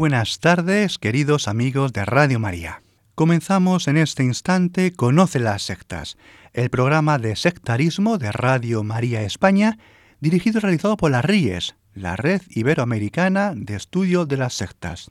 Buenas 0.00 0.40
tardes, 0.40 0.96
queridos 0.96 1.46
amigos 1.46 1.92
de 1.92 2.06
Radio 2.06 2.40
María. 2.40 2.80
Comenzamos 3.14 3.86
en 3.86 3.98
este 3.98 4.24
instante 4.24 4.94
Conoce 4.94 5.38
las 5.40 5.60
sectas, 5.60 6.16
el 6.54 6.70
programa 6.70 7.18
de 7.18 7.36
sectarismo 7.36 8.16
de 8.16 8.32
Radio 8.32 8.82
María 8.82 9.20
España, 9.20 9.76
dirigido 10.18 10.56
y 10.56 10.62
realizado 10.62 10.96
por 10.96 11.10
la 11.10 11.20
RIES, 11.20 11.74
la 11.92 12.16
Red 12.16 12.40
Iberoamericana 12.48 13.52
de 13.54 13.76
Estudio 13.76 14.24
de 14.24 14.38
las 14.38 14.54
Sectas. 14.54 15.10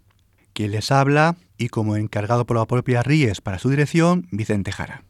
Quien 0.54 0.72
les 0.72 0.92
habla, 0.92 1.36
y 1.56 1.70
como 1.70 1.96
encargado 1.96 2.48
por 2.48 2.58
la 2.58 2.66
propia 2.66 3.04
RIES 3.04 3.42
para 3.42 3.60
su 3.60 3.70
dirección, 3.70 4.28
Vicente 4.32 4.72
Jara. 4.72 5.04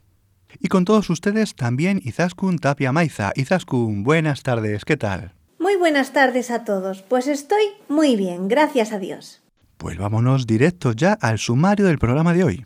Y 0.59 0.67
con 0.67 0.83
todos 0.83 1.09
ustedes 1.09 1.55
también 1.55 2.01
Izaskun 2.03 2.59
Tapia 2.59 2.91
Maiza. 2.91 3.31
Izaskun, 3.33 4.03
buenas 4.03 4.43
tardes, 4.43 4.83
¿qué 4.83 4.97
tal? 4.97 5.35
Muy 5.57 5.77
buenas 5.77 6.11
tardes 6.11 6.51
a 6.51 6.65
todos. 6.65 7.01
Pues 7.01 7.27
estoy 7.27 7.63
muy 7.87 8.17
bien, 8.17 8.49
gracias 8.49 8.91
a 8.91 8.99
Dios. 8.99 9.41
Pues 9.79 9.97
vámonos 9.97 10.45
directo 10.45 10.91
ya 10.91 11.13
al 11.13 11.39
sumario 11.39 11.85
del 11.85 11.99
programa 11.99 12.33
de 12.33 12.43
hoy. 12.43 12.65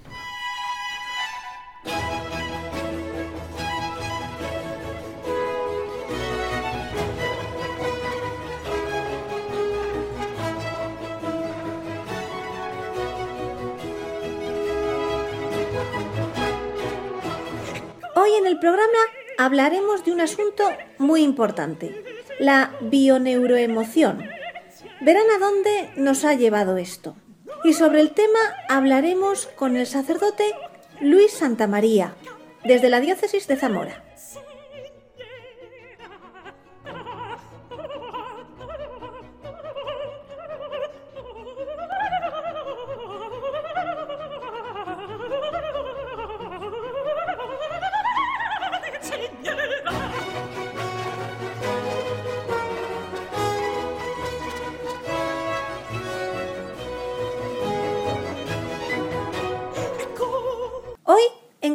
Hoy 18.15 18.31
en 18.39 18.47
el 18.47 18.57
programa 18.57 18.87
hablaremos 19.37 20.03
de 20.03 20.13
un 20.13 20.21
asunto 20.21 20.63
muy 20.97 21.21
importante, 21.21 22.03
la 22.39 22.71
bioneuroemoción. 22.81 24.42
Verán 25.03 25.29
a 25.35 25.37
dónde 25.37 25.89
nos 25.97 26.23
ha 26.23 26.33
llevado 26.33 26.77
esto. 26.77 27.17
Y 27.65 27.73
sobre 27.73 27.99
el 27.99 28.11
tema 28.11 28.39
hablaremos 28.69 29.47
con 29.47 29.75
el 29.75 29.85
sacerdote 29.85 30.45
Luis 31.01 31.33
Santamaría, 31.33 32.15
desde 32.63 32.89
la 32.89 33.01
diócesis 33.01 33.45
de 33.47 33.57
Zamora. 33.57 34.01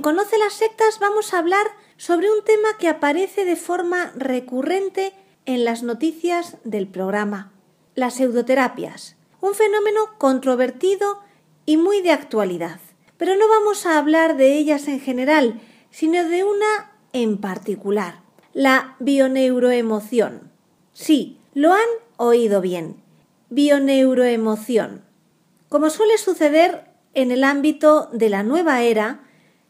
Conoce 0.03 0.38
las 0.38 0.53
sectas, 0.53 0.98
vamos 1.00 1.34
a 1.34 1.38
hablar 1.38 1.66
sobre 1.97 2.31
un 2.31 2.44
tema 2.44 2.69
que 2.78 2.88
aparece 2.88 3.44
de 3.44 3.56
forma 3.56 4.12
recurrente 4.14 5.12
en 5.44 5.64
las 5.64 5.82
noticias 5.82 6.56
del 6.62 6.86
programa, 6.86 7.53
las 7.94 8.14
pseudoterapias, 8.14 9.16
un 9.41 9.54
fenómeno 9.54 10.00
controvertido 10.19 11.20
y 11.66 11.78
muy 11.78 12.00
de 12.00 12.12
actualidad. 12.12 12.81
Pero 13.16 13.34
no 13.37 13.48
vamos 13.48 13.87
a 13.87 13.98
hablar 13.98 14.37
de 14.37 14.56
ellas 14.56 14.87
en 14.87 15.00
general, 15.00 15.60
sino 15.91 16.25
de 16.28 16.44
una 16.44 16.92
en 17.12 17.38
particular, 17.38 18.20
la 18.53 18.94
bioneuroemoción. 19.00 20.53
Sí, 20.92 21.38
lo 21.54 21.72
han 21.72 21.88
oído 22.19 22.60
bien. 22.60 23.03
Bioneuroemoción. 23.50 25.03
Como 25.69 25.91
suele 25.91 26.19
suceder 26.19 26.84
en 27.14 27.32
el 27.32 27.42
ámbito 27.42 28.08
de 28.12 28.28
la 28.28 28.42
nueva 28.44 28.82
era, 28.82 29.25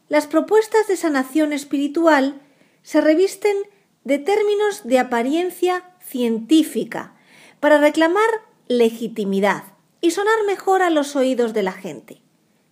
las 0.09 0.27
propuestas 0.27 0.87
de 0.87 0.97
sanación 0.97 1.53
espiritual 1.53 2.41
se 2.81 2.99
revisten 2.99 3.55
de 4.03 4.17
términos 4.17 4.81
de 4.83 4.99
apariencia 4.99 5.83
científica 6.01 7.13
para 7.59 7.77
reclamar 7.77 8.29
legitimidad 8.67 9.63
y 10.01 10.11
sonar 10.11 10.43
mejor 10.47 10.81
a 10.81 10.89
los 10.89 11.15
oídos 11.15 11.53
de 11.53 11.63
la 11.63 11.73
gente. 11.73 12.21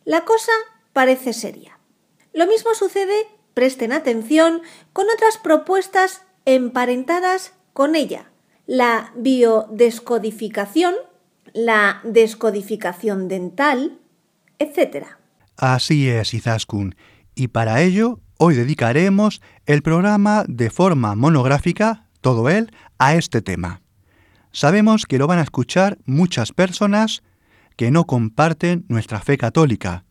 La 0.03 0.25
cosa 0.25 0.51
parece 0.93 1.33
seria. 1.33 1.77
Lo 2.33 2.47
mismo 2.47 2.73
sucede, 2.73 3.27
presten 3.53 3.91
atención, 3.91 4.61
con 4.93 5.07
otras 5.09 5.37
propuestas 5.37 6.23
emparentadas 6.45 7.53
con 7.73 7.95
ella. 7.95 8.31
La 8.65 9.11
biodescodificación, 9.15 10.95
la 11.53 12.01
descodificación 12.03 13.27
dental, 13.27 13.99
etc. 14.59 15.07
Así 15.57 16.09
es, 16.09 16.33
Izaskun, 16.33 16.95
y 17.37 17.49
para 17.49 17.81
ello 17.81 18.19
hoy 18.37 18.55
dedicaremos 18.55 19.41
el 19.67 19.83
programa 19.83 20.43
de 20.47 20.69
forma 20.69 21.15
monográfica, 21.15 22.07
todo 22.21 22.49
él, 22.49 22.71
a 22.97 23.15
este 23.15 23.41
tema. 23.41 23.81
Sabemos 24.51 25.05
que 25.05 25.19
lo 25.19 25.27
van 25.27 25.39
a 25.39 25.43
escuchar 25.43 25.99
muchas 26.05 26.51
personas 26.51 27.21
que 27.75 27.91
no 27.91 28.05
comparten 28.05 28.85
nuestra 28.89 29.21
fe 29.21 29.37
católica 29.37 30.03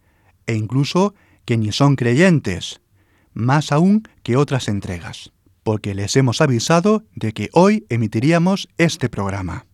e 0.46 0.54
incluso 0.54 1.14
que 1.44 1.56
ni 1.56 1.72
son 1.72 1.96
creyentes, 1.96 2.80
más 3.34 3.72
aún 3.72 4.04
que 4.22 4.36
otras 4.36 4.68
entregas, 4.68 5.32
porque 5.64 5.94
les 5.94 6.14
hemos 6.14 6.40
avisado 6.40 7.04
de 7.14 7.32
que 7.32 7.50
hoy 7.52 7.86
emitiríamos 7.88 8.68
este 8.78 9.08
programa. 9.08 9.66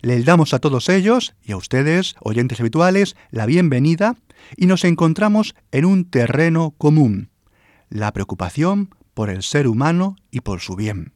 Les 0.00 0.24
damos 0.24 0.52
a 0.52 0.58
todos 0.58 0.88
ellos 0.88 1.34
y 1.42 1.52
a 1.52 1.56
ustedes, 1.56 2.16
oyentes 2.20 2.58
habituales, 2.60 3.16
la 3.30 3.46
bienvenida 3.46 4.16
y 4.56 4.66
nos 4.66 4.84
encontramos 4.84 5.54
en 5.72 5.84
un 5.84 6.04
terreno 6.04 6.74
común, 6.78 7.30
la 7.88 8.12
preocupación 8.12 8.94
por 9.14 9.30
el 9.30 9.42
ser 9.42 9.66
humano 9.66 10.16
y 10.30 10.40
por 10.40 10.60
su 10.60 10.76
bien. 10.76 11.12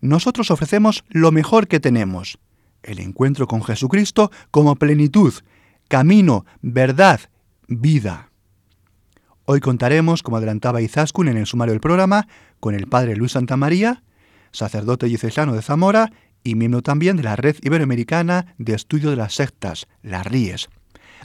Nosotros 0.00 0.50
ofrecemos 0.50 1.04
lo 1.08 1.32
mejor 1.32 1.68
que 1.68 1.80
tenemos, 1.80 2.38
el 2.82 3.00
encuentro 3.00 3.46
con 3.46 3.62
Jesucristo 3.62 4.30
como 4.50 4.76
plenitud, 4.76 5.34
camino, 5.88 6.46
verdad, 6.62 7.20
vida. 7.68 8.30
Hoy 9.44 9.60
contaremos, 9.60 10.22
como 10.22 10.36
adelantaba 10.36 10.80
Izaskun 10.80 11.28
en 11.28 11.36
el 11.36 11.46
sumario 11.46 11.72
del 11.72 11.80
programa, 11.80 12.28
con 12.60 12.74
el 12.74 12.86
padre 12.86 13.16
Luis 13.16 13.32
Santamaría, 13.32 14.02
sacerdote 14.52 15.06
diocesano 15.06 15.54
de 15.54 15.62
Zamora 15.62 16.12
y 16.42 16.54
miembro 16.54 16.82
también 16.82 17.16
de 17.16 17.22
la 17.22 17.36
Red 17.36 17.56
Iberoamericana 17.62 18.54
de 18.58 18.74
Estudio 18.74 19.10
de 19.10 19.16
las 19.16 19.34
Sectas, 19.34 19.88
la 20.02 20.22
RIES, 20.22 20.70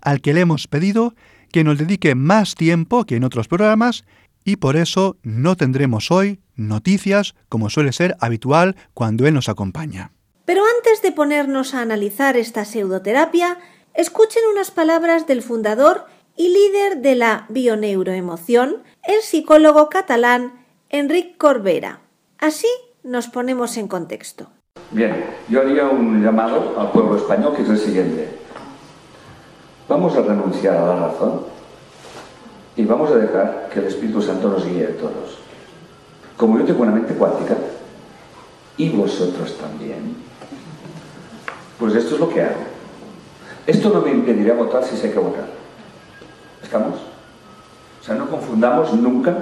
al 0.02 0.22
que 0.22 0.34
le 0.34 0.42
hemos 0.42 0.68
pedido 0.68 1.14
que 1.52 1.64
nos 1.64 1.78
dedique 1.78 2.16
más 2.16 2.56
tiempo 2.56 3.06
que 3.06 3.16
en 3.16 3.24
otros 3.24 3.48
programas 3.48 4.06
y 4.44 4.58
por 4.58 4.76
eso 4.76 5.18
no 5.24 5.56
tendremos 5.56 6.12
hoy 6.12 6.40
noticias 6.56 7.36
como 7.50 7.70
suele 7.70 7.92
ser 7.92 8.16
habitual 8.20 8.76
cuando 8.94 9.28
él 9.28 9.34
nos 9.34 9.50
acompaña. 9.50 10.12
Pero 10.46 10.62
antes 10.78 11.02
de 11.02 11.12
ponernos 11.12 11.74
a 11.74 11.82
analizar 11.82 12.38
esta 12.38 12.66
pseudoterapia, 12.66 13.58
escuchen 13.94 14.44
unas 14.52 14.72
palabras 14.72 15.26
del 15.28 15.42
fundador 15.42 16.06
y 16.38 16.50
líder 16.50 17.02
de 17.02 17.16
la 17.16 17.46
bioneuroemoción, 17.50 18.84
el 19.04 19.22
psicólogo 19.22 19.90
catalán 19.90 20.66
Enric 20.90 21.38
Corbera. 21.38 22.02
Así 22.38 22.68
nos 23.04 23.28
ponemos 23.28 23.78
en 23.78 23.88
contexto. 23.88 24.50
Bien, 24.92 25.26
yo 25.50 25.62
haría 25.62 25.86
un 25.88 26.24
llamado 26.24 26.80
al 26.80 26.92
pueblo 26.92 27.18
español 27.18 27.56
que 27.56 27.64
es 27.64 27.70
el 27.70 27.78
siguiente. 27.80 28.45
Vamos 29.88 30.16
a 30.18 30.22
renunciar 30.22 30.78
a 30.78 30.86
la 30.88 31.08
razón 31.08 31.42
y 32.76 32.84
vamos 32.86 33.12
a 33.12 33.18
dejar 33.18 33.70
que 33.72 33.80
el 33.80 33.86
Espíritu 33.86 34.22
Santo 34.22 34.50
nos 34.50 34.66
guíe 34.66 34.86
a 34.86 34.98
todos. 34.98 35.38
Como 36.38 36.58
yo 36.60 36.66
tengo 36.66 36.84
una 36.84 36.92
mente 36.92 37.14
cuántica, 37.14 37.56
y 38.78 38.90
vosotros 38.90 39.58
también, 39.58 40.18
pues 41.80 41.96
esto 41.96 42.16
es 42.16 42.20
lo 42.20 42.30
que 42.30 42.42
hago. 42.42 42.76
Esto 43.66 43.90
no 43.90 44.02
me 44.02 44.12
impedirá 44.12 44.54
votar 44.54 44.84
si 44.84 44.98
sé 44.98 45.12
que 45.12 45.20
votar. 45.20 45.48
¿Estamos? 46.62 46.96
O 48.02 48.04
sea, 48.04 48.16
no 48.16 48.30
confundamos 48.30 48.94
nunca 48.94 49.38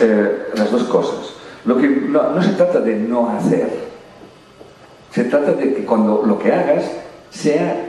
eh, 0.00 0.48
las 0.54 0.70
dos 0.70 0.84
cosas. 0.84 1.34
Lo 1.64 1.76
que, 1.76 1.88
no, 1.88 2.30
no 2.30 2.42
se 2.42 2.52
trata 2.52 2.80
de 2.80 2.94
no 2.94 3.28
hacer, 3.30 3.68
se 5.10 5.24
trata 5.24 5.52
de 5.52 5.74
que 5.74 5.84
cuando 5.84 6.22
lo 6.24 6.38
que 6.38 6.52
hagas 6.52 6.84
sea 7.30 7.83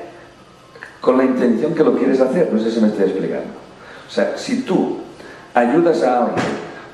con 1.06 1.18
la 1.20 1.24
intención 1.24 1.76
que 1.76 1.84
lo 1.84 1.96
quieres 1.96 2.20
hacer. 2.20 2.52
No 2.52 2.60
sé 2.60 2.72
si 2.72 2.82
me 2.82 2.88
estoy 2.88 3.06
explicando. 3.06 3.54
O 4.08 4.12
sea, 4.12 4.36
si 4.36 4.64
tú 4.64 4.98
ayudas 5.54 6.02
a 6.04 6.26
alguien 6.26 6.46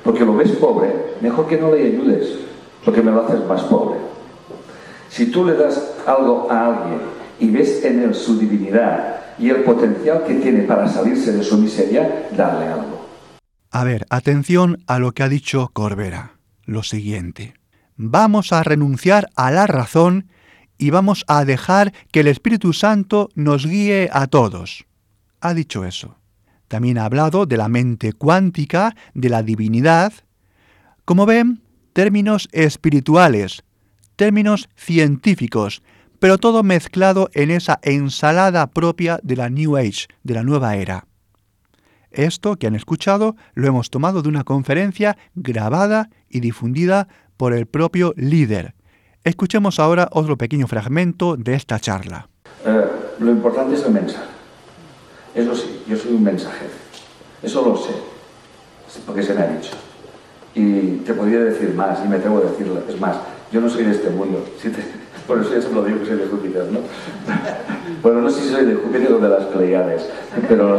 porque 0.04 0.24
lo 0.24 0.36
ves 0.36 0.50
pobre, 0.52 1.14
mejor 1.20 1.48
que 1.48 1.56
no 1.56 1.72
le 1.72 1.86
ayudes, 1.86 2.28
porque 2.84 3.00
me 3.00 3.10
lo 3.10 3.24
haces 3.24 3.44
más 3.46 3.62
pobre. 3.62 3.98
Si 5.08 5.30
tú 5.30 5.44
le 5.44 5.54
das 5.54 5.94
algo 6.06 6.50
a 6.50 6.66
alguien 6.66 7.00
y 7.40 7.50
ves 7.50 7.84
en 7.84 8.00
él 8.00 8.14
su 8.14 8.38
divinidad 8.38 9.20
y 9.38 9.48
el 9.48 9.62
potencial 9.62 10.24
que 10.26 10.34
tiene 10.34 10.62
para 10.62 10.88
salirse 10.88 11.32
de 11.32 11.42
su 11.42 11.56
miseria, 11.56 12.28
darle 12.36 12.66
algo. 12.66 13.06
A 13.70 13.84
ver, 13.84 14.06
atención 14.10 14.82
a 14.86 14.98
lo 14.98 15.12
que 15.12 15.22
ha 15.22 15.28
dicho 15.28 15.70
Corbera. 15.72 16.32
Lo 16.64 16.82
siguiente. 16.82 17.54
Vamos 17.96 18.52
a 18.52 18.62
renunciar 18.62 19.30
a 19.36 19.50
la 19.50 19.66
razón 19.66 20.28
y 20.82 20.90
vamos 20.90 21.24
a 21.28 21.44
dejar 21.44 21.92
que 22.10 22.20
el 22.20 22.26
Espíritu 22.26 22.72
Santo 22.72 23.28
nos 23.36 23.64
guíe 23.64 24.10
a 24.12 24.26
todos. 24.26 24.84
Ha 25.40 25.54
dicho 25.54 25.84
eso. 25.84 26.16
También 26.66 26.98
ha 26.98 27.04
hablado 27.04 27.46
de 27.46 27.56
la 27.56 27.68
mente 27.68 28.12
cuántica, 28.12 28.96
de 29.14 29.28
la 29.28 29.44
divinidad. 29.44 30.12
Como 31.04 31.24
ven, 31.24 31.62
términos 31.92 32.48
espirituales, 32.50 33.62
términos 34.16 34.68
científicos, 34.74 35.84
pero 36.18 36.36
todo 36.36 36.64
mezclado 36.64 37.30
en 37.32 37.52
esa 37.52 37.78
ensalada 37.82 38.66
propia 38.66 39.20
de 39.22 39.36
la 39.36 39.50
New 39.50 39.76
Age, 39.76 40.08
de 40.24 40.34
la 40.34 40.42
nueva 40.42 40.74
era. 40.74 41.06
Esto 42.10 42.56
que 42.56 42.66
han 42.66 42.74
escuchado 42.74 43.36
lo 43.54 43.68
hemos 43.68 43.88
tomado 43.88 44.20
de 44.20 44.28
una 44.28 44.42
conferencia 44.42 45.16
grabada 45.36 46.10
y 46.28 46.40
difundida 46.40 47.06
por 47.36 47.52
el 47.52 47.66
propio 47.66 48.14
líder. 48.16 48.74
Escuchemos 49.24 49.78
ahora 49.78 50.08
otro 50.10 50.36
pequeño 50.36 50.66
fragmento 50.66 51.36
de 51.36 51.54
esta 51.54 51.78
charla. 51.78 52.26
Eh, 52.66 52.84
lo 53.20 53.30
importante 53.30 53.76
es 53.76 53.84
el 53.84 53.92
mensaje. 53.92 54.26
Eso 55.32 55.54
sí, 55.54 55.84
yo 55.86 55.96
soy 55.96 56.14
un 56.14 56.24
mensajero. 56.24 56.72
Eso 57.40 57.64
lo 57.64 57.76
sé, 57.76 57.92
porque 59.06 59.22
se 59.22 59.34
me 59.34 59.42
ha 59.42 59.46
dicho. 59.46 59.70
Y 60.56 60.96
te 61.04 61.14
podría 61.14 61.38
decir 61.38 61.72
más, 61.72 62.00
y 62.04 62.08
me 62.08 62.16
atrevo 62.16 62.38
a 62.38 62.50
decirlo. 62.50 62.82
Es 62.88 63.00
más, 63.00 63.16
yo 63.52 63.60
no 63.60 63.70
soy 63.70 63.84
de 63.84 63.92
este 63.92 64.10
mundo. 64.10 64.44
por 65.28 65.40
eso 65.40 65.54
ya 65.54 65.62
se 65.62 65.72
lo 65.72 65.84
digo 65.84 66.00
que 66.00 66.06
soy 66.06 66.16
de 66.16 66.26
Júpiter, 66.26 66.64
¿no? 66.72 66.80
bueno, 68.02 68.22
no 68.22 68.28
sé 68.28 68.40
si 68.40 68.48
soy 68.48 68.64
de 68.64 68.74
Júpiter 68.74 69.12
o 69.12 69.18
de 69.20 69.28
las 69.28 69.44
Pleiades, 69.44 70.02
pero, 70.48 70.78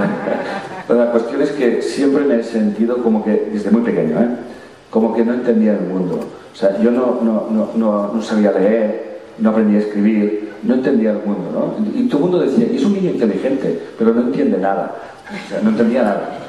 la 0.89 1.11
cuestión 1.11 1.41
es 1.41 1.51
que 1.51 1.81
siempre 1.81 2.25
me 2.25 2.41
he 2.41 2.43
sentido 2.43 3.01
como 3.01 3.23
que, 3.23 3.51
desde 3.53 3.71
muy 3.71 3.83
pequeño, 3.83 4.19
¿eh? 4.19 4.29
como 4.89 5.15
que 5.15 5.23
no 5.23 5.33
entendía 5.33 5.71
el 5.71 5.87
mundo. 5.87 6.42
O 6.53 6.55
sea, 6.55 6.79
yo 6.81 6.91
no, 6.91 7.19
no, 7.21 7.71
no, 7.75 8.13
no 8.13 8.21
sabía 8.21 8.51
leer, 8.51 9.21
no 9.39 9.50
aprendía 9.50 9.79
a 9.79 9.81
escribir, 9.81 10.53
no 10.63 10.75
entendía 10.75 11.11
el 11.11 11.25
mundo, 11.25 11.75
¿no? 11.79 12.00
Y 12.00 12.07
todo 12.07 12.25
el 12.25 12.31
mundo 12.31 12.39
decía, 12.39 12.67
es 12.71 12.85
un 12.85 12.94
niño 12.94 13.11
inteligente, 13.11 13.81
pero 13.97 14.13
no 14.13 14.21
entiende 14.21 14.57
nada. 14.57 14.95
O 15.25 15.50
sea, 15.50 15.61
no 15.61 15.71
entendía 15.71 16.03
nada. 16.03 16.39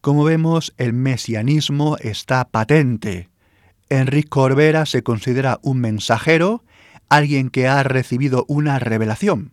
Como 0.00 0.24
vemos, 0.24 0.72
el 0.78 0.94
mesianismo 0.94 1.96
está 2.00 2.44
patente. 2.46 3.28
Enrique 3.88 4.28
Corbera 4.28 4.86
se 4.86 5.02
considera 5.02 5.60
un 5.62 5.80
mensajero, 5.80 6.64
alguien 7.08 7.50
que 7.50 7.68
ha 7.68 7.82
recibido 7.82 8.46
una 8.48 8.78
revelación. 8.78 9.52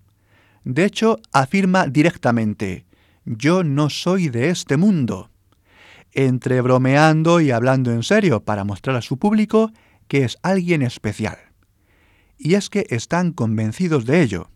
De 0.63 0.86
hecho, 0.86 1.19
afirma 1.34 1.88
directamente, 1.88 2.86
yo 3.25 3.63
no 3.63 3.90
soy 3.90 4.30
de 4.30 4.50
este 4.50 4.78
mundo, 4.78 5.30
entre 6.13 6.62
bromeando 6.62 7.42
y 7.42 7.51
hablando 7.51 7.92
en 7.92 8.04
serio 8.04 8.44
para 8.44 8.63
mostrar 8.63 8.96
a 8.96 9.01
su 9.01 9.18
público 9.18 9.72
que 10.10 10.26
es 10.26 10.38
alguien 10.44 10.82
especial. 10.82 11.38
Y 12.38 12.56
es 12.56 12.70
que 12.70 12.86
están 12.90 13.32
convencidos 13.32 14.06
de 14.06 14.22
ello. 14.22 14.50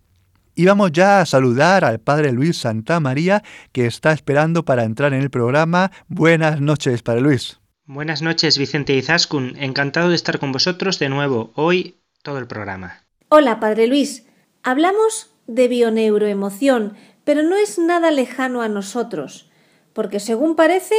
Y 0.56 0.66
vamos 0.66 0.92
ya 0.92 1.22
a 1.22 1.26
saludar 1.26 1.86
al 1.86 2.00
padre 2.00 2.32
Luis 2.32 2.58
Santa 2.58 3.00
María, 3.00 3.44
que 3.72 3.86
está 3.86 4.12
esperando 4.12 4.66
para 4.66 4.84
entrar 4.84 5.14
en 5.14 5.22
el 5.22 5.30
programa. 5.30 5.92
Buenas 6.08 6.60
noches, 6.60 7.02
padre 7.02 7.22
Luis. 7.22 7.60
Buenas 7.86 8.22
noches, 8.22 8.58
Vicente 8.58 8.94
Izaskun. 8.96 9.56
Encantado 9.58 10.10
de 10.10 10.16
estar 10.16 10.40
con 10.40 10.52
vosotros 10.52 11.00
de 11.00 11.10
nuevo, 11.10 11.52
hoy 11.56 11.98
todo 12.22 12.38
el 12.38 12.48
programa. 12.48 13.04
Hola, 13.30 13.60
padre 13.60 13.88
Luis. 13.88 14.26
Hablamos 14.64 15.32
de 15.48 15.68
bioneuroemoción, 15.68 16.96
pero 17.24 17.44
no 17.44 17.56
es 17.56 17.80
nada 17.80 18.12
lejano 18.12 18.62
a 18.62 18.70
nosotros, 18.70 19.50
porque 19.92 20.20
según 20.20 20.56
parece, 20.56 20.96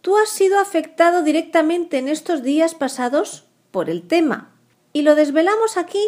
tú 0.00 0.16
has 0.16 0.30
sido 0.30 0.60
afectado 0.60 1.22
directamente 1.22 1.98
en 1.98 2.08
estos 2.08 2.42
días 2.42 2.74
pasados 2.74 3.51
por 3.72 3.90
el 3.90 4.02
tema, 4.02 4.52
y 4.92 5.02
lo 5.02 5.14
desvelamos 5.14 5.76
aquí 5.76 6.06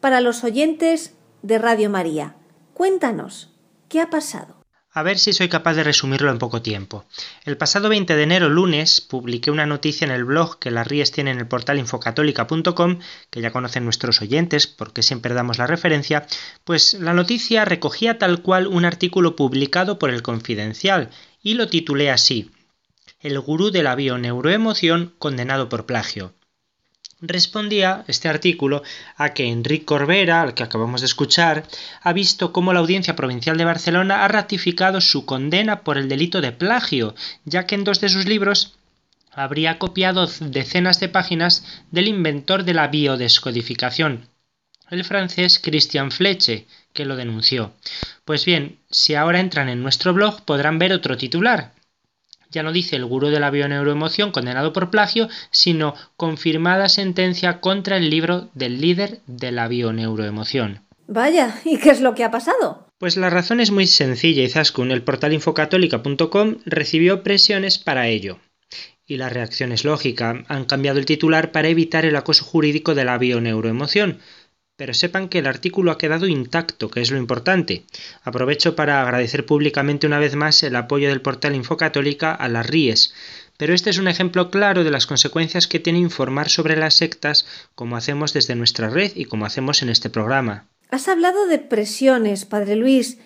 para 0.00 0.20
los 0.20 0.44
oyentes 0.44 1.14
de 1.42 1.58
Radio 1.58 1.90
María. 1.90 2.36
Cuéntanos, 2.72 3.50
¿qué 3.88 4.00
ha 4.00 4.08
pasado? 4.08 4.60
A 4.92 5.04
ver 5.04 5.18
si 5.18 5.32
soy 5.32 5.48
capaz 5.48 5.74
de 5.74 5.84
resumirlo 5.84 6.32
en 6.32 6.38
poco 6.38 6.62
tiempo. 6.62 7.04
El 7.44 7.56
pasado 7.56 7.88
20 7.88 8.16
de 8.16 8.22
enero, 8.24 8.48
lunes, 8.48 9.00
publiqué 9.00 9.52
una 9.52 9.66
noticia 9.66 10.04
en 10.04 10.10
el 10.10 10.24
blog 10.24 10.58
que 10.58 10.72
las 10.72 10.86
Ries 10.86 11.12
tiene 11.12 11.30
en 11.30 11.38
el 11.38 11.46
portal 11.46 11.78
infocatólica.com, 11.78 12.98
que 13.30 13.40
ya 13.40 13.52
conocen 13.52 13.84
nuestros 13.84 14.20
oyentes 14.20 14.66
porque 14.66 15.04
siempre 15.04 15.32
damos 15.32 15.58
la 15.58 15.68
referencia, 15.68 16.26
pues 16.64 16.94
la 16.94 17.14
noticia 17.14 17.64
recogía 17.64 18.18
tal 18.18 18.42
cual 18.42 18.66
un 18.66 18.84
artículo 18.84 19.36
publicado 19.36 19.98
por 19.98 20.10
el 20.10 20.22
Confidencial 20.22 21.10
y 21.40 21.54
lo 21.54 21.68
titulé 21.68 22.10
así: 22.10 22.50
El 23.20 23.38
gurú 23.38 23.70
de 23.70 23.84
la 23.84 23.94
bioneuroemoción 23.94 25.14
condenado 25.18 25.68
por 25.68 25.86
plagio 25.86 26.34
respondía 27.20 28.04
este 28.08 28.28
artículo 28.28 28.82
a 29.16 29.34
que 29.34 29.46
Enrique 29.46 29.84
Corbera, 29.84 30.42
al 30.42 30.54
que 30.54 30.62
acabamos 30.62 31.00
de 31.00 31.06
escuchar, 31.06 31.64
ha 32.02 32.12
visto 32.12 32.52
cómo 32.52 32.72
la 32.72 32.80
Audiencia 32.80 33.16
Provincial 33.16 33.56
de 33.56 33.64
Barcelona 33.64 34.24
ha 34.24 34.28
ratificado 34.28 35.00
su 35.00 35.24
condena 35.26 35.80
por 35.80 35.98
el 35.98 36.08
delito 36.08 36.40
de 36.40 36.52
plagio, 36.52 37.14
ya 37.44 37.66
que 37.66 37.74
en 37.74 37.84
dos 37.84 38.00
de 38.00 38.08
sus 38.08 38.26
libros 38.26 38.74
habría 39.32 39.78
copiado 39.78 40.26
decenas 40.40 41.00
de 41.00 41.08
páginas 41.08 41.64
del 41.90 42.08
inventor 42.08 42.64
de 42.64 42.74
la 42.74 42.88
biodescodificación, 42.88 44.26
el 44.90 45.04
francés 45.04 45.60
Christian 45.62 46.10
Fleche, 46.10 46.66
que 46.92 47.04
lo 47.04 47.16
denunció. 47.16 47.72
Pues 48.24 48.44
bien, 48.44 48.78
si 48.90 49.14
ahora 49.14 49.40
entran 49.40 49.68
en 49.68 49.82
nuestro 49.82 50.12
blog 50.12 50.44
podrán 50.44 50.78
ver 50.78 50.92
otro 50.92 51.16
titular, 51.16 51.72
ya 52.50 52.62
no 52.62 52.72
dice 52.72 52.96
el 52.96 53.04
gurú 53.04 53.28
de 53.28 53.40
la 53.40 53.50
bioneuroemoción 53.50 54.32
condenado 54.32 54.72
por 54.72 54.90
plagio, 54.90 55.28
sino 55.50 55.94
confirmada 56.16 56.88
sentencia 56.88 57.60
contra 57.60 57.96
el 57.96 58.10
libro 58.10 58.48
del 58.54 58.80
líder 58.80 59.20
de 59.26 59.52
la 59.52 59.68
bioneuroemoción. 59.68 60.82
Vaya, 61.06 61.60
¿y 61.64 61.78
qué 61.78 61.90
es 61.90 62.00
lo 62.00 62.14
que 62.14 62.24
ha 62.24 62.30
pasado? 62.30 62.86
Pues 62.98 63.16
la 63.16 63.30
razón 63.30 63.60
es 63.60 63.70
muy 63.70 63.86
sencilla, 63.86 64.42
Izaskun. 64.42 64.90
El 64.90 65.02
portal 65.02 65.32
infocatólica.com 65.32 66.56
recibió 66.66 67.22
presiones 67.22 67.78
para 67.78 68.08
ello. 68.08 68.38
Y 69.06 69.16
la 69.16 69.28
reacción 69.28 69.72
es 69.72 69.84
lógica. 69.84 70.44
Han 70.46 70.66
cambiado 70.66 70.98
el 70.98 71.06
titular 71.06 71.50
para 71.50 71.68
evitar 71.68 72.04
el 72.04 72.14
acoso 72.14 72.44
jurídico 72.44 72.94
de 72.94 73.04
la 73.04 73.18
bioneuroemoción 73.18 74.20
pero 74.80 74.94
sepan 74.94 75.28
que 75.28 75.40
el 75.40 75.46
artículo 75.46 75.90
ha 75.90 75.98
quedado 75.98 76.26
intacto, 76.26 76.88
que 76.88 77.02
es 77.02 77.10
lo 77.10 77.18
importante. 77.18 77.84
Aprovecho 78.22 78.76
para 78.76 79.02
agradecer 79.02 79.44
públicamente 79.44 80.06
una 80.06 80.18
vez 80.18 80.36
más 80.36 80.62
el 80.62 80.74
apoyo 80.74 81.10
del 81.10 81.20
portal 81.20 81.54
Infocatólica 81.54 82.32
a 82.32 82.48
las 82.48 82.66
RIES, 82.66 83.12
pero 83.58 83.74
este 83.74 83.90
es 83.90 83.98
un 83.98 84.08
ejemplo 84.08 84.50
claro 84.50 84.82
de 84.82 84.90
las 84.90 85.06
consecuencias 85.06 85.66
que 85.66 85.80
tiene 85.80 85.98
informar 85.98 86.48
sobre 86.48 86.76
las 86.76 86.94
sectas 86.94 87.44
como 87.74 87.94
hacemos 87.98 88.32
desde 88.32 88.54
nuestra 88.54 88.88
red 88.88 89.12
y 89.14 89.26
como 89.26 89.44
hacemos 89.44 89.82
en 89.82 89.90
este 89.90 90.08
programa. 90.08 90.66
Has 90.88 91.08
hablado 91.08 91.46
de 91.46 91.58
presiones, 91.58 92.46
Padre 92.46 92.76
Luis, 92.76 93.18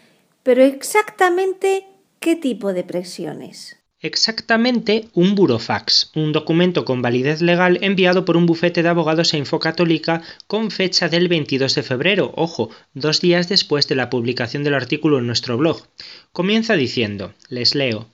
pero 0.42 0.64
exactamente 0.64 1.86
¿qué 2.18 2.34
tipo 2.34 2.72
de 2.72 2.82
presiones? 2.82 3.76
Exactamente 4.04 5.08
un 5.14 5.34
burofax, 5.34 6.10
un 6.14 6.32
documento 6.32 6.84
con 6.84 7.00
validez 7.00 7.40
legal 7.40 7.78
enviado 7.80 8.26
por 8.26 8.36
un 8.36 8.44
bufete 8.44 8.82
de 8.82 8.90
abogados 8.90 9.32
a 9.32 9.38
Infocatólica 9.38 10.20
con 10.46 10.70
fecha 10.70 11.08
del 11.08 11.28
22 11.28 11.74
de 11.74 11.82
febrero, 11.82 12.30
ojo, 12.36 12.68
dos 12.92 13.22
días 13.22 13.48
después 13.48 13.88
de 13.88 13.94
la 13.94 14.10
publicación 14.10 14.62
del 14.62 14.74
artículo 14.74 15.20
en 15.20 15.26
nuestro 15.26 15.56
blog. 15.56 15.86
Comienza 16.32 16.76
diciendo, 16.76 17.32
les 17.48 17.74
leo, 17.74 18.10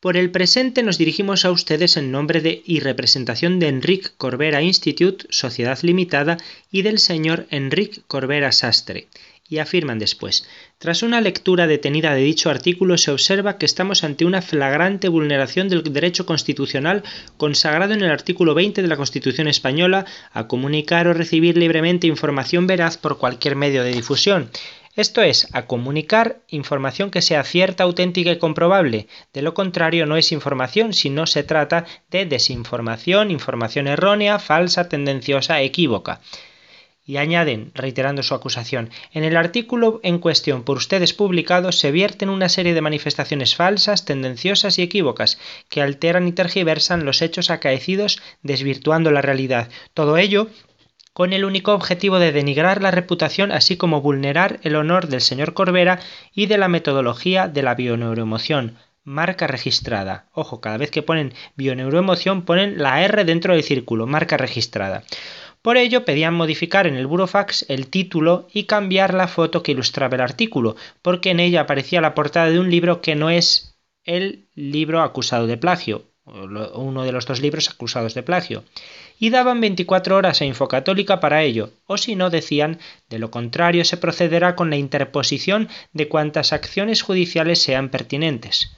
por 0.00 0.16
el 0.16 0.30
presente 0.30 0.82
nos 0.82 0.96
dirigimos 0.96 1.44
a 1.44 1.50
ustedes 1.50 1.98
en 1.98 2.10
nombre 2.10 2.40
de 2.40 2.62
y 2.64 2.80
representación 2.80 3.58
de 3.58 3.68
Enrique 3.68 4.08
Corbera 4.16 4.62
Institute, 4.62 5.26
Sociedad 5.28 5.78
Limitada, 5.82 6.38
y 6.72 6.80
del 6.80 6.98
señor 6.98 7.46
Enrique 7.50 8.00
Corbera 8.06 8.52
Sastre 8.52 9.08
y 9.48 9.58
afirman 9.58 9.98
después, 9.98 10.48
tras 10.78 11.02
una 11.02 11.20
lectura 11.20 11.66
detenida 11.66 12.14
de 12.14 12.22
dicho 12.22 12.50
artículo 12.50 12.98
se 12.98 13.10
observa 13.10 13.58
que 13.58 13.66
estamos 13.66 14.04
ante 14.04 14.24
una 14.24 14.42
flagrante 14.42 15.08
vulneración 15.08 15.68
del 15.68 15.82
derecho 15.82 16.26
constitucional 16.26 17.02
consagrado 17.36 17.94
en 17.94 18.02
el 18.02 18.10
artículo 18.10 18.54
20 18.54 18.82
de 18.82 18.88
la 18.88 18.96
Constitución 18.96 19.48
española 19.48 20.06
a 20.32 20.48
comunicar 20.48 21.08
o 21.08 21.12
recibir 21.12 21.56
libremente 21.56 22.06
información 22.06 22.66
veraz 22.66 22.96
por 22.98 23.18
cualquier 23.18 23.56
medio 23.56 23.82
de 23.82 23.92
difusión. 23.92 24.50
Esto 24.96 25.20
es, 25.20 25.46
a 25.52 25.66
comunicar 25.66 26.40
información 26.48 27.10
que 27.10 27.20
sea 27.20 27.44
cierta, 27.44 27.84
auténtica 27.84 28.30
y 28.30 28.38
comprobable. 28.38 29.08
De 29.34 29.42
lo 29.42 29.52
contrario, 29.52 30.06
no 30.06 30.16
es 30.16 30.32
información, 30.32 30.94
sino 30.94 31.26
se 31.26 31.42
trata 31.42 31.84
de 32.10 32.24
desinformación, 32.24 33.30
información 33.30 33.88
errónea, 33.88 34.38
falsa, 34.38 34.88
tendenciosa, 34.88 35.60
equívoca 35.60 36.20
Y 37.08 37.18
añaden, 37.18 37.70
reiterando 37.74 38.24
su 38.24 38.34
acusación, 38.34 38.90
en 39.12 39.22
el 39.22 39.36
artículo 39.36 40.00
en 40.02 40.18
cuestión 40.18 40.64
por 40.64 40.76
ustedes 40.76 41.14
publicado 41.14 41.70
se 41.70 41.92
vierten 41.92 42.28
una 42.28 42.48
serie 42.48 42.74
de 42.74 42.80
manifestaciones 42.80 43.54
falsas, 43.54 44.04
tendenciosas 44.04 44.76
y 44.78 44.82
equívocas, 44.82 45.38
que 45.68 45.82
alteran 45.82 46.26
y 46.26 46.32
tergiversan 46.32 47.04
los 47.04 47.22
hechos 47.22 47.50
acaecidos, 47.50 48.20
desvirtuando 48.42 49.12
la 49.12 49.22
realidad. 49.22 49.68
Todo 49.94 50.16
ello 50.16 50.48
con 51.12 51.32
el 51.32 51.46
único 51.46 51.72
objetivo 51.72 52.18
de 52.18 52.32
denigrar 52.32 52.82
la 52.82 52.90
reputación 52.90 53.50
así 53.50 53.78
como 53.78 54.02
vulnerar 54.02 54.58
el 54.64 54.76
honor 54.76 55.06
del 55.06 55.22
señor 55.22 55.54
Corbera 55.54 56.00
y 56.34 56.44
de 56.44 56.58
la 56.58 56.68
metodología 56.68 57.48
de 57.48 57.62
la 57.62 57.74
bioneuroemoción, 57.74 58.76
marca 59.02 59.46
registrada. 59.46 60.26
Ojo, 60.34 60.60
cada 60.60 60.76
vez 60.76 60.90
que 60.90 61.02
ponen 61.02 61.32
bioneuroemoción 61.54 62.42
ponen 62.42 62.82
la 62.82 63.02
R 63.02 63.24
dentro 63.24 63.54
del 63.54 63.62
círculo, 63.62 64.06
marca 64.06 64.36
registrada. 64.36 65.04
Por 65.66 65.78
ello 65.78 66.04
pedían 66.04 66.32
modificar 66.32 66.86
en 66.86 66.94
el 66.94 67.08
burofax 67.08 67.66
el 67.68 67.88
título 67.88 68.46
y 68.52 68.66
cambiar 68.66 69.12
la 69.12 69.26
foto 69.26 69.64
que 69.64 69.72
ilustraba 69.72 70.14
el 70.14 70.20
artículo, 70.20 70.76
porque 71.02 71.32
en 71.32 71.40
ella 71.40 71.62
aparecía 71.62 72.00
la 72.00 72.14
portada 72.14 72.50
de 72.50 72.60
un 72.60 72.70
libro 72.70 73.00
que 73.00 73.16
no 73.16 73.30
es 73.30 73.76
el 74.04 74.46
libro 74.54 75.02
acusado 75.02 75.48
de 75.48 75.56
plagio, 75.56 76.04
uno 76.24 77.02
de 77.02 77.10
los 77.10 77.26
dos 77.26 77.40
libros 77.40 77.68
acusados 77.68 78.14
de 78.14 78.22
plagio 78.22 78.62
y 79.18 79.30
daban 79.30 79.60
24 79.60 80.14
horas 80.14 80.40
a 80.40 80.44
Infocatólica 80.44 81.18
para 81.18 81.42
ello, 81.42 81.72
o 81.88 81.96
si 81.96 82.14
no 82.14 82.30
decían, 82.30 82.78
de 83.10 83.18
lo 83.18 83.32
contrario 83.32 83.84
se 83.84 83.96
procederá 83.96 84.54
con 84.54 84.70
la 84.70 84.76
interposición 84.76 85.68
de 85.92 86.08
cuantas 86.08 86.52
acciones 86.52 87.02
judiciales 87.02 87.60
sean 87.60 87.88
pertinentes. 87.88 88.70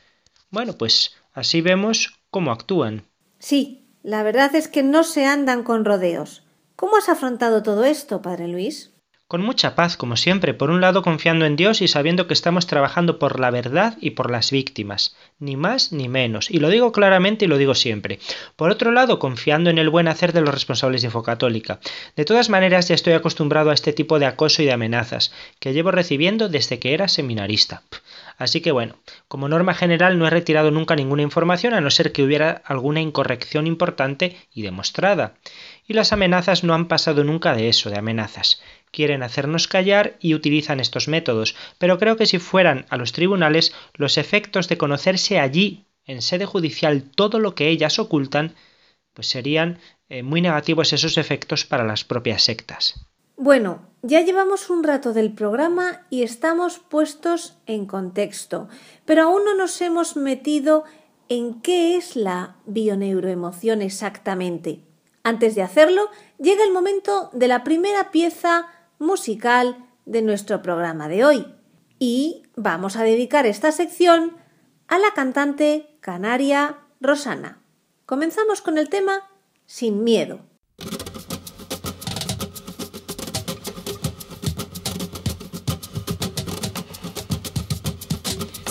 Bueno, 0.48 0.72
pues 0.78 1.14
así 1.34 1.60
vemos 1.60 2.18
cómo 2.30 2.50
actúan. 2.50 3.02
Sí, 3.38 3.90
la 4.02 4.22
verdad 4.22 4.54
es 4.54 4.68
que 4.68 4.82
no 4.82 5.04
se 5.04 5.26
andan 5.26 5.64
con 5.64 5.84
rodeos. 5.84 6.47
¿Cómo 6.78 6.96
has 6.96 7.08
afrontado 7.08 7.64
todo 7.64 7.84
esto, 7.84 8.22
padre 8.22 8.46
Luis? 8.46 8.92
Con 9.26 9.42
mucha 9.42 9.74
paz, 9.74 9.96
como 9.96 10.16
siempre, 10.16 10.54
por 10.54 10.70
un 10.70 10.80
lado 10.80 11.02
confiando 11.02 11.44
en 11.44 11.56
Dios 11.56 11.82
y 11.82 11.88
sabiendo 11.88 12.28
que 12.28 12.34
estamos 12.34 12.68
trabajando 12.68 13.18
por 13.18 13.40
la 13.40 13.50
verdad 13.50 13.98
y 14.00 14.10
por 14.10 14.30
las 14.30 14.52
víctimas, 14.52 15.16
ni 15.40 15.56
más 15.56 15.90
ni 15.90 16.08
menos, 16.08 16.52
y 16.52 16.60
lo 16.60 16.70
digo 16.70 16.92
claramente 16.92 17.46
y 17.46 17.48
lo 17.48 17.58
digo 17.58 17.74
siempre. 17.74 18.20
Por 18.54 18.70
otro 18.70 18.92
lado, 18.92 19.18
confiando 19.18 19.70
en 19.70 19.78
el 19.78 19.90
buen 19.90 20.06
hacer 20.06 20.32
de 20.32 20.40
los 20.40 20.54
responsables 20.54 21.02
de 21.02 21.08
Infocatólica. 21.08 21.80
De 22.14 22.24
todas 22.24 22.48
maneras, 22.48 22.86
ya 22.86 22.94
estoy 22.94 23.14
acostumbrado 23.14 23.70
a 23.70 23.74
este 23.74 23.92
tipo 23.92 24.20
de 24.20 24.26
acoso 24.26 24.62
y 24.62 24.66
de 24.66 24.72
amenazas, 24.72 25.32
que 25.58 25.72
llevo 25.72 25.90
recibiendo 25.90 26.48
desde 26.48 26.78
que 26.78 26.94
era 26.94 27.08
seminarista. 27.08 27.82
Así 28.38 28.60
que 28.60 28.70
bueno, 28.70 28.94
como 29.26 29.48
norma 29.48 29.74
general 29.74 30.16
no 30.16 30.26
he 30.26 30.30
retirado 30.30 30.70
nunca 30.70 30.94
ninguna 30.94 31.22
información 31.22 31.74
a 31.74 31.80
no 31.80 31.90
ser 31.90 32.12
que 32.12 32.22
hubiera 32.22 32.62
alguna 32.64 33.00
incorrección 33.00 33.66
importante 33.66 34.36
y 34.54 34.62
demostrada. 34.62 35.34
Y 35.88 35.94
las 35.94 36.12
amenazas 36.12 36.62
no 36.62 36.74
han 36.74 36.86
pasado 36.86 37.24
nunca 37.24 37.54
de 37.54 37.68
eso, 37.68 37.90
de 37.90 37.98
amenazas 37.98 38.60
quieren 38.90 39.22
hacernos 39.22 39.68
callar 39.68 40.16
y 40.20 40.34
utilizan 40.34 40.80
estos 40.80 41.08
métodos, 41.08 41.54
pero 41.78 41.98
creo 41.98 42.16
que 42.16 42.26
si 42.26 42.38
fueran 42.38 42.86
a 42.90 42.96
los 42.96 43.12
tribunales, 43.12 43.72
los 43.94 44.18
efectos 44.18 44.68
de 44.68 44.78
conocerse 44.78 45.38
allí, 45.38 45.86
en 46.04 46.22
sede 46.22 46.46
judicial, 46.46 47.04
todo 47.14 47.38
lo 47.38 47.54
que 47.54 47.68
ellas 47.68 47.98
ocultan, 47.98 48.54
pues 49.12 49.28
serían 49.28 49.78
eh, 50.08 50.22
muy 50.22 50.40
negativos 50.40 50.92
esos 50.92 51.18
efectos 51.18 51.64
para 51.64 51.84
las 51.84 52.04
propias 52.04 52.42
sectas. 52.42 53.06
Bueno, 53.36 53.82
ya 54.02 54.20
llevamos 54.22 54.70
un 54.70 54.82
rato 54.82 55.12
del 55.12 55.32
programa 55.32 56.06
y 56.10 56.22
estamos 56.22 56.78
puestos 56.78 57.58
en 57.66 57.86
contexto, 57.86 58.68
pero 59.04 59.24
aún 59.24 59.44
no 59.44 59.54
nos 59.54 59.80
hemos 59.80 60.16
metido 60.16 60.84
en 61.28 61.60
qué 61.60 61.96
es 61.96 62.16
la 62.16 62.56
bioneuroemoción 62.66 63.82
exactamente. 63.82 64.87
Antes 65.22 65.54
de 65.54 65.62
hacerlo, 65.62 66.08
llega 66.38 66.64
el 66.64 66.72
momento 66.72 67.30
de 67.32 67.48
la 67.48 67.64
primera 67.64 68.10
pieza 68.10 68.68
musical 68.98 69.86
de 70.06 70.22
nuestro 70.22 70.62
programa 70.62 71.08
de 71.08 71.24
hoy. 71.24 71.46
Y 71.98 72.44
vamos 72.56 72.96
a 72.96 73.02
dedicar 73.02 73.46
esta 73.46 73.72
sección 73.72 74.36
a 74.86 74.98
la 74.98 75.12
cantante 75.14 75.96
canaria 76.00 76.78
Rosana. 77.00 77.60
Comenzamos 78.06 78.62
con 78.62 78.78
el 78.78 78.88
tema 78.88 79.28
Sin 79.66 80.02
miedo. 80.02 80.40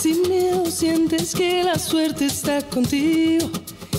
Sin 0.00 0.28
miedo 0.28 0.66
sientes 0.66 1.34
que 1.34 1.62
la 1.62 1.78
suerte 1.78 2.26
está 2.26 2.62
contigo, 2.68 3.48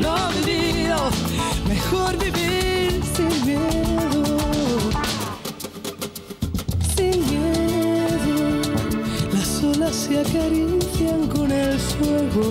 lo 0.00 0.14
vivido. 0.44 1.10
Mejor 1.68 2.16
vivir 2.18 3.02
sin 3.14 3.46
miedo. 3.46 3.86
se 9.92 10.18
acarician 10.20 11.26
con 11.28 11.50
el 11.50 11.78
fuego. 11.78 12.42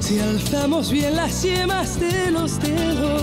Si 0.00 0.18
alzamos 0.18 0.90
bien 0.90 1.16
las 1.16 1.42
yemas 1.42 2.00
de 2.00 2.30
los 2.30 2.58
dedos, 2.60 3.22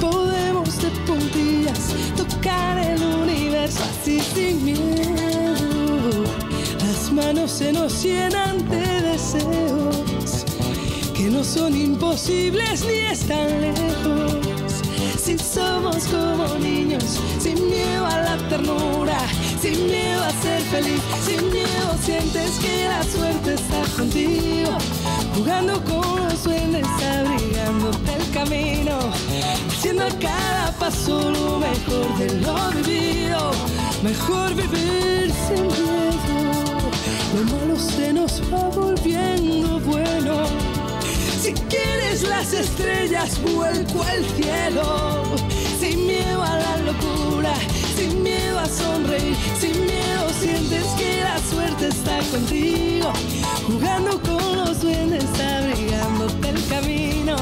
podemos 0.00 0.82
de 0.82 0.90
puntillas 1.06 1.94
tocar 2.16 2.78
el 2.78 3.02
universo 3.02 3.82
así 3.84 4.20
sin 4.20 4.64
miedo. 4.64 6.24
Las 6.80 7.12
manos 7.12 7.50
se 7.50 7.72
nos 7.72 8.02
llenan 8.02 8.68
de 8.68 9.02
deseos 9.02 10.07
no 11.30 11.44
son 11.44 11.76
imposibles 11.76 12.84
ni 12.84 12.98
están 13.12 13.60
lejos. 13.60 14.82
Si 15.22 15.38
somos 15.38 16.04
como 16.06 16.46
niños, 16.58 17.20
sin 17.38 17.68
miedo 17.68 18.06
a 18.06 18.22
la 18.22 18.48
ternura 18.48 19.18
sin 19.60 19.86
miedo 19.86 20.22
a 20.22 20.30
ser 20.30 20.60
feliz, 20.62 21.02
sin 21.24 21.50
miedo 21.50 21.94
sientes 22.00 22.58
que 22.58 22.88
la 22.88 23.02
suerte 23.02 23.54
está 23.54 23.82
contigo, 23.96 24.78
jugando 25.34 25.82
con 25.84 26.28
los 26.28 26.44
duendes, 26.44 26.86
abrigándote 26.86 28.14
el 28.14 28.30
camino, 28.30 28.98
haciendo 29.68 30.04
cada 30.20 30.72
paso 30.78 31.30
lo 31.30 31.58
mejor 31.58 32.18
de 32.18 32.40
lo 32.40 32.70
vivido, 32.70 33.50
mejor 34.02 34.54
vivir 34.54 35.32
sin 35.48 35.66
miedo, 35.66 36.80
lo 37.34 37.56
malo 37.56 37.76
se 37.76 38.12
nos 38.12 38.40
va 38.52 38.68
volviendo 38.68 39.80
bueno. 39.80 40.67
Si 41.48 41.54
quieres 41.54 42.24
las 42.24 42.52
estrellas, 42.52 43.40
vuelco 43.40 44.02
al 44.02 44.22
cielo, 44.36 45.22
sin 45.80 46.06
miedo 46.06 46.42
a 46.42 46.58
la 46.58 46.76
locura 46.76 47.54
sin 47.96 48.22
miedo 48.22 48.58
a 48.60 48.66
sonreír, 48.66 49.34
sin 49.58 49.72
miedo 49.86 50.28
sientes 50.40 50.84
que 50.98 51.22
la 51.22 51.38
suerte 51.38 51.88
está 51.88 52.18
contigo, 52.30 53.12
jugando 53.66 54.20
con 54.22 54.56
los 54.56 54.82
duendes, 54.82 55.24
abrigándote 55.40 56.50
el 56.50 56.66
camino, 56.68 57.36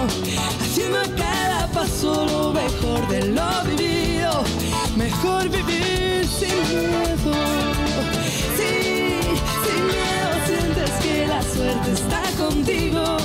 haciendo 0.61 1.01
cada 1.17 1.67
paso 1.73 2.27
lo 2.27 2.53
mejor 2.53 3.09
de 3.09 3.25
lo 3.37 3.51
vivido, 3.65 4.45
mejor 4.97 5.49
vivir 5.51 6.27
sin 6.27 6.57
miedo. 6.71 7.35
Sí, 8.57 8.73
sin 9.65 9.83
miedo 9.93 10.31
sientes 10.47 10.91
que 11.03 11.27
la 11.27 11.43
suerte 11.43 11.93
está 11.93 12.23
contigo, 12.39 13.17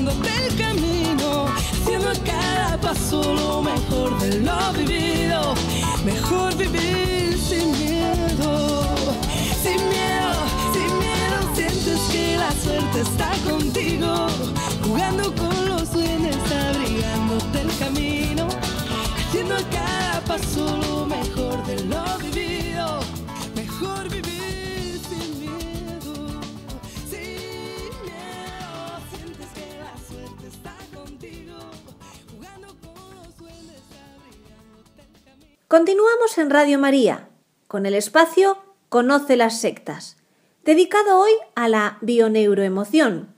abrigándote 0.00 0.46
el 0.46 0.56
camino. 0.56 1.46
Haciendo 1.48 2.10
cada 2.24 2.80
paso 2.80 3.34
lo 3.34 3.62
mejor 3.62 4.18
de 4.20 4.40
lo 4.40 4.72
vivido, 4.72 4.99
Continuamos 35.70 36.36
en 36.38 36.50
Radio 36.50 36.80
María 36.80 37.28
con 37.68 37.86
el 37.86 37.94
espacio 37.94 38.58
Conoce 38.88 39.36
las 39.36 39.60
sectas, 39.60 40.16
dedicado 40.64 41.20
hoy 41.20 41.30
a 41.54 41.68
la 41.68 41.98
bioneuroemoción. 42.00 43.32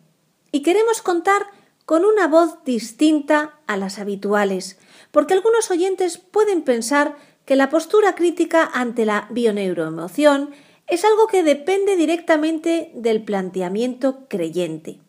Y 0.50 0.62
queremos 0.62 1.02
contar 1.02 1.48
con 1.84 2.06
una 2.06 2.28
voz 2.28 2.64
distinta 2.64 3.60
a 3.66 3.76
las 3.76 3.98
habituales, 3.98 4.78
porque 5.10 5.34
algunos 5.34 5.70
oyentes 5.70 6.16
pueden 6.16 6.62
pensar 6.62 7.18
que 7.44 7.54
la 7.54 7.68
postura 7.68 8.14
crítica 8.14 8.64
ante 8.64 9.04
la 9.04 9.26
bioneuroemoción 9.28 10.54
es 10.86 11.04
algo 11.04 11.26
que 11.26 11.42
depende 11.42 11.96
directamente 11.96 12.92
del 12.94 13.22
planteamiento 13.22 14.26
creyente. 14.30 15.00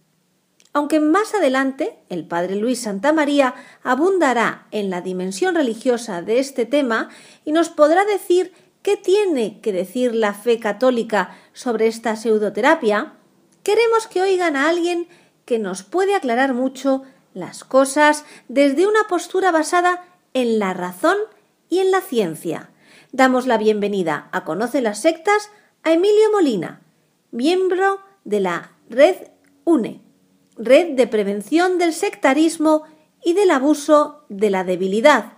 Aunque 0.74 1.00
más 1.00 1.36
adelante 1.36 2.00
el 2.10 2.26
padre 2.26 2.56
Luis 2.56 2.82
Santamaría 2.82 3.54
abundará 3.84 4.68
en 4.72 4.90
la 4.90 5.02
dimensión 5.02 5.54
religiosa 5.54 6.24
de 6.24 6.40
este 6.40 6.66
tema 6.66 7.10
y 7.46 7.52
nos 7.52 7.70
podrá 7.70 8.06
decir 8.06 8.52
qué 8.82 8.98
tiene 8.98 9.62
que 9.62 9.72
decir 9.72 10.16
la 10.16 10.34
fe 10.34 10.60
católica 10.60 11.38
sobre 11.54 11.88
esta 11.88 12.16
pseudoterapia, 12.16 13.14
queremos 13.62 14.08
que 14.08 14.22
oigan 14.22 14.56
a 14.56 14.68
alguien 14.68 15.08
que 15.46 15.60
nos 15.60 15.84
puede 15.84 16.16
aclarar 16.16 16.54
mucho 16.54 17.04
las 17.34 17.64
cosas 17.64 18.26
desde 18.48 18.88
una 18.88 19.08
postura 19.08 19.52
basada 19.52 20.06
en 20.34 20.60
la 20.60 20.74
razón 20.74 21.18
y 21.70 21.80
en 21.80 21.92
la 21.92 22.02
ciencia. 22.02 22.72
Damos 23.12 23.46
la 23.46 23.58
bienvenida 23.58 24.28
a 24.32 24.44
Conoce 24.44 24.82
las 24.82 25.02
Sectas 25.02 25.52
a 25.84 25.92
Emilio 25.92 26.32
Molina, 26.32 26.82
miembro 27.32 28.00
de 28.24 28.40
la 28.40 28.72
Red 28.90 29.28
UNE, 29.66 30.03
Red 30.58 30.96
de 30.96 31.08
Prevención 31.08 31.78
del 31.78 31.94
Sectarismo 31.94 32.84
y 33.24 33.34
del 33.34 33.52
Abuso 33.52 34.26
de 34.30 34.50
la 34.50 34.64
Debilidad, 34.64 35.34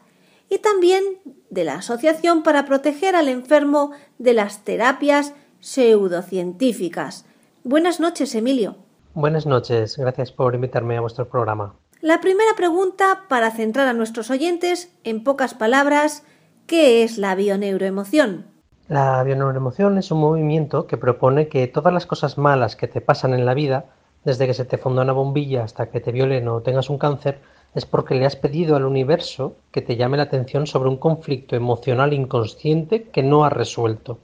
y 0.50 0.60
también 0.60 1.03
de 1.50 1.63
la 1.63 1.75
Asociación 1.75 2.43
para 2.43 2.65
Proteger 2.65 3.15
al 3.15 3.29
Enfermo 3.29 3.91
de 4.17 4.34
las 4.34 4.63
Terapias 4.63 5.34
Pseudocientíficas. 5.60 7.25
Buenas 7.63 8.00
noches, 8.00 8.36
Emilio. 8.36 8.75
Buenas 9.13 9.45
noches, 9.45 9.98
gracias 9.98 10.31
por 10.31 10.53
invitarme 10.53 10.98
a 10.98 11.01
vuestro 11.01 11.27
programa. 11.27 11.75
La 12.01 12.19
primera 12.22 12.53
pregunta, 12.55 13.24
para 13.29 13.50
centrar 13.51 13.88
a 13.88 13.93
nuestros 13.93 14.29
oyentes, 14.29 14.91
en 15.03 15.24
pocas 15.24 15.53
palabras, 15.53 16.24
¿qué 16.67 17.03
es 17.03 17.17
la 17.17 17.34
bioneuroemoción? 17.36 18.48
La 18.88 19.24
bioneuroemoción 19.24 19.97
es 19.97 20.12
un 20.12 20.19
movimiento 20.19 20.86
que 20.86 20.97
propone 20.97 21.47
que 21.47 21.65
todas 21.67 21.93
las 21.93 22.06
cosas 22.06 22.38
malas 22.38 22.75
que 22.75 22.88
te 22.88 23.01
pasan 23.01 23.34
en 23.34 23.45
la 23.45 23.56
vida, 23.56 23.94
desde 24.25 24.47
que 24.47 24.53
se 24.53 24.65
te 24.65 24.77
funda 24.77 25.03
una 25.03 25.13
bombilla 25.13 25.63
hasta 25.63 25.89
que 25.89 26.01
te 26.01 26.11
violen 26.11 26.47
o 26.47 26.61
tengas 26.61 26.89
un 26.89 26.97
cáncer, 26.97 27.39
es 27.75 27.85
porque 27.85 28.15
le 28.15 28.25
has 28.25 28.35
pedido 28.35 28.75
al 28.75 28.85
universo 28.85 29.55
que 29.71 29.81
te 29.81 29.95
llame 29.95 30.17
la 30.17 30.23
atención 30.23 30.65
sobre 30.65 30.89
un 30.89 30.97
conflicto 30.97 31.55
emocional 31.55 32.13
inconsciente 32.13 33.03
que 33.03 33.21
no 33.21 33.45
has 33.45 33.53
resuelto. 33.53 34.17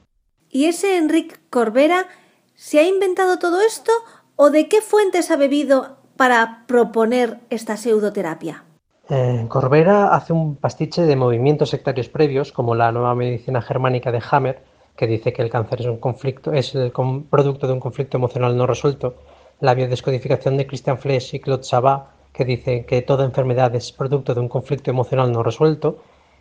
¿Y 0.49 0.65
ese 0.65 0.97
Enrique 0.97 1.35
Corbera 1.49 2.07
se 2.55 2.79
ha 2.79 2.83
inventado 2.83 3.39
todo 3.39 3.61
esto 3.61 3.91
o 4.35 4.49
de 4.49 4.67
qué 4.67 4.81
fuentes 4.81 5.31
ha 5.31 5.37
bebido 5.37 5.97
para 6.17 6.65
proponer 6.67 7.39
esta 7.49 7.77
pseudoterapia? 7.77 8.63
Eh, 9.09 9.45
Corbera 9.49 10.15
hace 10.15 10.33
un 10.33 10.55
pastiche 10.55 11.03
de 11.03 11.15
movimientos 11.15 11.69
sectarios 11.69 12.09
previos, 12.09 12.51
como 12.51 12.75
la 12.75 12.91
nueva 12.91 13.13
medicina 13.13 13.61
germánica 13.61 14.11
de 14.11 14.21
Hammer, 14.31 14.63
que 14.95 15.07
dice 15.07 15.33
que 15.33 15.41
el 15.41 15.49
cáncer 15.49 15.81
es 15.81 15.87
un 15.87 15.97
conflicto, 15.97 16.53
es 16.53 16.73
el 16.75 16.91
producto 17.29 17.67
de 17.67 17.73
un 17.73 17.79
conflicto 17.79 18.17
emocional 18.17 18.55
no 18.55 18.67
resuelto, 18.67 19.15
la 19.61 19.73
biodescodificación 19.73 20.57
de 20.57 20.67
Christian 20.67 20.97
Flesch 20.97 21.33
y 21.35 21.39
Claude 21.39 21.63
Sabat, 21.63 22.07
que 22.33 22.45
dice 22.45 22.85
que 22.85 23.01
toda 23.01 23.25
enfermedad 23.25 23.73
es 23.75 23.91
producto 23.91 24.33
de 24.33 24.41
un 24.41 24.49
conflicto 24.49 24.89
emocional 24.91 25.31
no 25.31 25.43
resuelto, 25.43 25.99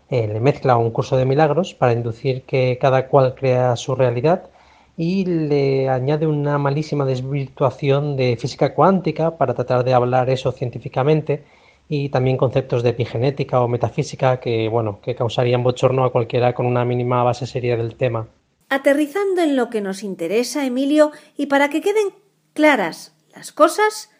eh, 0.09 0.27
le 0.27 0.41
mezcla 0.41 0.77
un 0.77 0.91
curso 0.91 1.17
de 1.17 1.25
milagros 1.25 1.75
para 1.75 1.93
inducir 1.93 2.43
que 2.43 2.79
cada 2.81 3.07
cual 3.07 3.35
crea 3.35 3.77
su 3.77 3.95
realidad 3.95 4.51
y 4.97 5.25
le 5.25 5.89
añade 5.89 6.27
una 6.27 6.59
malísima 6.59 7.05
desvirtuación 7.05 8.17
de 8.17 8.37
física 8.37 8.75
cuántica 8.75 9.37
para 9.37 9.55
tratar 9.55 9.85
de 9.85 9.95
hablar 9.95 10.29
eso 10.31 10.51
científicamente 10.51 11.45
y 11.89 12.09
también 12.09 12.37
conceptos 12.37 12.83
de 12.83 12.91
epigenética 12.91 13.61
o 13.61 13.69
metafísica 13.69 14.41
que, 14.41 14.69
bueno, 14.69 15.01
que 15.03 15.15
causarían 15.15 15.63
bochorno 15.63 16.05
a 16.05 16.13
cualquiera 16.13 16.55
con 16.55 16.67
una 16.67 16.85
mínima 16.85 17.23
base 17.23 17.47
seria 17.47 17.77
del 17.77 17.97
tema. 17.97 18.29
Aterrizando 18.69 19.43
en 19.43 19.57
lo 19.57 19.71
que 19.71 19.81
nos 19.81 20.03
interesa, 20.03 20.65
Emilio, 20.65 21.11
y 21.37 21.47
para 21.47 21.69
que 21.69 21.81
queden 21.81 22.13
claras 22.61 23.17
las 23.35 23.53
cosas, 23.53 24.11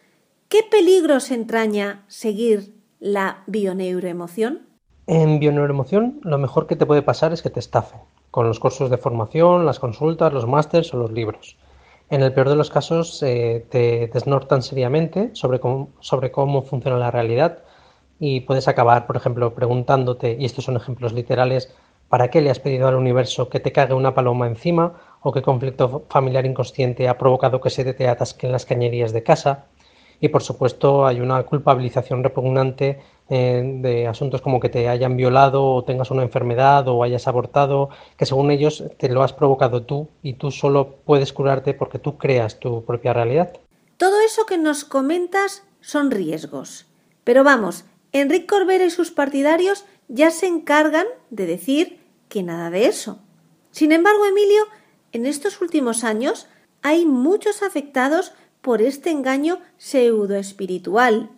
¿qué 0.49 0.61
peligros 0.63 1.29
entraña 1.29 2.03
seguir 2.07 2.73
la 2.99 3.43
bioneuroemoción? 3.45 4.61
En 5.05 5.37
bioneuroemoción, 5.39 6.21
lo 6.23 6.39
mejor 6.39 6.65
que 6.65 6.75
te 6.75 6.87
puede 6.87 7.03
pasar 7.03 7.33
es 7.33 7.43
que 7.43 7.51
te 7.51 7.59
estafen, 7.59 7.99
con 8.31 8.47
los 8.47 8.59
cursos 8.59 8.89
de 8.89 8.97
formación, 8.97 9.67
las 9.67 9.77
consultas, 9.77 10.33
los 10.33 10.47
másters 10.47 10.91
o 10.91 10.97
los 10.97 11.11
libros. 11.11 11.55
En 12.09 12.23
el 12.23 12.33
peor 12.33 12.49
de 12.49 12.55
los 12.55 12.71
casos, 12.71 13.21
eh, 13.21 13.63
te 13.69 14.09
desnortan 14.11 14.63
seriamente 14.63 15.29
sobre 15.33 15.59
cómo, 15.59 15.89
sobre 15.99 16.31
cómo 16.31 16.63
funciona 16.63 16.97
la 16.97 17.11
realidad 17.11 17.59
y 18.19 18.39
puedes 18.39 18.67
acabar, 18.67 19.05
por 19.05 19.17
ejemplo, 19.17 19.53
preguntándote, 19.53 20.35
y 20.39 20.45
estos 20.45 20.65
son 20.65 20.77
ejemplos 20.77 21.13
literales, 21.13 21.71
¿para 22.09 22.31
qué 22.31 22.41
le 22.41 22.49
has 22.49 22.59
pedido 22.59 22.87
al 22.87 22.95
universo 22.95 23.49
que 23.49 23.59
te 23.59 23.71
cague 23.71 23.93
una 23.93 24.15
paloma 24.15 24.47
encima? 24.47 24.93
¿O 25.21 25.31
qué 25.31 25.41
conflicto 25.41 26.03
familiar 26.09 26.45
inconsciente 26.45 27.07
ha 27.07 27.17
provocado 27.17 27.61
que 27.61 27.69
se 27.69 27.93
te 27.93 28.07
atasquen 28.07 28.51
las 28.51 28.65
cañerías 28.65 29.13
de 29.13 29.23
casa? 29.23 29.65
Y 30.19 30.29
por 30.29 30.43
supuesto 30.43 31.05
hay 31.05 31.19
una 31.19 31.41
culpabilización 31.43 32.23
repugnante 32.23 32.99
eh, 33.29 33.79
de 33.81 34.07
asuntos 34.07 34.41
como 34.41 34.59
que 34.59 34.69
te 34.69 34.87
hayan 34.87 35.17
violado 35.17 35.65
o 35.65 35.83
tengas 35.83 36.11
una 36.11 36.21
enfermedad 36.21 36.87
o 36.87 37.03
hayas 37.03 37.27
abortado, 37.27 37.89
que 38.17 38.25
según 38.25 38.51
ellos 38.51 38.83
te 38.97 39.09
lo 39.09 39.23
has 39.23 39.33
provocado 39.33 39.83
tú 39.83 40.09
y 40.21 40.33
tú 40.33 40.51
solo 40.51 40.95
puedes 41.05 41.33
curarte 41.33 41.73
porque 41.73 41.97
tú 41.97 42.17
creas 42.17 42.59
tu 42.59 42.83
propia 42.83 43.13
realidad. 43.13 43.53
Todo 43.97 44.19
eso 44.21 44.45
que 44.45 44.57
nos 44.57 44.85
comentas 44.85 45.63
son 45.81 46.11
riesgos. 46.11 46.85
Pero 47.23 47.43
vamos, 47.43 47.85
Enrique 48.11 48.47
Corbera 48.47 48.85
y 48.85 48.89
sus 48.89 49.11
partidarios 49.11 49.85
ya 50.07 50.29
se 50.31 50.47
encargan 50.47 51.05
de 51.29 51.45
decir 51.45 51.99
que 52.27 52.43
nada 52.43 52.69
de 52.69 52.85
eso. 52.85 53.19
Sin 53.71 53.91
embargo, 53.91 54.25
Emilio, 54.25 54.63
en 55.11 55.25
estos 55.25 55.61
últimos 55.61 56.03
años 56.03 56.47
hay 56.81 57.05
muchos 57.05 57.63
afectados 57.63 58.33
por 58.61 58.81
este 58.81 59.11
engaño 59.11 59.59
pseudoespiritual, 59.77 61.29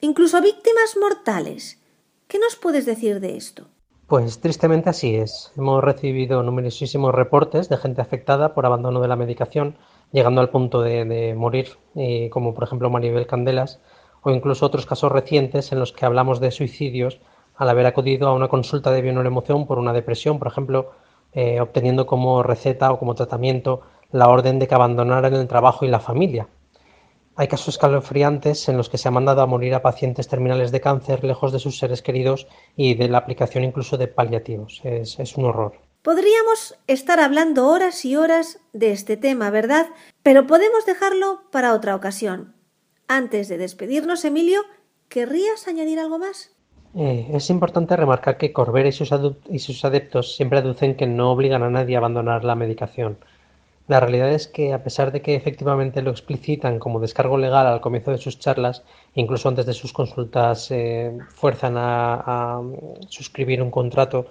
incluso 0.00 0.40
víctimas 0.40 0.96
mortales. 1.00 1.80
¿Qué 2.28 2.38
nos 2.38 2.56
puedes 2.56 2.86
decir 2.86 3.20
de 3.20 3.36
esto? 3.36 3.68
Pues 4.06 4.40
tristemente 4.40 4.90
así 4.90 5.14
es. 5.14 5.52
Hemos 5.56 5.82
recibido 5.82 6.42
numerosísimos 6.42 7.14
reportes 7.14 7.68
de 7.68 7.76
gente 7.78 8.02
afectada 8.02 8.54
por 8.54 8.66
abandono 8.66 9.00
de 9.00 9.08
la 9.08 9.16
medicación, 9.16 9.76
llegando 10.12 10.40
al 10.40 10.50
punto 10.50 10.82
de, 10.82 11.34
morir, 11.36 11.68
eh, 11.94 12.28
como 12.30 12.54
por 12.54 12.64
ejemplo 12.64 12.90
Maribel 12.90 13.26
Candelas, 13.26 13.80
o 14.22 14.30
incluso 14.30 14.66
otros 14.66 14.86
casos 14.86 15.10
recientes 15.10 15.72
en 15.72 15.78
los 15.78 15.92
que 15.92 16.04
hablamos 16.06 16.40
de 16.40 16.50
suicidios 16.50 17.18
al 17.56 17.68
haber 17.68 17.86
acudido 17.86 18.28
a 18.28 18.34
una 18.34 18.48
consulta 18.48 18.90
de 18.90 19.00
bioneuroemoción 19.00 19.66
por 19.66 19.78
una 19.78 19.92
depresión, 19.92 20.38
por 20.38 20.48
ejemplo, 20.48 20.92
eh, 21.34 21.60
obteniendo 21.60 22.06
como 22.06 22.42
receta 22.42 22.92
o 22.92 22.98
como 22.98 23.14
tratamiento 23.14 23.82
la 24.10 24.28
orden 24.28 24.58
de 24.58 24.68
que 24.68 24.74
abandonaran 24.74 25.34
el 25.34 25.48
trabajo 25.48 25.84
y 25.84 25.88
la 25.88 26.00
familia. 26.00 26.48
Hay 27.36 27.48
casos 27.48 27.68
escalofriantes 27.68 28.68
en 28.68 28.76
los 28.76 28.88
que 28.88 28.98
se 28.98 29.08
ha 29.08 29.10
mandado 29.10 29.42
a 29.42 29.46
morir 29.46 29.74
a 29.74 29.82
pacientes 29.82 30.28
terminales 30.28 30.70
de 30.70 30.80
cáncer 30.80 31.24
lejos 31.24 31.52
de 31.52 31.58
sus 31.58 31.78
seres 31.78 32.00
queridos 32.00 32.46
y 32.76 32.94
de 32.94 33.08
la 33.08 33.18
aplicación 33.18 33.64
incluso 33.64 33.96
de 33.96 34.06
paliativos. 34.06 34.80
Es 34.84 35.36
un 35.36 35.46
horror. 35.46 35.80
Podríamos 36.04 36.78
estar 36.86 37.18
hablando 37.18 37.66
horas 37.66 38.04
y 38.04 38.14
horas 38.14 38.60
de 38.74 38.92
este 38.92 39.16
tema, 39.16 39.48
¿verdad? 39.48 39.86
Pero 40.22 40.46
podemos 40.46 40.84
dejarlo 40.84 41.40
para 41.50 41.72
otra 41.72 41.96
ocasión. 41.96 42.54
Antes 43.08 43.48
de 43.48 43.56
despedirnos, 43.56 44.26
Emilio, 44.26 44.60
¿querrías 45.08 45.66
añadir 45.66 45.98
algo 45.98 46.18
más? 46.18 46.53
Eh, 46.96 47.28
es 47.32 47.50
importante 47.50 47.96
remarcar 47.96 48.36
que 48.38 48.52
Corbera 48.52 48.88
y 48.88 48.92
sus, 48.92 49.10
y 49.50 49.58
sus, 49.58 49.84
adeptos 49.84 50.36
siempre 50.36 50.60
aducen 50.60 50.94
que 50.94 51.06
no 51.06 51.32
obligan 51.32 51.62
a 51.64 51.70
nadie 51.70 51.96
a 51.96 51.98
abandonar 51.98 52.44
la 52.44 52.54
medicación. 52.54 53.18
La 53.88 54.00
realidad 54.00 54.30
es 54.30 54.46
que, 54.48 54.72
a 54.72 54.82
pesar 54.84 55.12
de 55.12 55.20
que 55.20 55.34
efectivamente 55.34 56.02
lo 56.02 56.10
explicitan 56.10 56.78
como 56.78 57.00
descargo 57.00 57.36
legal 57.36 57.66
al 57.66 57.80
comienzo 57.80 58.12
de 58.12 58.18
sus 58.18 58.38
charlas, 58.38 58.84
incluso 59.14 59.48
antes 59.48 59.66
de 59.66 59.74
sus 59.74 59.92
consultas 59.92 60.70
eh, 60.70 61.18
fuerzan 61.34 61.74
a, 61.76 62.62
suscribir 63.08 63.62
un 63.62 63.70
contrato 63.70 64.26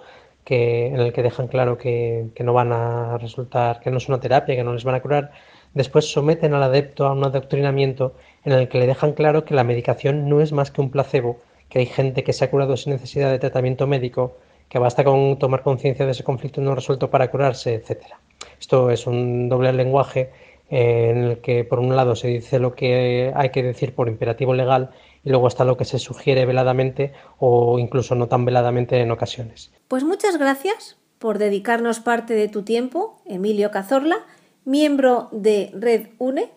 en 0.46 1.00
el 1.00 1.12
que 1.12 1.22
dejan 1.22 1.48
claro 1.48 1.78
que, 1.78 2.26
que, 2.34 2.44
no 2.44 2.52
van 2.52 2.72
a 2.72 3.18
resultar, 3.18 3.80
que 3.80 3.90
no 3.90 3.98
es 3.98 4.08
una 4.08 4.20
terapia, 4.20 4.56
que 4.56 4.64
no 4.64 4.74
les 4.74 4.84
van 4.84 4.94
a 4.94 5.02
curar, 5.02 5.32
después 5.74 6.10
someten 6.10 6.54
al 6.54 6.62
adepto 6.62 7.06
a 7.06 7.12
un 7.12 7.24
adoctrinamiento 7.24 8.14
en 8.44 8.52
el 8.52 8.68
que 8.68 8.78
le 8.78 8.86
dejan 8.86 9.12
claro 9.12 9.44
que 9.44 9.54
la 9.54 9.64
medicación 9.64 10.28
no 10.28 10.40
es 10.40 10.52
más 10.52 10.70
que 10.70 10.80
un 10.82 10.90
placebo, 10.90 11.40
que 11.68 11.80
hay 11.80 11.86
gente 11.86 12.24
que 12.24 12.32
se 12.32 12.44
ha 12.44 12.50
curado 12.50 12.76
sin 12.76 12.92
necesidad 12.92 13.30
de 13.30 13.38
tratamiento 13.38 13.86
médico, 13.86 14.36
que 14.68 14.78
basta 14.78 15.04
con 15.04 15.38
tomar 15.38 15.62
conciencia 15.62 16.04
de 16.04 16.12
ese 16.12 16.24
conflicto 16.24 16.60
no 16.60 16.74
resuelto 16.74 17.10
para 17.10 17.30
curarse, 17.30 17.74
etcétera. 17.74 18.20
Esto 18.60 18.90
es 18.90 19.06
un 19.06 19.48
doble 19.48 19.72
lenguaje 19.72 20.30
eh, 20.70 21.10
en 21.10 21.18
el 21.18 21.38
que 21.38 21.64
por 21.64 21.78
un 21.78 21.94
lado 21.94 22.16
se 22.16 22.28
dice 22.28 22.58
lo 22.58 22.74
que 22.74 23.32
hay 23.34 23.50
que 23.50 23.62
decir 23.62 23.94
por 23.94 24.08
imperativo 24.08 24.54
legal 24.54 24.90
y 25.22 25.30
luego 25.30 25.48
está 25.48 25.64
lo 25.64 25.76
que 25.76 25.84
se 25.84 25.98
sugiere 25.98 26.46
veladamente 26.46 27.12
o 27.38 27.78
incluso 27.78 28.14
no 28.14 28.28
tan 28.28 28.44
veladamente 28.44 29.00
en 29.00 29.10
ocasiones. 29.10 29.72
Pues 29.88 30.04
muchas 30.04 30.38
gracias 30.38 30.96
por 31.18 31.38
dedicarnos 31.38 32.00
parte 32.00 32.34
de 32.34 32.48
tu 32.48 32.62
tiempo, 32.62 33.20
Emilio 33.24 33.70
Cazorla, 33.70 34.18
miembro 34.64 35.28
de 35.32 35.70
Red 35.74 36.08
UNE, 36.18 36.50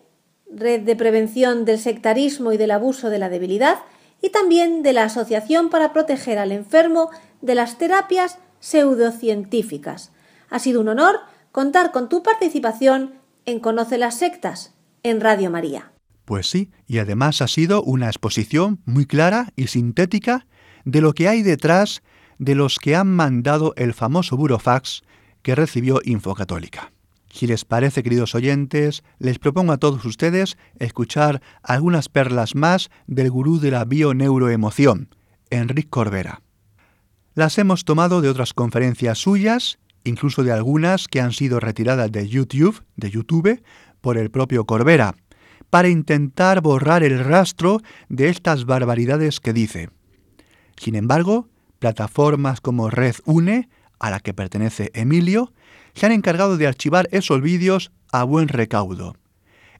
Red 0.50 0.80
de 0.80 0.96
Prevención 0.96 1.64
del 1.64 1.78
Sectarismo 1.78 2.52
y 2.52 2.56
del 2.56 2.70
Abuso 2.70 3.10
de 3.10 3.18
la 3.18 3.28
Debilidad, 3.28 3.78
y 4.22 4.30
también 4.30 4.82
de 4.82 4.92
la 4.92 5.04
Asociación 5.04 5.70
para 5.70 5.92
Proteger 5.92 6.38
al 6.38 6.52
Enfermo 6.52 7.10
de 7.40 7.54
las 7.54 7.78
Terapias 7.78 8.38
Pseudocientíficas. 8.60 10.12
Ha 10.50 10.58
sido 10.58 10.80
un 10.80 10.88
honor 10.88 11.20
contar 11.52 11.92
con 11.92 12.08
tu 12.08 12.22
participación 12.22 13.14
en 13.44 13.60
Conoce 13.60 13.98
las 13.98 14.18
Sectas 14.18 14.74
en 15.02 15.20
Radio 15.20 15.50
María. 15.50 15.92
Pues 16.24 16.50
sí, 16.50 16.70
y 16.86 16.98
además 16.98 17.40
ha 17.40 17.48
sido 17.48 17.82
una 17.82 18.06
exposición 18.06 18.80
muy 18.84 19.06
clara 19.06 19.52
y 19.56 19.68
sintética 19.68 20.46
de 20.84 21.00
lo 21.00 21.14
que 21.14 21.28
hay 21.28 21.42
detrás 21.42 22.02
de 22.38 22.54
los 22.54 22.78
que 22.78 22.96
han 22.96 23.08
mandado 23.08 23.72
el 23.76 23.94
famoso 23.94 24.36
burofax 24.36 25.02
que 25.42 25.54
recibió 25.54 26.00
Infocatólica. 26.04 26.92
Si 27.30 27.46
les 27.46 27.64
parece, 27.64 28.02
queridos 28.02 28.34
oyentes, 28.34 29.02
les 29.18 29.38
propongo 29.38 29.72
a 29.72 29.76
todos 29.76 30.04
ustedes 30.04 30.56
escuchar 30.78 31.42
algunas 31.62 32.08
perlas 32.08 32.54
más 32.54 32.90
del 33.06 33.30
gurú 33.30 33.60
de 33.60 33.70
la 33.70 33.84
bioneuroemoción, 33.84 35.08
Enrique 35.50 35.90
Corbera. 35.90 36.42
Las 37.34 37.58
hemos 37.58 37.84
tomado 37.84 38.20
de 38.20 38.30
otras 38.30 38.54
conferencias 38.54 39.18
suyas, 39.18 39.78
incluso 40.04 40.42
de 40.42 40.52
algunas 40.52 41.06
que 41.06 41.20
han 41.20 41.32
sido 41.32 41.60
retiradas 41.60 42.10
de 42.10 42.28
YouTube, 42.28 42.82
de 42.96 43.10
YouTube, 43.10 43.62
por 44.00 44.16
el 44.16 44.30
propio 44.30 44.64
Corbera, 44.64 45.14
para 45.70 45.88
intentar 45.88 46.62
borrar 46.62 47.02
el 47.02 47.22
rastro 47.22 47.80
de 48.08 48.28
estas 48.28 48.64
barbaridades 48.64 49.38
que 49.40 49.52
dice. 49.52 49.90
Sin 50.76 50.94
embargo, 50.94 51.48
plataformas 51.78 52.60
como 52.60 52.90
Red 52.90 53.16
Une, 53.24 53.68
a 53.98 54.10
la 54.10 54.20
que 54.20 54.32
pertenece 54.32 54.90
Emilio, 54.94 55.52
se 55.98 56.06
han 56.06 56.12
encargado 56.12 56.56
de 56.56 56.66
archivar 56.66 57.08
esos 57.12 57.42
vídeos 57.42 57.90
a 58.12 58.24
buen 58.24 58.48
recaudo. 58.48 59.16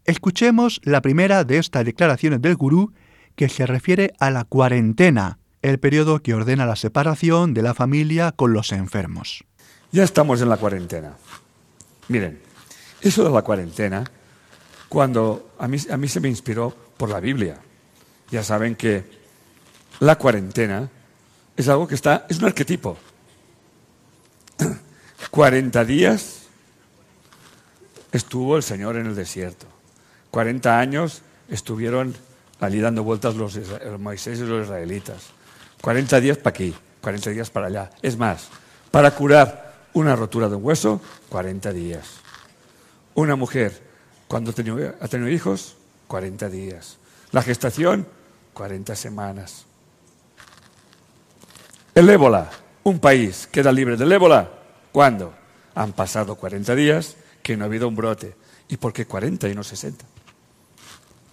Escuchemos 0.04 0.80
la 0.84 1.00
primera 1.00 1.44
de 1.44 1.58
estas 1.58 1.84
declaraciones 1.84 2.42
del 2.42 2.56
gurú 2.56 2.92
que 3.36 3.48
se 3.48 3.66
refiere 3.66 4.12
a 4.18 4.30
la 4.30 4.44
cuarentena, 4.44 5.38
el 5.62 5.78
periodo 5.78 6.22
que 6.22 6.34
ordena 6.34 6.66
la 6.66 6.76
separación 6.76 7.54
de 7.54 7.62
la 7.62 7.74
familia 7.74 8.32
con 8.32 8.52
los 8.52 8.72
enfermos. 8.72 9.44
Ya 9.92 10.04
estamos 10.04 10.42
en 10.42 10.48
la 10.48 10.56
cuarentena. 10.56 11.14
Miren, 12.08 12.40
eso 13.00 13.24
de 13.24 13.30
la 13.30 13.42
cuarentena 13.42 14.04
cuando 14.88 15.50
a 15.58 15.68
mí, 15.68 15.78
a 15.90 15.96
mí 15.96 16.08
se 16.08 16.20
me 16.20 16.28
inspiró 16.28 16.74
por 16.96 17.10
la 17.10 17.20
Biblia. 17.20 17.58
Ya 18.30 18.42
saben 18.42 18.74
que 18.74 19.04
la 20.00 20.16
cuarentena 20.16 20.88
es 21.56 21.68
algo 21.68 21.86
que 21.86 21.94
está, 21.94 22.26
es 22.28 22.38
un 22.38 22.46
arquetipo. 22.46 22.96
40 25.30 25.84
días 25.84 26.42
estuvo 28.12 28.56
el 28.56 28.62
Señor 28.62 28.96
en 28.96 29.06
el 29.06 29.14
desierto. 29.14 29.66
40 30.30 30.78
años 30.78 31.22
estuvieron 31.48 32.14
allí 32.60 32.80
dando 32.80 33.02
vueltas 33.04 33.34
los, 33.34 33.58
Moisés 33.98 34.38
y 34.38 34.42
los 34.42 34.64
israelitas. 34.64 35.26
40 35.80 36.20
días 36.20 36.38
para 36.38 36.50
aquí, 36.50 36.74
40 37.00 37.30
días 37.30 37.50
para 37.50 37.66
allá. 37.66 37.90
Es 38.02 38.16
más, 38.16 38.48
para 38.90 39.10
curar 39.12 39.74
una 39.92 40.16
rotura 40.16 40.48
de 40.48 40.56
un 40.56 40.64
hueso, 40.64 41.00
40 41.28 41.72
días. 41.72 42.06
Una 43.14 43.36
mujer 43.36 43.82
cuando 44.26 44.50
ha 44.50 44.54
tenido 44.54 45.28
hijos, 45.28 45.76
40 46.08 46.48
días. 46.48 46.98
La 47.32 47.42
gestación, 47.42 48.06
40 48.54 48.94
semanas. 48.96 49.64
El 51.94 52.08
ébola, 52.08 52.50
un 52.84 52.98
país 52.98 53.48
queda 53.50 53.72
libre 53.72 53.96
del 53.96 54.12
ébola. 54.12 54.57
¿Cuándo? 54.98 55.32
Han 55.76 55.92
pasado 55.92 56.34
40 56.34 56.74
días 56.74 57.14
que 57.40 57.56
no 57.56 57.62
ha 57.62 57.66
habido 57.66 57.86
un 57.86 57.94
brote. 57.94 58.34
¿Y 58.66 58.78
por 58.78 58.92
qué 58.92 59.06
40 59.06 59.48
y 59.48 59.54
no 59.54 59.62
60? 59.62 60.04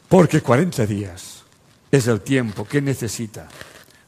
Porque 0.07 0.41
40 0.41 0.85
días 0.85 1.41
es 1.89 2.05
el 2.05 2.21
tiempo 2.21 2.65
que 2.65 2.79
necesita 2.79 3.47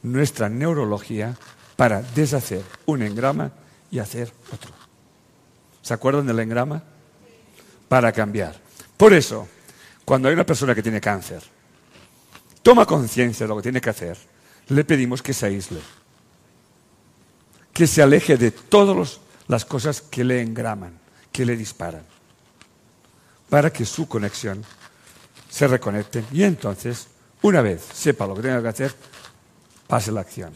nuestra 0.03 0.47
neurología 0.47 1.35
para 1.75 2.03
deshacer 2.03 2.61
un 2.85 3.01
engrama 3.01 3.51
y 3.89 3.97
hacer 3.97 4.31
otro. 4.53 4.71
¿Se 5.81 5.91
acuerdan 5.91 6.27
del 6.27 6.37
engrama? 6.37 6.83
Para 7.89 8.11
cambiar. 8.11 8.61
Por 8.95 9.11
eso, 9.11 9.47
cuando 10.05 10.27
hay 10.27 10.35
una 10.35 10.45
persona 10.45 10.75
que 10.75 10.83
tiene 10.83 11.01
cáncer, 11.01 11.41
toma 12.61 12.85
conciencia 12.85 13.45
de 13.45 13.47
lo 13.47 13.55
que 13.55 13.63
tiene 13.63 13.81
que 13.81 13.89
hacer, 13.89 14.19
le 14.67 14.83
pedimos 14.83 15.23
que 15.23 15.33
se 15.33 15.47
aísle, 15.47 15.79
que 17.73 17.87
se 17.87 18.03
aleje 18.03 18.37
de 18.37 18.51
todas 18.51 19.19
las 19.47 19.65
cosas 19.65 20.01
que 20.01 20.23
le 20.23 20.41
engraman, 20.41 20.99
que 21.31 21.45
le 21.45 21.55
disparan, 21.55 22.03
para 23.49 23.71
que 23.71 23.85
su 23.85 24.07
conexión 24.07 24.63
se 25.49 25.67
reconecte 25.67 26.23
y 26.33 26.43
entonces, 26.43 27.07
una 27.41 27.61
vez 27.61 27.81
sepa 27.93 28.27
lo 28.27 28.35
que 28.35 28.41
tenga 28.41 28.61
que 28.61 28.67
hacer, 28.67 28.93
pase 29.87 30.11
la 30.11 30.21
acción. 30.21 30.53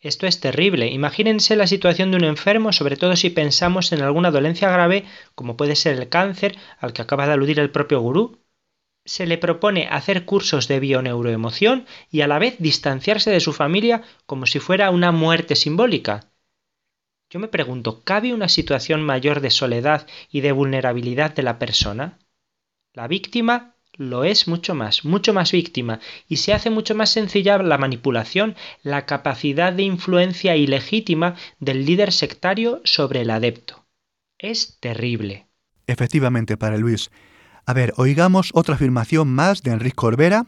Esto 0.00 0.26
es 0.26 0.40
terrible. 0.40 0.88
Imagínense 0.88 1.56
la 1.56 1.66
situación 1.66 2.10
de 2.10 2.18
un 2.18 2.24
enfermo, 2.24 2.72
sobre 2.72 2.96
todo 2.96 3.16
si 3.16 3.30
pensamos 3.30 3.92
en 3.92 4.02
alguna 4.02 4.30
dolencia 4.30 4.70
grave, 4.70 5.04
como 5.34 5.56
puede 5.56 5.74
ser 5.74 5.98
el 5.98 6.08
cáncer, 6.08 6.56
al 6.78 6.92
que 6.92 7.02
acaba 7.02 7.26
de 7.26 7.32
aludir 7.32 7.58
el 7.58 7.70
propio 7.70 8.00
gurú. 8.00 8.38
Se 9.04 9.26
le 9.26 9.38
propone 9.38 9.88
hacer 9.88 10.24
cursos 10.24 10.68
de 10.68 10.80
bioneuroemoción 10.80 11.86
y 12.10 12.20
a 12.20 12.28
la 12.28 12.38
vez 12.38 12.56
distanciarse 12.58 13.30
de 13.30 13.40
su 13.40 13.52
familia 13.52 14.02
como 14.26 14.46
si 14.46 14.58
fuera 14.58 14.90
una 14.90 15.12
muerte 15.12 15.56
simbólica. 15.56 16.32
Yo 17.28 17.40
me 17.40 17.48
pregunto, 17.48 18.02
¿cabe 18.04 18.32
una 18.32 18.48
situación 18.48 19.02
mayor 19.02 19.40
de 19.40 19.50
soledad 19.50 20.06
y 20.30 20.42
de 20.42 20.52
vulnerabilidad 20.52 21.34
de 21.34 21.42
la 21.42 21.58
persona? 21.58 22.18
La 22.92 23.08
víctima 23.08 23.74
lo 23.98 24.24
es 24.24 24.46
mucho 24.46 24.74
más, 24.74 25.04
mucho 25.04 25.32
más 25.32 25.52
víctima, 25.52 26.00
y 26.28 26.36
se 26.36 26.52
hace 26.52 26.70
mucho 26.70 26.94
más 26.94 27.10
sencilla 27.10 27.58
la 27.58 27.78
manipulación, 27.78 28.54
la 28.82 29.06
capacidad 29.06 29.72
de 29.72 29.82
influencia 29.82 30.54
ilegítima 30.54 31.34
del 31.58 31.84
líder 31.86 32.12
sectario 32.12 32.80
sobre 32.84 33.22
el 33.22 33.30
adepto. 33.30 33.86
Es 34.38 34.78
terrible. 34.80 35.46
Efectivamente, 35.86 36.56
para 36.56 36.76
Luis. 36.76 37.10
A 37.64 37.72
ver, 37.72 37.94
oigamos 37.96 38.50
otra 38.52 38.74
afirmación 38.74 39.28
más 39.28 39.62
de 39.62 39.72
Enrique 39.72 39.96
Corbera, 39.96 40.46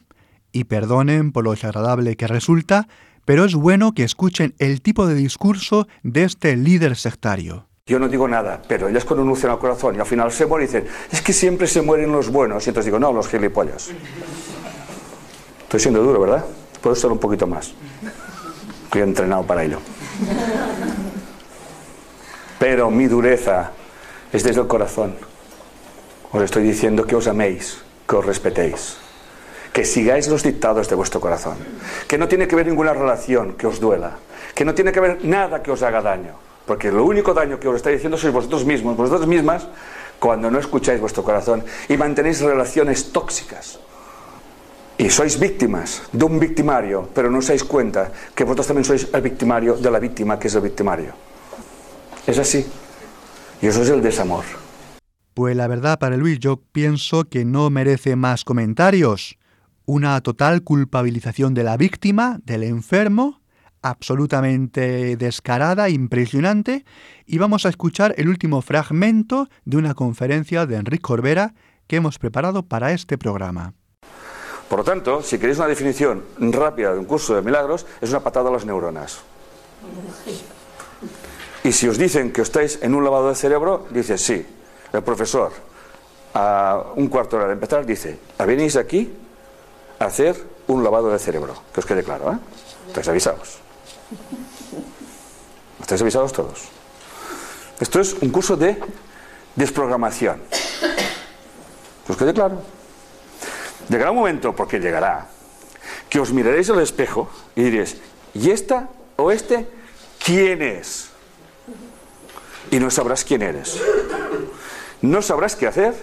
y 0.53 0.64
perdonen 0.64 1.33
por 1.33 1.45
lo 1.45 1.51
desagradable 1.51 2.17
que 2.17 2.27
resulta, 2.27 2.88
pero 3.29 3.45
es 3.45 3.55
bueno 3.55 3.93
que 3.93 4.05
escuchen 4.05 4.55
el 4.59 4.81
tipo 4.81 5.07
de 5.07 5.14
discurso 5.14 5.87
de 6.03 6.25
este 6.25 6.57
líder 6.57 6.97
sectario. 6.97 7.67
Yo 7.87 7.99
no 7.99 8.09
digo 8.09 8.27
nada, 8.27 8.62
pero 8.67 8.88
ellas 8.88 9.05
con 9.05 9.19
un 9.19 9.37
al 9.47 9.59
corazón 9.59 9.97
y 9.97 9.99
al 9.99 10.07
final 10.07 10.33
se 10.33 10.47
mueren 10.47 10.67
y 10.67 10.73
dicen, 10.73 10.88
es 11.12 11.21
que 11.21 11.35
siempre 11.35 11.67
se 11.67 11.83
mueren 11.83 12.11
los 12.11 12.31
buenos. 12.31 12.67
Y 12.67 12.71
entonces 12.71 12.87
digo, 12.87 12.99
no, 12.99 13.12
los 13.12 13.29
gilipollas. 13.29 13.91
Estoy 15.61 15.79
siendo 15.79 16.03
duro, 16.03 16.23
¿verdad? 16.23 16.47
Puedo 16.81 16.97
ser 16.97 17.12
un 17.12 17.19
poquito 17.19 17.47
más. 17.47 17.75
Estoy 18.85 19.03
entrenado 19.03 19.43
para 19.43 19.62
ello. 19.62 19.81
Pero 22.59 22.91
mi 22.91 23.09
dureza 23.09 23.73
es 24.33 24.43
desde 24.43 24.62
el 24.62 24.67
corazón. 24.67 25.17
Os 26.33 26.43
estoy 26.43 26.62
diciendo 26.62 27.07
que 27.07 27.14
os 27.14 27.29
améis, 27.29 27.83
que 28.09 28.17
os 28.17 28.25
respetéis, 28.25 28.97
que 29.73 29.85
sigáis 29.85 30.29
los 30.29 30.43
dictados 30.43 30.89
de 30.89 30.97
vuestro 30.97 31.21
corazón, 31.21 31.57
que 32.07 32.19
no 32.19 32.29
tiene 32.29 32.49
que 32.49 32.57
ver 32.57 32.67
ninguna 32.67 32.93
relación 32.93 33.55
que 33.55 33.67
os 33.67 33.81
duela, 33.81 34.19
que 34.55 34.65
no 34.65 34.75
tiene 34.75 34.93
que 34.93 35.01
ver 35.01 35.25
nada 35.25 35.63
que 35.63 35.71
os 35.71 35.83
haga 35.83 36.03
daño 36.03 36.49
porque 36.69 36.93
lo 36.93 37.05
único 37.07 37.33
daño 37.33 37.59
que 37.59 37.67
os 37.67 37.81
está 37.81 37.89
diciendo 37.89 38.21
sois 38.21 38.31
vosotros 38.31 38.69
mismos, 38.69 38.95
vosotras 38.95 39.27
mismas, 39.27 39.67
cuando 40.21 40.51
no 40.53 40.61
escucháis 40.61 41.01
vuestro 41.01 41.25
corazón 41.25 41.65
y 41.89 41.97
mantenéis 41.97 42.45
relaciones 42.45 43.11
tóxicas. 43.11 43.81
Y 44.99 45.09
sois 45.09 45.41
víctimas 45.41 46.03
de 46.13 46.25
un 46.29 46.39
victimario, 46.39 47.09
pero 47.15 47.33
no 47.33 47.41
os 47.41 47.49
dais 47.49 47.65
cuenta 47.65 48.13
que 48.37 48.45
vosotros 48.45 48.69
también 48.69 48.85
sois 48.85 49.09
el 49.09 49.23
victimario 49.25 49.81
de 49.81 49.91
la 49.91 49.99
víctima 49.99 50.37
que 50.37 50.53
es 50.53 50.55
el 50.55 50.61
victimario. 50.61 51.17
Es 52.29 52.37
así. 52.37 52.69
Y 53.63 53.67
eso 53.67 53.81
es 53.81 53.89
el 53.89 54.03
desamor. 54.03 54.45
Pues 55.33 55.57
la 55.57 55.69
verdad, 55.69 55.99
para 55.99 56.19
Luis, 56.19 56.39
yo 56.39 56.61
pienso 56.61 57.25
que 57.25 57.47
no 57.47 57.71
merece 57.71 58.15
más 58.15 58.45
comentarios. 58.45 59.38
Una 59.90 60.20
total 60.20 60.64
culpabilización 60.64 61.55
de 61.55 61.64
la 61.64 61.79
víctima, 61.79 62.40
del 62.44 62.62
enfermo, 62.62 63.40
absolutamente 63.81 65.16
descarada, 65.16 65.88
impresionante, 65.88 66.85
y 67.24 67.38
vamos 67.38 67.64
a 67.64 67.70
escuchar 67.70 68.14
el 68.18 68.29
último 68.29 68.61
fragmento 68.61 69.48
de 69.64 69.79
una 69.79 69.94
conferencia 69.94 70.66
de 70.66 70.77
Enrique 70.77 71.01
Corbera 71.01 71.55
que 71.87 71.96
hemos 71.96 72.18
preparado 72.18 72.64
para 72.64 72.92
este 72.92 73.16
programa. 73.16 73.72
Por 74.68 74.81
lo 74.81 74.85
tanto, 74.85 75.22
si 75.22 75.38
queréis 75.38 75.57
una 75.57 75.68
definición 75.68 76.22
rápida 76.38 76.92
de 76.92 76.98
un 76.98 77.07
curso 77.07 77.35
de 77.35 77.40
milagros, 77.40 77.87
es 78.03 78.11
una 78.11 78.20
patada 78.20 78.51
a 78.51 78.53
las 78.53 78.66
neuronas. 78.66 79.20
Y 81.64 81.72
si 81.72 81.88
os 81.88 81.96
dicen 81.96 82.31
que 82.31 82.42
estáis 82.42 82.79
en 82.83 82.94
un 82.94 83.05
lavado 83.05 83.31
de 83.31 83.35
cerebro, 83.35 83.87
dice 83.90 84.18
sí. 84.18 84.44
El 84.92 85.03
profesor, 85.03 85.51
a 86.35 86.92
un 86.94 87.09
cuarto 87.09 87.37
de 87.37 87.44
hora 87.44 87.48
de 87.48 87.55
empezar, 87.55 87.87
dice, 87.87 88.18
venís 88.38 88.77
aquí 88.77 89.11
hacer 89.99 90.37
un 90.67 90.85
lavado 90.85 91.11
de 91.11 91.19
cerebro. 91.19 91.55
Que 91.73 91.81
os 91.81 91.87
quede 91.87 92.03
claro, 92.03 92.33
¿eh? 92.33 92.39
Estáis 92.89 93.09
avisados. 93.09 93.59
¿Estáis 95.81 96.03
avisados 96.03 96.33
todos? 96.33 96.69
Esto 97.81 98.01
es 98.01 98.15
un 98.15 98.31
curso 98.31 98.57
de 98.57 98.79
desprogramación. 99.55 100.43
¿Os 102.09 102.17
quede 102.17 102.33
claro? 102.33 102.63
Llegará 103.89 104.11
un 104.11 104.19
momento, 104.19 104.55
porque 104.55 104.79
llegará, 104.79 105.29
que 106.09 106.21
os 106.21 106.33
miraréis 106.33 106.71
al 106.71 106.81
espejo 106.81 107.31
y 107.55 107.63
diréis, 107.63 107.97
¿y 108.35 108.51
esta 108.51 108.89
o 109.17 109.31
este 109.31 109.69
quién 110.25 110.63
es? 110.63 111.09
Y 112.71 112.79
no 112.79 112.91
sabrás 112.91 113.25
quién 113.25 113.43
eres. 113.43 113.81
No 115.01 115.23
sabrás 115.23 115.57
qué 115.57 115.67
hacer, 115.67 115.95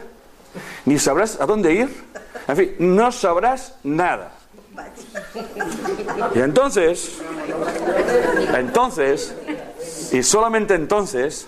ni 0.86 1.00
sabrás 1.00 1.40
a 1.40 1.46
dónde 1.46 1.74
ir. 1.74 2.04
En 2.48 2.58
fin, 2.58 2.76
no 2.80 3.12
sabrás 3.12 3.78
nada. 3.84 4.34
Y 6.36 6.40
entonces, 6.40 7.22
entonces, 8.56 9.36
y 10.12 10.24
solamente 10.24 10.76
entonces, 10.76 11.48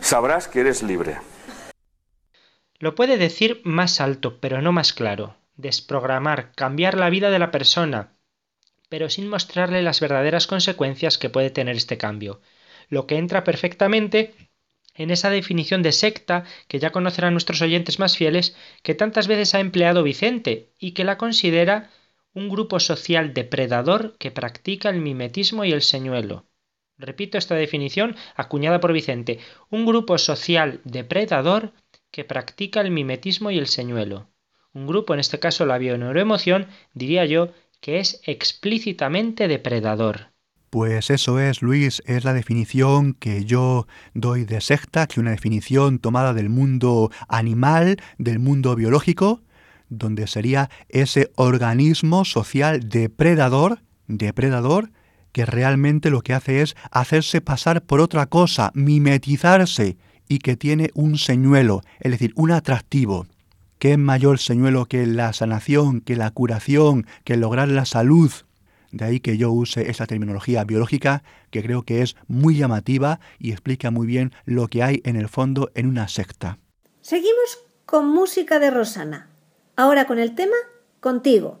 sabrás 0.00 0.48
que 0.48 0.60
eres 0.60 0.82
libre. 0.82 1.18
Lo 2.78 2.94
puede 2.94 3.16
decir 3.16 3.60
más 3.64 4.00
alto, 4.00 4.40
pero 4.40 4.60
no 4.60 4.72
más 4.72 4.92
claro. 4.92 5.36
Desprogramar, 5.54 6.52
cambiar 6.56 6.96
la 6.96 7.10
vida 7.10 7.30
de 7.30 7.38
la 7.38 7.50
persona, 7.50 8.14
pero 8.88 9.08
sin 9.08 9.28
mostrarle 9.28 9.82
las 9.82 10.00
verdaderas 10.00 10.46
consecuencias 10.46 11.18
que 11.18 11.30
puede 11.30 11.50
tener 11.50 11.76
este 11.76 11.98
cambio. 11.98 12.40
Lo 12.88 13.06
que 13.06 13.18
entra 13.18 13.44
perfectamente 13.44 14.34
en 14.94 15.10
esa 15.10 15.30
definición 15.30 15.82
de 15.82 15.92
secta 15.92 16.44
que 16.68 16.78
ya 16.78 16.90
conocerán 16.90 17.34
nuestros 17.34 17.62
oyentes 17.62 17.98
más 17.98 18.16
fieles, 18.16 18.56
que 18.82 18.94
tantas 18.94 19.26
veces 19.26 19.54
ha 19.54 19.60
empleado 19.60 20.02
Vicente 20.02 20.70
y 20.78 20.92
que 20.92 21.04
la 21.04 21.18
considera 21.18 21.90
un 22.34 22.48
grupo 22.48 22.80
social 22.80 23.34
depredador 23.34 24.16
que 24.18 24.30
practica 24.30 24.88
el 24.88 25.00
mimetismo 25.00 25.64
y 25.64 25.72
el 25.72 25.82
señuelo. 25.82 26.46
Repito 26.98 27.36
esta 27.36 27.54
definición 27.54 28.16
acuñada 28.36 28.80
por 28.80 28.92
Vicente, 28.92 29.38
un 29.70 29.86
grupo 29.86 30.18
social 30.18 30.80
depredador 30.84 31.72
que 32.10 32.24
practica 32.24 32.80
el 32.80 32.90
mimetismo 32.90 33.50
y 33.50 33.58
el 33.58 33.66
señuelo. 33.66 34.28
Un 34.72 34.86
grupo, 34.86 35.12
en 35.14 35.20
este 35.20 35.38
caso 35.38 35.66
la 35.66 35.78
bioneuroemoción, 35.78 36.68
diría 36.94 37.24
yo, 37.26 37.50
que 37.80 37.98
es 37.98 38.22
explícitamente 38.24 39.48
depredador. 39.48 40.31
Pues 40.72 41.10
eso 41.10 41.38
es, 41.38 41.60
Luis, 41.60 42.02
es 42.06 42.24
la 42.24 42.32
definición 42.32 43.12
que 43.12 43.44
yo 43.44 43.86
doy 44.14 44.46
de 44.46 44.62
secta, 44.62 45.06
que 45.06 45.20
una 45.20 45.32
definición 45.32 45.98
tomada 45.98 46.32
del 46.32 46.48
mundo 46.48 47.10
animal, 47.28 47.98
del 48.16 48.38
mundo 48.38 48.74
biológico, 48.74 49.42
donde 49.90 50.26
sería 50.26 50.70
ese 50.88 51.30
organismo 51.34 52.24
social 52.24 52.88
depredador, 52.88 53.80
depredador, 54.06 54.92
que 55.32 55.44
realmente 55.44 56.08
lo 56.08 56.22
que 56.22 56.32
hace 56.32 56.62
es 56.62 56.74
hacerse 56.90 57.42
pasar 57.42 57.82
por 57.82 58.00
otra 58.00 58.24
cosa, 58.24 58.70
mimetizarse, 58.72 59.98
y 60.26 60.38
que 60.38 60.56
tiene 60.56 60.88
un 60.94 61.18
señuelo, 61.18 61.82
es 62.00 62.12
decir, 62.12 62.32
un 62.34 62.50
atractivo. 62.50 63.26
¿Qué 63.78 63.98
mayor 63.98 64.38
señuelo 64.38 64.86
que 64.86 65.04
la 65.04 65.34
sanación, 65.34 66.00
que 66.00 66.16
la 66.16 66.30
curación, 66.30 67.06
que 67.24 67.36
lograr 67.36 67.68
la 67.68 67.84
salud? 67.84 68.32
De 68.92 69.04
ahí 69.04 69.20
que 69.20 69.36
yo 69.36 69.50
use 69.50 69.90
esa 69.90 70.06
terminología 70.06 70.64
biológica 70.64 71.24
que 71.50 71.62
creo 71.62 71.82
que 71.82 72.02
es 72.02 72.16
muy 72.28 72.56
llamativa 72.56 73.20
y 73.38 73.50
explica 73.50 73.90
muy 73.90 74.06
bien 74.06 74.32
lo 74.44 74.68
que 74.68 74.82
hay 74.82 75.00
en 75.04 75.16
el 75.16 75.28
fondo 75.28 75.70
en 75.74 75.86
una 75.86 76.08
secta. 76.08 76.58
Seguimos 77.00 77.58
con 77.86 78.08
música 78.08 78.58
de 78.58 78.70
Rosana. 78.70 79.30
Ahora 79.74 80.06
con 80.06 80.18
el 80.18 80.34
tema 80.34 80.54
Contigo. 81.00 81.60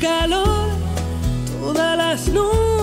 calor, 0.00 0.70
todas 1.60 1.96
las 1.96 2.28
nubes. 2.28 2.79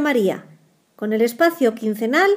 María 0.00 0.46
con 0.96 1.12
el 1.12 1.22
espacio 1.22 1.74
quincenal 1.74 2.30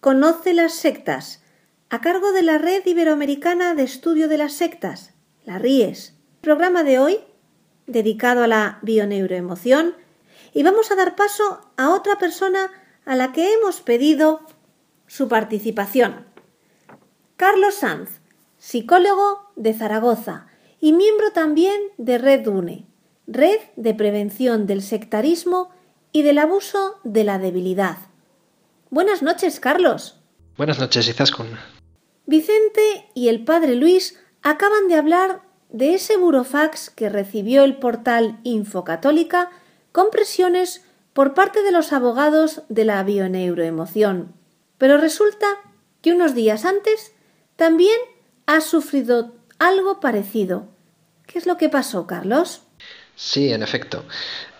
Conoce 0.00 0.52
las 0.52 0.74
sectas, 0.74 1.44
a 1.88 2.00
cargo 2.00 2.32
de 2.32 2.42
la 2.42 2.58
Red 2.58 2.84
Iberoamericana 2.86 3.76
de 3.76 3.84
Estudio 3.84 4.26
de 4.26 4.36
las 4.36 4.54
Sectas, 4.54 5.12
la 5.44 5.60
RIES. 5.60 6.14
Programa 6.40 6.82
de 6.82 6.98
hoy, 6.98 7.20
dedicado 7.86 8.42
a 8.42 8.48
la 8.48 8.80
bioneuroemoción, 8.82 9.94
y 10.52 10.64
vamos 10.64 10.90
a 10.90 10.96
dar 10.96 11.14
paso 11.14 11.60
a 11.76 11.90
otra 11.90 12.18
persona 12.18 12.72
a 13.04 13.14
la 13.14 13.30
que 13.30 13.54
hemos 13.54 13.80
pedido 13.80 14.40
su 15.06 15.28
participación. 15.28 16.26
Carlos 17.36 17.76
Sanz, 17.76 18.20
psicólogo 18.58 19.52
de 19.54 19.72
Zaragoza 19.72 20.46
y 20.80 20.92
miembro 20.92 21.30
también 21.30 21.80
de 21.96 22.18
Red 22.18 22.48
UNE, 22.48 22.86
Red 23.28 23.60
de 23.76 23.94
Prevención 23.94 24.66
del 24.66 24.82
Sectarismo 24.82 25.70
y 26.12 26.22
del 26.22 26.38
Abuso 26.38 27.00
de 27.04 27.24
la 27.24 27.38
Debilidad. 27.38 27.96
Buenas 28.90 29.22
noches, 29.22 29.58
Carlos. 29.60 30.16
Buenas 30.56 30.78
noches, 30.78 31.08
Izaskun. 31.08 31.58
Vicente 32.26 33.08
y 33.14 33.28
el 33.28 33.44
padre 33.44 33.74
Luis 33.74 34.18
acaban 34.42 34.88
de 34.88 34.96
hablar 34.96 35.42
de 35.70 35.94
ese 35.94 36.16
burofax 36.16 36.90
que 36.90 37.08
recibió 37.08 37.64
el 37.64 37.76
portal 37.76 38.38
Infocatólica 38.44 39.50
con 39.92 40.10
presiones 40.10 40.84
por 41.12 41.34
parte 41.34 41.62
de 41.62 41.72
los 41.72 41.92
abogados 41.92 42.62
de 42.68 42.84
la 42.84 43.02
bioneuroemoción. 43.02 44.34
Pero 44.78 44.98
resulta 44.98 45.46
que 46.02 46.12
unos 46.12 46.34
días 46.34 46.64
antes 46.64 47.12
también 47.56 47.98
ha 48.46 48.60
sufrido 48.60 49.34
algo 49.58 50.00
parecido. 50.00 50.68
¿Qué 51.26 51.38
es 51.38 51.46
lo 51.46 51.56
que 51.56 51.68
pasó, 51.68 52.06
Carlos? 52.06 52.62
Sí, 53.14 53.52
en 53.52 53.62
efecto. 53.62 54.04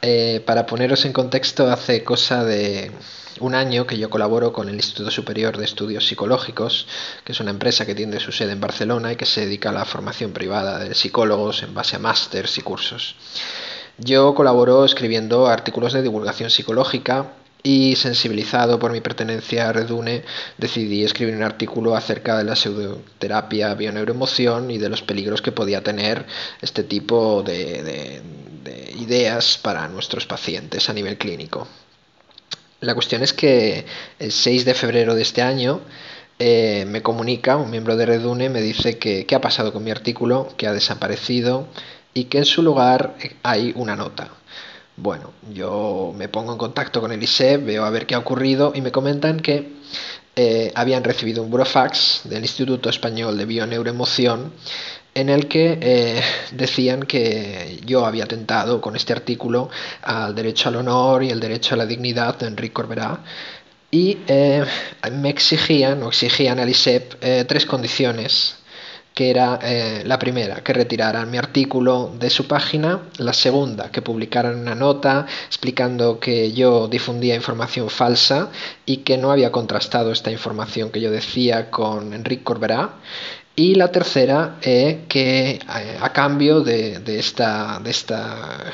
Eh, 0.05 0.43
para 0.45 0.67
poneros 0.67 1.05
en 1.05 1.12
contexto, 1.12 1.71
hace 1.71 2.03
cosa 2.03 2.45
de 2.45 2.91
un 3.38 3.55
año 3.55 3.87
que 3.87 3.99
yo 3.99 4.11
colaboro 4.11 4.53
con 4.53 4.69
el 4.69 4.75
Instituto 4.75 5.12
Superior 5.12 5.57
de 5.57 5.65
Estudios 5.65 6.09
Psicológicos, 6.09 6.88
que 7.25 7.31
es 7.31 7.38
una 7.38 7.53
empresa 7.53 7.87
que 7.87 7.95
tiene 7.95 8.19
su 8.19 8.33
sede 8.33 8.51
en 8.51 8.61
Barcelona 8.61 9.12
y 9.12 9.17
que 9.17 9.27
se 9.27 9.43
dedica 9.43 9.69
a 9.69 9.73
la 9.73 9.85
formación 9.85 10.33
privada 10.33 10.81
de 10.81 10.97
psicólogos 10.97 11.62
en 11.62 11.73
base 11.73 11.95
a 11.95 12.01
másters 12.01 12.59
y 12.59 12.62
cursos. 12.62 13.15
Yo 13.97 14.35
colaboro 14.35 14.85
escribiendo 14.85 15.47
artículos 15.47 15.93
de 15.93 16.03
divulgación 16.03 16.51
psicológica 16.51 17.35
y 17.62 17.96
sensibilizado 17.96 18.79
por 18.79 18.90
mi 18.92 19.01
pertenencia 19.01 19.68
a 19.68 19.72
Redune, 19.72 20.25
decidí 20.59 21.05
escribir 21.05 21.37
un 21.37 21.42
artículo 21.42 21.94
acerca 21.94 22.37
de 22.37 22.44
la 22.44 22.57
pseudoterapia 22.57 23.75
bioneuroemoción 23.75 24.70
y 24.70 24.79
de 24.79 24.88
los 24.88 25.03
peligros 25.03 25.42
que 25.42 25.53
podía 25.53 25.83
tener 25.83 26.27
este 26.61 26.83
tipo 26.83 27.42
de, 27.42 27.83
de, 27.83 28.22
de 28.64 28.92
ideas 28.98 29.59
para 29.62 29.88
nuestros 29.88 30.27
pacientes 30.27 30.88
a 30.88 30.92
nivel 30.92 31.18
clínico. 31.18 31.68
La 32.81 32.94
cuestión 32.94 33.22
es 33.22 33.33
que 33.33 33.87
el 34.18 34.33
6 34.33 34.64
de 34.64 34.75
febrero 34.75 35.14
de 35.14 35.22
este 35.22 35.40
año 35.40 35.83
eh, 36.38 36.85
me 36.88 37.03
comunica 37.03 37.57
un 37.57 37.70
miembro 37.70 37.96
de 37.96 38.07
Redune, 38.07 38.48
me 38.48 38.61
dice 38.61 38.98
que 38.98 39.27
qué 39.27 39.37
ha 39.37 39.40
pasado 39.40 39.72
con 39.72 39.85
mi 39.85 39.92
artículo, 39.92 40.48
que 40.57 40.66
ha 40.66 40.72
desaparecido 40.72 41.68
y 42.14 42.25
que 42.25 42.38
en 42.38 42.44
su 42.44 42.62
lugar 42.62 43.14
hay 43.44 43.72
una 43.77 43.94
nota. 43.94 44.31
Bueno, 45.03 45.33
yo 45.53 46.15
me 46.17 46.29
pongo 46.29 46.53
en 46.53 46.59
contacto 46.59 47.01
con 47.01 47.11
el 47.11 47.21
ISEP, 47.21 47.67
veo 47.67 47.85
a 47.85 47.91
ver 47.91 48.07
qué 48.07 48.15
ha 48.15 48.21
ocurrido 48.21 48.71
y 48.73 48.83
me 48.83 48.93
comentan 48.93 49.41
que 49.41 49.73
eh, 50.37 50.71
habían 50.77 51.03
recibido 51.03 51.43
un 51.43 51.51
burofax 51.51 52.21
del 52.23 52.43
Instituto 52.43 52.88
Español 52.88 53.37
de 53.37 53.45
Bioneuroemoción 53.45 54.53
en 55.12 55.29
el 55.29 55.49
que 55.49 55.77
eh, 55.83 56.23
decían 56.53 57.03
que 57.03 57.81
yo 57.85 58.07
había 58.07 58.23
atentado 58.23 58.81
con 58.81 58.95
este 58.95 59.12
artículo 59.12 59.71
al 60.03 60.37
derecho 60.37 60.69
al 60.69 60.77
honor 60.77 61.25
y 61.25 61.31
el 61.31 61.41
derecho 61.41 61.75
a 61.75 61.79
la 61.79 61.87
dignidad 61.87 62.38
de 62.38 62.47
Enrique 62.47 62.73
Corberá 62.73 63.25
y 63.91 64.19
eh, 64.29 64.65
me 65.11 65.31
exigían 65.31 66.01
o 66.05 66.11
exigían 66.11 66.61
al 66.61 66.69
ISEP 66.69 67.15
eh, 67.21 67.45
tres 67.49 67.67
condiciones 67.67 68.62
que 69.14 69.31
era 69.31 69.59
eh, 69.62 70.03
la 70.07 70.18
primera, 70.18 70.62
que 70.62 70.72
retiraran 70.72 71.31
mi 71.31 71.38
artículo 71.38 72.12
de 72.18 72.31
su 72.31 72.46
página, 72.46 73.01
la 73.18 73.33
segunda, 73.33 73.90
que 73.90 74.03
publicaran 74.03 74.59
una 74.59 74.75
nota 74.75 75.27
explicando 75.46 76.18
que 76.18 76.53
yo 76.53 76.88
difundía 76.88 77.35
información 77.35 77.90
falsa 77.90 78.51
y 78.87 78.98
que 78.98 79.18
no 79.18 79.31
había 79.31 79.53
contrastado 79.53 80.12
esta 80.12 80.31
información 80.31 80.90
que 80.90 81.01
yo 81.01 81.11
decía 81.11 81.70
con 81.70 82.14
Enrique 82.14 82.44
Corberá, 82.44 82.96
y 83.55 83.75
la 83.75 83.92
tercera, 83.92 84.57
eh, 84.62 85.05
que 85.09 85.51
eh, 85.51 85.61
a 86.01 86.12
cambio 86.12 86.62
de, 86.62 87.01
de, 87.01 87.18
esta, 87.18 87.81
de 87.85 87.92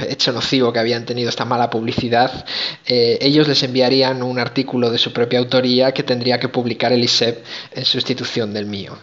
hecho 0.08 0.32
nocivo 0.32 0.72
que 0.72 0.78
habían 0.78 1.04
tenido, 1.04 1.28
esta 1.28 1.44
mala 1.44 1.68
publicidad, 1.68 2.44
eh, 2.86 3.18
ellos 3.20 3.48
les 3.48 3.60
enviarían 3.64 4.22
un 4.22 4.38
artículo 4.38 4.90
de 4.90 4.98
su 4.98 5.12
propia 5.12 5.40
autoría 5.40 5.92
que 5.92 6.04
tendría 6.04 6.38
que 6.38 6.48
publicar 6.48 6.92
el 6.92 7.02
ISEP 7.02 7.44
en 7.72 7.84
sustitución 7.84 8.54
del 8.54 8.66
mío. 8.66 8.96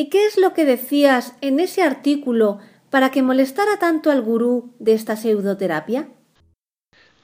¿Y 0.00 0.08
qué 0.08 0.24
es 0.24 0.38
lo 0.38 0.54
que 0.54 0.64
decías 0.64 1.34
en 1.42 1.60
ese 1.60 1.82
artículo 1.82 2.58
para 2.88 3.10
que 3.10 3.20
molestara 3.20 3.78
tanto 3.78 4.10
al 4.10 4.22
gurú 4.22 4.74
de 4.78 4.94
esta 4.94 5.14
pseudoterapia? 5.14 6.08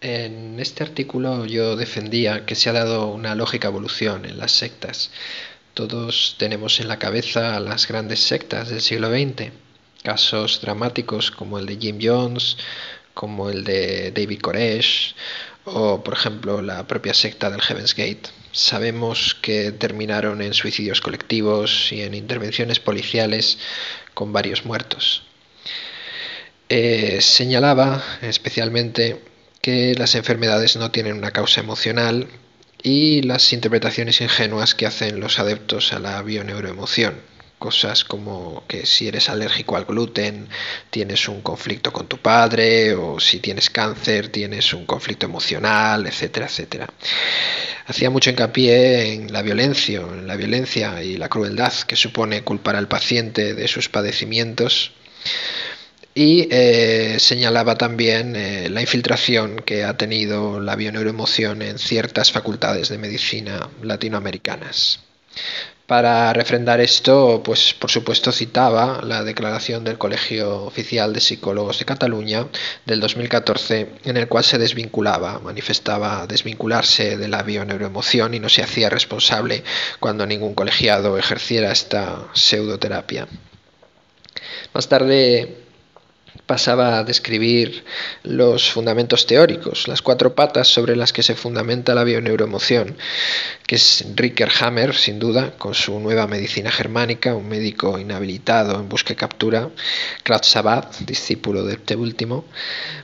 En 0.02 0.60
este 0.60 0.84
artículo 0.84 1.46
yo 1.46 1.76
defendía 1.76 2.44
que 2.44 2.54
se 2.54 2.68
ha 2.68 2.74
dado 2.74 3.06
una 3.06 3.34
lógica 3.34 3.68
evolución 3.68 4.26
en 4.26 4.36
las 4.36 4.52
sectas. 4.52 5.10
Todos 5.72 6.36
tenemos 6.38 6.78
en 6.78 6.88
la 6.88 6.98
cabeza 6.98 7.58
las 7.60 7.88
grandes 7.88 8.20
sectas 8.20 8.68
del 8.68 8.82
siglo 8.82 9.08
XX, 9.08 9.52
casos 10.02 10.60
dramáticos 10.60 11.30
como 11.30 11.58
el 11.58 11.64
de 11.64 11.78
Jim 11.78 11.98
Jones, 11.98 12.58
como 13.14 13.48
el 13.48 13.64
de 13.64 14.10
David 14.10 14.40
Koresh 14.42 15.14
o 15.64 16.04
por 16.04 16.12
ejemplo 16.12 16.60
la 16.60 16.86
propia 16.86 17.14
secta 17.14 17.48
del 17.48 17.62
Heaven's 17.62 17.94
Gate. 17.94 18.35
Sabemos 18.56 19.36
que 19.42 19.70
terminaron 19.70 20.40
en 20.40 20.54
suicidios 20.54 21.02
colectivos 21.02 21.92
y 21.92 22.00
en 22.00 22.14
intervenciones 22.14 22.80
policiales 22.80 23.58
con 24.14 24.32
varios 24.32 24.64
muertos. 24.64 25.24
Eh, 26.70 27.18
señalaba 27.20 28.02
especialmente 28.22 29.20
que 29.60 29.94
las 29.94 30.14
enfermedades 30.14 30.76
no 30.76 30.90
tienen 30.90 31.18
una 31.18 31.32
causa 31.32 31.60
emocional 31.60 32.28
y 32.82 33.20
las 33.20 33.52
interpretaciones 33.52 34.22
ingenuas 34.22 34.74
que 34.74 34.86
hacen 34.86 35.20
los 35.20 35.38
adeptos 35.38 35.92
a 35.92 35.98
la 35.98 36.22
bioneuroemoción. 36.22 37.20
Cosas 37.58 38.04
como 38.04 38.64
que 38.68 38.84
si 38.84 39.08
eres 39.08 39.28
alérgico 39.30 39.76
al 39.76 39.86
gluten 39.86 40.48
tienes 40.90 41.26
un 41.28 41.40
conflicto 41.40 41.92
con 41.92 42.06
tu 42.06 42.18
padre 42.18 42.94
o 42.94 43.18
si 43.18 43.40
tienes 43.40 43.70
cáncer 43.70 44.28
tienes 44.28 44.74
un 44.74 44.84
conflicto 44.84 45.26
emocional, 45.26 46.06
etcétera, 46.06 46.46
etcétera. 46.46 46.86
Hacía 47.86 48.10
mucho 48.10 48.30
hincapié 48.30 49.14
en 49.14 49.32
la 49.32 49.42
violencia, 49.42 50.00
en 50.00 50.26
la 50.26 50.36
violencia 50.36 51.02
y 51.02 51.16
la 51.16 51.28
crueldad 51.28 51.72
que 51.86 51.96
supone 51.96 52.42
culpar 52.42 52.76
al 52.76 52.88
paciente 52.88 53.54
de 53.54 53.68
sus 53.68 53.88
padecimientos 53.88 54.92
y 56.16 56.48
eh, 56.50 57.16
señalaba 57.20 57.76
también 57.76 58.36
eh, 58.36 58.70
la 58.70 58.80
infiltración 58.80 59.56
que 59.56 59.84
ha 59.84 59.98
tenido 59.98 60.60
la 60.60 60.74
bioneuroemoción 60.74 61.60
en 61.60 61.78
ciertas 61.78 62.32
facultades 62.32 62.88
de 62.88 62.96
medicina 62.96 63.68
latinoamericanas. 63.82 65.00
Para 65.86 66.32
refrendar 66.32 66.80
esto, 66.80 67.42
pues 67.44 67.72
por 67.72 67.92
supuesto 67.92 68.32
citaba 68.32 69.02
la 69.04 69.22
declaración 69.22 69.84
del 69.84 69.98
Colegio 69.98 70.64
Oficial 70.64 71.12
de 71.12 71.20
Psicólogos 71.20 71.78
de 71.78 71.84
Cataluña 71.84 72.48
del 72.86 72.98
2014, 72.98 73.90
en 74.04 74.16
el 74.16 74.26
cual 74.26 74.42
se 74.42 74.58
desvinculaba, 74.58 75.38
manifestaba 75.38 76.26
desvincularse 76.26 77.16
de 77.16 77.28
la 77.28 77.44
bioneuroemoción 77.44 78.34
y 78.34 78.40
no 78.40 78.48
se 78.48 78.64
hacía 78.64 78.90
responsable 78.90 79.62
cuando 80.00 80.26
ningún 80.26 80.54
colegiado 80.54 81.18
ejerciera 81.18 81.70
esta 81.70 82.24
pseudoterapia. 82.34 83.28
Más 84.74 84.88
tarde 84.88 85.65
pasaba 86.46 86.98
a 86.98 87.04
describir 87.04 87.84
los 88.22 88.70
fundamentos 88.70 89.26
teóricos, 89.26 89.88
las 89.88 90.00
cuatro 90.00 90.34
patas 90.34 90.68
sobre 90.68 90.94
las 90.94 91.12
que 91.12 91.24
se 91.24 91.34
fundamenta 91.34 91.94
la 91.94 92.04
bioneuroemoción, 92.04 92.96
que 93.66 93.74
es 93.74 94.04
Ricker 94.14 94.50
Hammer, 94.60 94.94
sin 94.94 95.18
duda, 95.18 95.54
con 95.58 95.74
su 95.74 95.98
nueva 95.98 96.28
medicina 96.28 96.70
germánica, 96.70 97.34
un 97.34 97.48
médico 97.48 97.98
inhabilitado 97.98 98.78
en 98.78 98.88
busca 98.88 99.12
y 99.12 99.16
captura, 99.16 99.70
Klaus 100.22 100.46
Sabat, 100.46 100.98
discípulo 101.00 101.64
de 101.64 101.74
este 101.74 101.96
último, 101.96 102.44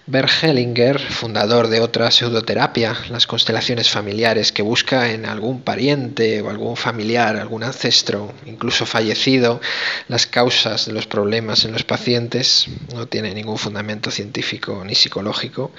Bert 0.07 0.31
Hellinger, 0.43 1.01
fundador 1.01 1.67
de 1.67 1.81
otra 1.81 2.13
pseudoterapia, 2.13 2.97
las 3.11 3.27
constelaciones 3.27 3.91
familiares, 3.91 4.53
que 4.53 4.63
busca 4.63 5.11
en 5.11 5.27
algún 5.27 5.63
pariente 5.63 6.43
o 6.43 6.51
algún 6.51 6.77
familiar, 6.77 7.37
algún 7.37 7.65
ancestro, 7.65 8.33
incluso 8.47 8.87
fallecido, 8.87 9.61
las 10.07 10.27
causas 10.27 10.87
de 10.87 10.93
los 10.93 11.09
problemas 11.09 11.65
en 11.65 11.73
los 11.73 11.83
pacientes, 11.83 12.67
no 12.95 13.07
tiene 13.07 13.32
ningún 13.35 13.59
fundamento 13.59 14.11
científico 14.11 14.83
ni 14.85 14.95
psicológico, 14.95 15.73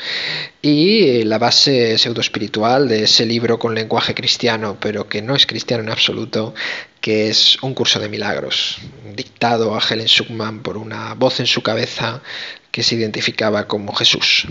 y 0.62 1.24
la 1.24 1.38
base 1.38 1.97
pseudoespiritual 1.97 2.88
de 2.88 3.04
ese 3.04 3.26
libro 3.26 3.60
con 3.60 3.76
lenguaje 3.76 4.14
cristiano, 4.14 4.78
pero 4.80 5.08
que 5.08 5.22
no 5.22 5.36
es 5.36 5.45
cristiano 5.45 5.84
en 5.84 5.89
absoluto, 5.89 6.54
que 7.01 7.30
es 7.30 7.62
un 7.62 7.74
curso 7.74 7.99
de 7.99 8.10
milagros, 8.10 8.78
dictado 9.16 9.76
a 9.76 9.82
Helen 9.82 10.08
Schuckman 10.08 10.62
por 10.62 10.78
una 10.78 11.14
voz 11.16 11.39
en 11.39 11.47
su 11.47 11.62
cabeza 11.62 12.22
que 12.72 12.82
se 12.82 12.95
identificaba 12.95 13.68
como 13.68 13.93
Jesús. 13.93 14.47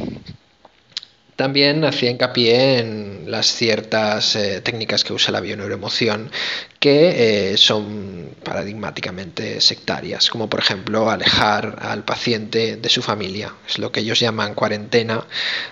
También 1.36 1.84
hacía 1.84 2.10
hincapié 2.10 2.78
en 2.78 3.30
las 3.30 3.46
ciertas 3.54 4.36
eh, 4.36 4.60
técnicas 4.60 5.02
que 5.02 5.14
usa 5.14 5.32
la 5.32 5.40
bioneuroemoción 5.40 6.30
que 6.78 7.52
eh, 7.52 7.56
son 7.56 8.34
paradigmáticamente 8.44 9.60
sectarias, 9.60 10.28
como 10.28 10.50
por 10.50 10.60
ejemplo 10.60 11.10
alejar 11.10 11.78
al 11.80 12.04
paciente 12.04 12.76
de 12.76 12.88
su 12.90 13.02
familia. 13.02 13.54
Es 13.66 13.78
lo 13.78 13.90
que 13.90 14.00
ellos 14.00 14.20
llaman 14.20 14.54
cuarentena, 14.54 15.24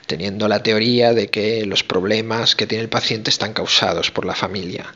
teniendo 0.06 0.48
la 0.48 0.62
teoría 0.62 1.12
de 1.12 1.28
que 1.28 1.66
los 1.66 1.84
problemas 1.84 2.56
que 2.56 2.66
tiene 2.66 2.82
el 2.82 2.88
paciente 2.88 3.28
están 3.28 3.52
causados 3.52 4.10
por 4.10 4.24
la 4.24 4.34
familia. 4.34 4.94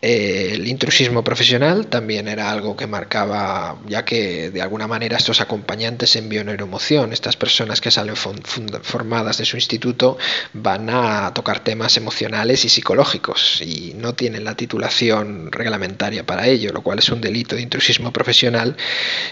Eh, 0.00 0.52
el 0.54 0.68
intrusismo 0.68 1.24
profesional 1.24 1.88
también 1.88 2.28
era 2.28 2.52
algo 2.52 2.76
que 2.76 2.86
marcaba, 2.86 3.76
ya 3.88 4.04
que 4.04 4.50
de 4.50 4.62
alguna 4.62 4.86
manera 4.86 5.16
estos 5.16 5.40
acompañantes 5.40 6.14
en 6.14 6.28
bioneuroemoción, 6.28 7.12
estas 7.12 7.36
personas 7.36 7.80
que 7.80 7.90
salen 7.90 8.14
formadas 8.16 9.38
de 9.38 9.44
su 9.44 9.56
instituto, 9.56 10.16
van 10.52 10.88
a 10.88 11.34
tocar 11.34 11.64
temas 11.64 11.96
emocionales 11.96 12.64
y 12.64 12.68
psicológicos 12.68 13.60
y 13.60 13.94
no 13.96 14.14
tienen 14.14 14.44
la 14.44 14.54
titulación 14.54 15.50
reglamentaria 15.50 16.24
para 16.24 16.46
ello, 16.46 16.72
lo 16.72 16.82
cual 16.82 17.00
es 17.00 17.08
un 17.08 17.20
delito 17.20 17.56
de 17.56 17.62
intrusismo 17.62 18.12
profesional. 18.12 18.76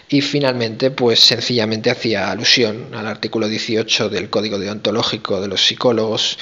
Y 0.08 0.20
finalmente, 0.20 0.90
pues 0.90 1.20
sencillamente 1.20 1.90
hacía 1.90 2.32
alusión 2.32 2.92
al 2.92 3.06
artículo 3.06 3.46
18 3.46 4.08
del 4.08 4.30
Código 4.30 4.58
Deontológico 4.58 5.40
de 5.40 5.46
los 5.46 5.64
Psicólogos 5.64 6.38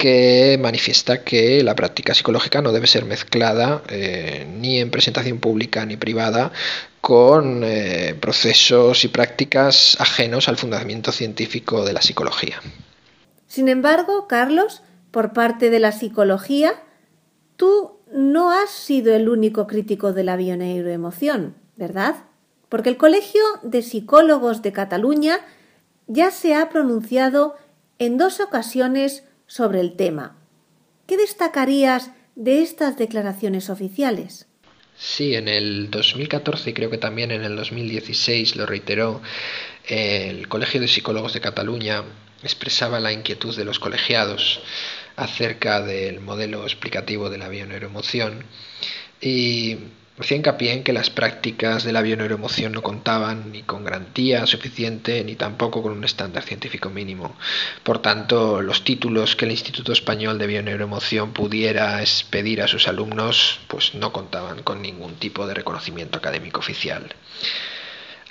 que 0.00 0.58
manifiesta 0.58 1.22
que 1.24 1.62
la 1.62 1.74
práctica 1.74 2.14
psicológica 2.14 2.62
no 2.62 2.72
debe 2.72 2.86
ser 2.86 3.04
mezclada 3.04 3.82
eh, 3.90 4.46
ni 4.58 4.80
en 4.80 4.90
presentación 4.90 5.40
pública 5.40 5.84
ni 5.84 5.98
privada 5.98 6.52
con 7.02 7.62
eh, 7.62 8.16
procesos 8.18 9.04
y 9.04 9.08
prácticas 9.08 10.00
ajenos 10.00 10.48
al 10.48 10.56
fundamento 10.56 11.12
científico 11.12 11.84
de 11.84 11.92
la 11.92 12.00
psicología. 12.00 12.56
Sin 13.46 13.68
embargo, 13.68 14.26
Carlos, 14.26 14.80
por 15.10 15.34
parte 15.34 15.68
de 15.68 15.80
la 15.80 15.92
psicología, 15.92 16.82
tú 17.56 17.98
no 18.10 18.52
has 18.52 18.70
sido 18.70 19.14
el 19.14 19.28
único 19.28 19.66
crítico 19.66 20.14
de 20.14 20.24
la 20.24 20.36
bioneuroemoción, 20.36 21.56
¿verdad? 21.76 22.14
Porque 22.70 22.88
el 22.88 22.96
Colegio 22.96 23.42
de 23.62 23.82
Psicólogos 23.82 24.62
de 24.62 24.72
Cataluña 24.72 25.40
ya 26.06 26.30
se 26.30 26.54
ha 26.54 26.70
pronunciado 26.70 27.56
en 27.98 28.16
dos 28.16 28.40
ocasiones 28.40 29.24
sobre 29.50 29.80
el 29.80 29.96
tema. 29.96 30.36
¿Qué 31.08 31.16
destacarías 31.16 32.12
de 32.36 32.62
estas 32.62 32.96
declaraciones 32.96 33.68
oficiales? 33.68 34.46
Sí, 34.96 35.34
en 35.34 35.48
el 35.48 35.90
2014 35.90 36.70
y 36.70 36.72
creo 36.72 36.88
que 36.88 36.98
también 36.98 37.32
en 37.32 37.42
el 37.42 37.56
2016 37.56 38.54
lo 38.54 38.64
reiteró 38.64 39.20
el 39.88 40.46
Colegio 40.46 40.80
de 40.80 40.86
Psicólogos 40.86 41.32
de 41.32 41.40
Cataluña 41.40 42.04
expresaba 42.44 43.00
la 43.00 43.12
inquietud 43.12 43.56
de 43.56 43.64
los 43.64 43.80
colegiados 43.80 44.60
acerca 45.16 45.80
del 45.80 46.20
modelo 46.20 46.62
explicativo 46.62 47.28
de 47.28 47.38
la 47.38 47.48
bioneuroemoción 47.48 48.44
y 49.20 49.78
Hacía 50.20 50.36
hincapié 50.36 50.74
en 50.74 50.84
que 50.84 50.92
las 50.92 51.08
prácticas 51.08 51.82
de 51.82 51.94
la 51.94 52.02
bioneuroemoción 52.02 52.72
no 52.72 52.82
contaban 52.82 53.52
ni 53.52 53.62
con 53.62 53.84
garantía 53.84 54.46
suficiente 54.46 55.24
ni 55.24 55.34
tampoco 55.34 55.82
con 55.82 55.92
un 55.92 56.04
estándar 56.04 56.42
científico 56.42 56.90
mínimo. 56.90 57.34
Por 57.82 58.02
tanto, 58.02 58.60
los 58.60 58.84
títulos 58.84 59.34
que 59.34 59.46
el 59.46 59.52
Instituto 59.52 59.92
Español 59.92 60.38
de 60.38 60.46
Bioneuroemoción 60.46 61.32
pudiera 61.32 62.02
expedir 62.02 62.60
a 62.60 62.68
sus 62.68 62.86
alumnos 62.86 63.60
pues 63.66 63.94
no 63.94 64.12
contaban 64.12 64.62
con 64.62 64.82
ningún 64.82 65.14
tipo 65.14 65.46
de 65.46 65.54
reconocimiento 65.54 66.18
académico 66.18 66.60
oficial. 66.60 67.14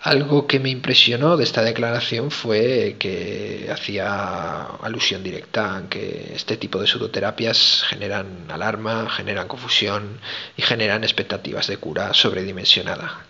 Algo 0.01 0.47
que 0.47 0.61
me 0.61 0.69
impresionó 0.69 1.35
de 1.35 1.43
esta 1.43 1.61
declaración 1.61 2.31
fue 2.31 2.95
que 2.99 3.67
hacía 3.69 4.61
alusión 4.81 5.23
directa 5.23 5.75
a 5.75 5.89
que 5.89 6.31
este 6.35 6.55
tipo 6.55 6.79
de 6.79 6.87
pseudoterapias 6.87 7.83
generan 7.89 8.49
alarma, 8.49 9.09
generan 9.09 9.49
confusión 9.49 10.21
y 10.55 10.61
generan 10.61 11.03
expectativas 11.03 11.67
de 11.67 11.77
cura 11.77 12.13
sobredimensionada. 12.13 13.25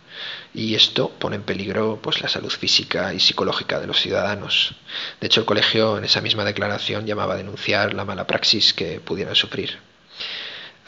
Y 0.53 0.75
esto 0.75 1.09
pone 1.09 1.37
en 1.37 1.43
peligro 1.43 1.99
pues, 2.03 2.21
la 2.21 2.29
salud 2.29 2.51
física 2.51 3.15
y 3.15 3.19
psicológica 3.19 3.79
de 3.79 3.87
los 3.87 3.99
ciudadanos. 3.99 4.75
De 5.19 5.25
hecho, 5.25 5.39
el 5.39 5.47
colegio 5.47 5.97
en 5.97 6.03
esa 6.03 6.21
misma 6.21 6.45
declaración 6.45 7.07
llamaba 7.07 7.33
a 7.33 7.37
denunciar 7.37 7.95
la 7.95 8.05
mala 8.05 8.27
praxis 8.27 8.73
que 8.73 8.99
pudieran 8.99 9.35
sufrir 9.35 9.79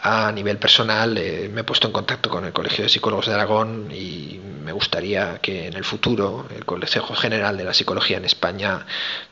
a 0.03 0.31
nivel 0.31 0.57
personal 0.57 1.15
eh, 1.17 1.49
me 1.53 1.61
he 1.61 1.63
puesto 1.63 1.87
en 1.87 1.93
contacto 1.93 2.29
con 2.29 2.43
el 2.45 2.53
Colegio 2.53 2.83
de 2.83 2.89
Psicólogos 2.89 3.27
de 3.27 3.35
Aragón 3.35 3.91
y 3.91 4.39
me 4.63 4.71
gustaría 4.71 5.37
que 5.39 5.67
en 5.67 5.73
el 5.75 5.83
futuro 5.83 6.47
el 6.55 6.65
Consejo 6.65 7.13
General 7.13 7.55
de 7.55 7.63
la 7.63 7.73
Psicología 7.73 8.17
en 8.17 8.25
España 8.25 8.85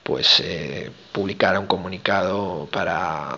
pues 0.04 0.40
eh, 0.42 0.92
publicara 1.12 1.60
un 1.60 1.66
comunicado 1.66 2.70
para 2.72 3.38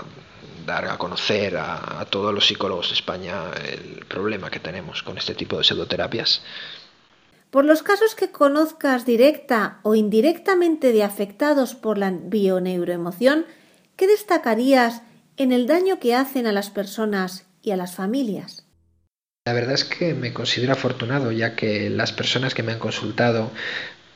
dar 0.65 0.85
a 0.89 0.97
conocer 0.97 1.55
a, 1.55 2.01
a, 2.01 2.05
todos 2.05 2.33
los 2.33 2.45
psicólogos 2.45 2.89
de 2.89 2.95
España 2.95 3.45
el 3.65 4.05
problema 4.05 4.49
que 4.49 4.59
tenemos 4.59 5.01
con 5.01 5.17
este 5.17 5.33
tipo 5.33 5.57
de 5.57 5.63
pseudoterapias. 5.63 6.43
Por 7.49 7.65
los 7.65 7.81
casos 7.81 8.13
que 8.13 8.31
conozcas 8.31 9.05
directa 9.05 9.79
o 9.83 9.95
indirectamente 9.95 10.91
de 10.91 11.03
afectados 11.03 11.75
por 11.75 11.97
la 11.97 12.11
bioneuroemoción, 12.11 13.45
¿qué 13.95 14.07
destacarías 14.07 15.01
en 15.37 15.51
el 15.51 15.67
daño 15.67 15.99
que 15.99 16.15
hacen 16.15 16.47
a 16.47 16.51
las 16.51 16.69
personas 16.69 17.45
y 17.61 17.71
a 17.71 17.77
las 17.77 17.95
familias. 17.95 18.65
La 19.45 19.53
verdad 19.53 19.73
es 19.73 19.85
que 19.85 20.13
me 20.13 20.33
considero 20.33 20.73
afortunado 20.73 21.31
ya 21.31 21.55
que 21.55 21.89
las 21.89 22.11
personas 22.11 22.53
que 22.53 22.63
me 22.63 22.73
han 22.73 22.79
consultado 22.79 23.51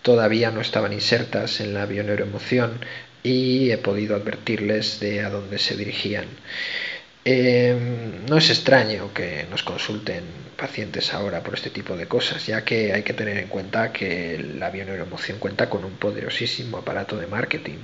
todavía 0.04 0.52
no 0.52 0.62
estaban 0.62 0.94
insertas 0.94 1.60
en 1.62 1.74
la 1.74 1.88
bioneuroemoción 1.88 2.80
y 3.24 3.72
he 3.72 3.78
podido 3.80 4.16
advertirles 4.16 5.00
de 5.00 5.22
a 5.22 5.32
dónde 5.32 5.58
se 5.58 5.76
dirigían. 5.76 6.26
Em, 7.28 8.24
no 8.30 8.38
es 8.38 8.52
extraño 8.52 9.12
que 9.12 9.48
nos 9.50 9.64
consulten 9.64 10.24
pacientes 10.56 11.12
ahora 11.12 11.42
por 11.42 11.56
este 11.56 11.72
tipo 11.72 11.98
de 11.98 12.08
cosas, 12.08 12.46
ya 12.46 12.64
que 12.64 12.94
hay 12.94 13.02
que 13.02 13.14
tener 13.14 13.38
en 13.40 13.48
cuenta 13.48 13.92
que 13.92 14.38
la 14.60 14.70
bioneuroemoción 14.70 15.40
cuenta 15.40 15.68
con 15.68 15.84
un 15.86 15.96
poderosísimo 15.98 16.78
aparato 16.78 17.18
de 17.18 17.26
marketing. 17.26 17.80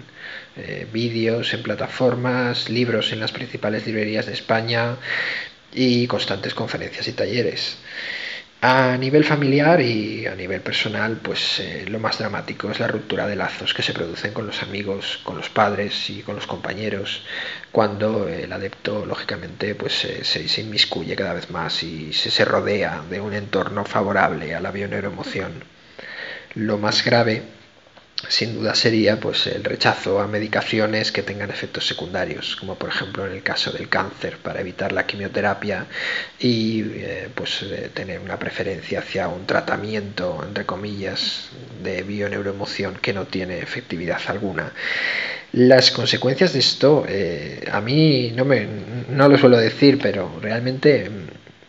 Eh, 0.57 0.87
vídeos 0.93 1.55
en 1.55 1.63
plataformas, 1.63 2.69
libros 2.69 3.11
en 3.13 3.19
las 3.19 3.31
principales 3.31 3.87
librerías 3.87 4.27
de 4.27 4.33
España 4.33 4.97
y 5.73 6.05
constantes 6.05 6.53
conferencias 6.53 7.07
y 7.07 7.13
talleres. 7.13 7.77
A 8.63 8.95
nivel 8.95 9.23
familiar 9.23 9.81
y 9.81 10.27
a 10.27 10.35
nivel 10.35 10.61
personal, 10.61 11.17
pues 11.17 11.59
eh, 11.59 11.85
lo 11.87 11.97
más 11.99 12.19
dramático 12.19 12.69
es 12.69 12.79
la 12.79 12.87
ruptura 12.87 13.25
de 13.25 13.35
lazos 13.35 13.73
que 13.73 13.81
se 13.81 13.91
producen 13.91 14.33
con 14.33 14.45
los 14.45 14.61
amigos, 14.61 15.19
con 15.23 15.35
los 15.37 15.49
padres 15.49 16.11
y 16.11 16.21
con 16.21 16.35
los 16.35 16.45
compañeros, 16.45 17.23
cuando 17.71 18.27
el 18.27 18.53
adepto, 18.53 19.03
lógicamente, 19.07 19.73
pues 19.73 19.93
se, 19.93 20.23
se, 20.23 20.61
inmiscuye 20.61 21.15
cada 21.15 21.33
vez 21.33 21.49
más 21.49 21.81
y 21.81 22.13
se, 22.13 22.29
se 22.29 22.45
rodea 22.45 23.01
de 23.09 23.19
un 23.19 23.33
entorno 23.33 23.83
favorable 23.83 24.53
a 24.53 24.61
la 24.61 24.69
bioneuroemoción. 24.69 25.63
Lo 26.53 26.77
más 26.77 27.03
grave 27.03 27.41
sin 28.27 28.55
duda 28.55 28.75
sería 28.75 29.19
pues 29.19 29.47
el 29.47 29.63
rechazo 29.63 30.19
a 30.19 30.27
medicaciones 30.27 31.11
que 31.11 31.23
tengan 31.23 31.49
efectos 31.49 31.87
secundarios, 31.87 32.55
como 32.55 32.75
por 32.75 32.89
ejemplo 32.89 33.25
en 33.25 33.33
el 33.33 33.43
caso 33.43 33.71
del 33.71 33.89
cáncer, 33.89 34.37
para 34.37 34.61
evitar 34.61 34.91
la 34.91 35.05
quimioterapia 35.05 35.87
y 36.39 36.81
eh, 36.81 37.29
pues 37.33 37.63
eh, 37.63 37.89
tener 37.93 38.19
una 38.19 38.37
preferencia 38.37 38.99
hacia 38.99 39.27
un 39.27 39.45
tratamiento, 39.45 40.43
entre 40.45 40.65
comillas, 40.65 41.49
de 41.83 42.03
bioneuroemoción 42.03 42.95
que 42.95 43.13
no 43.13 43.25
tiene 43.25 43.59
efectividad 43.59 44.19
alguna. 44.27 44.71
Las 45.53 45.91
consecuencias 45.91 46.53
de 46.53 46.59
esto, 46.59 47.05
eh, 47.07 47.67
a 47.71 47.81
mí 47.81 48.31
no, 48.35 48.45
me, 48.45 48.65
no 49.09 49.27
lo 49.27 49.37
suelo 49.37 49.57
decir, 49.57 49.99
pero 50.01 50.39
realmente 50.41 51.09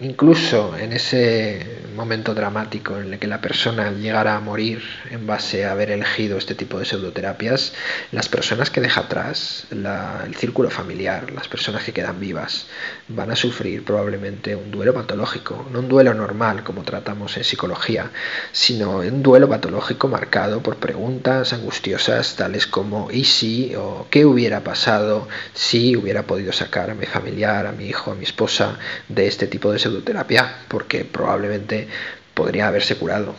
incluso 0.02 0.76
en 0.76 0.92
ese 0.92 1.82
momento 1.94 2.34
dramático 2.34 2.98
en 2.98 3.12
el 3.12 3.18
que 3.18 3.26
la 3.26 3.40
persona 3.40 3.92
llegara 3.92 4.36
a 4.36 4.40
morir 4.40 4.82
en 5.10 5.26
base 5.26 5.64
a 5.64 5.72
haber 5.72 5.90
elegido 5.90 6.38
este 6.38 6.54
tipo 6.54 6.78
de 6.78 6.84
pseudoterapias, 6.84 7.72
las 8.10 8.28
personas 8.28 8.70
que 8.70 8.80
deja 8.80 9.02
atrás, 9.02 9.66
el 9.70 10.34
círculo 10.34 10.70
familiar, 10.70 11.30
las 11.32 11.48
personas 11.48 11.84
que 11.84 11.92
quedan 11.92 12.18
vivas, 12.18 12.66
van 13.08 13.30
a 13.30 13.36
sufrir 13.36 13.84
probablemente 13.84 14.56
un 14.56 14.70
duelo 14.70 14.94
patológico, 14.94 15.66
no 15.70 15.80
un 15.80 15.88
duelo 15.88 16.14
normal 16.14 16.64
como 16.64 16.82
tratamos 16.82 17.36
en 17.36 17.44
psicología, 17.44 18.10
sino 18.52 18.98
un 18.98 19.22
duelo 19.22 19.48
patológico 19.48 20.08
marcado 20.08 20.62
por 20.62 20.76
preguntas 20.76 21.52
angustiosas 21.52 22.36
tales 22.36 22.66
como 22.66 23.10
¿y 23.10 23.24
si? 23.24 23.74
o 23.76 24.06
¿qué 24.10 24.24
hubiera 24.24 24.64
pasado 24.64 25.28
si 25.54 25.96
hubiera 25.96 26.22
podido 26.22 26.52
sacar 26.52 26.90
a 26.90 26.94
mi 26.94 27.06
familiar, 27.06 27.66
a 27.66 27.72
mi 27.72 27.86
hijo, 27.86 28.12
a 28.12 28.14
mi 28.14 28.24
esposa 28.24 28.78
de 29.08 29.26
este 29.26 29.46
tipo 29.46 29.70
de 29.72 29.78
pseudoterapia? 29.92 30.64
Porque 30.68 31.04
probablemente 31.04 31.88
podría 32.34 32.68
haberse 32.68 32.96
curado. 32.96 33.34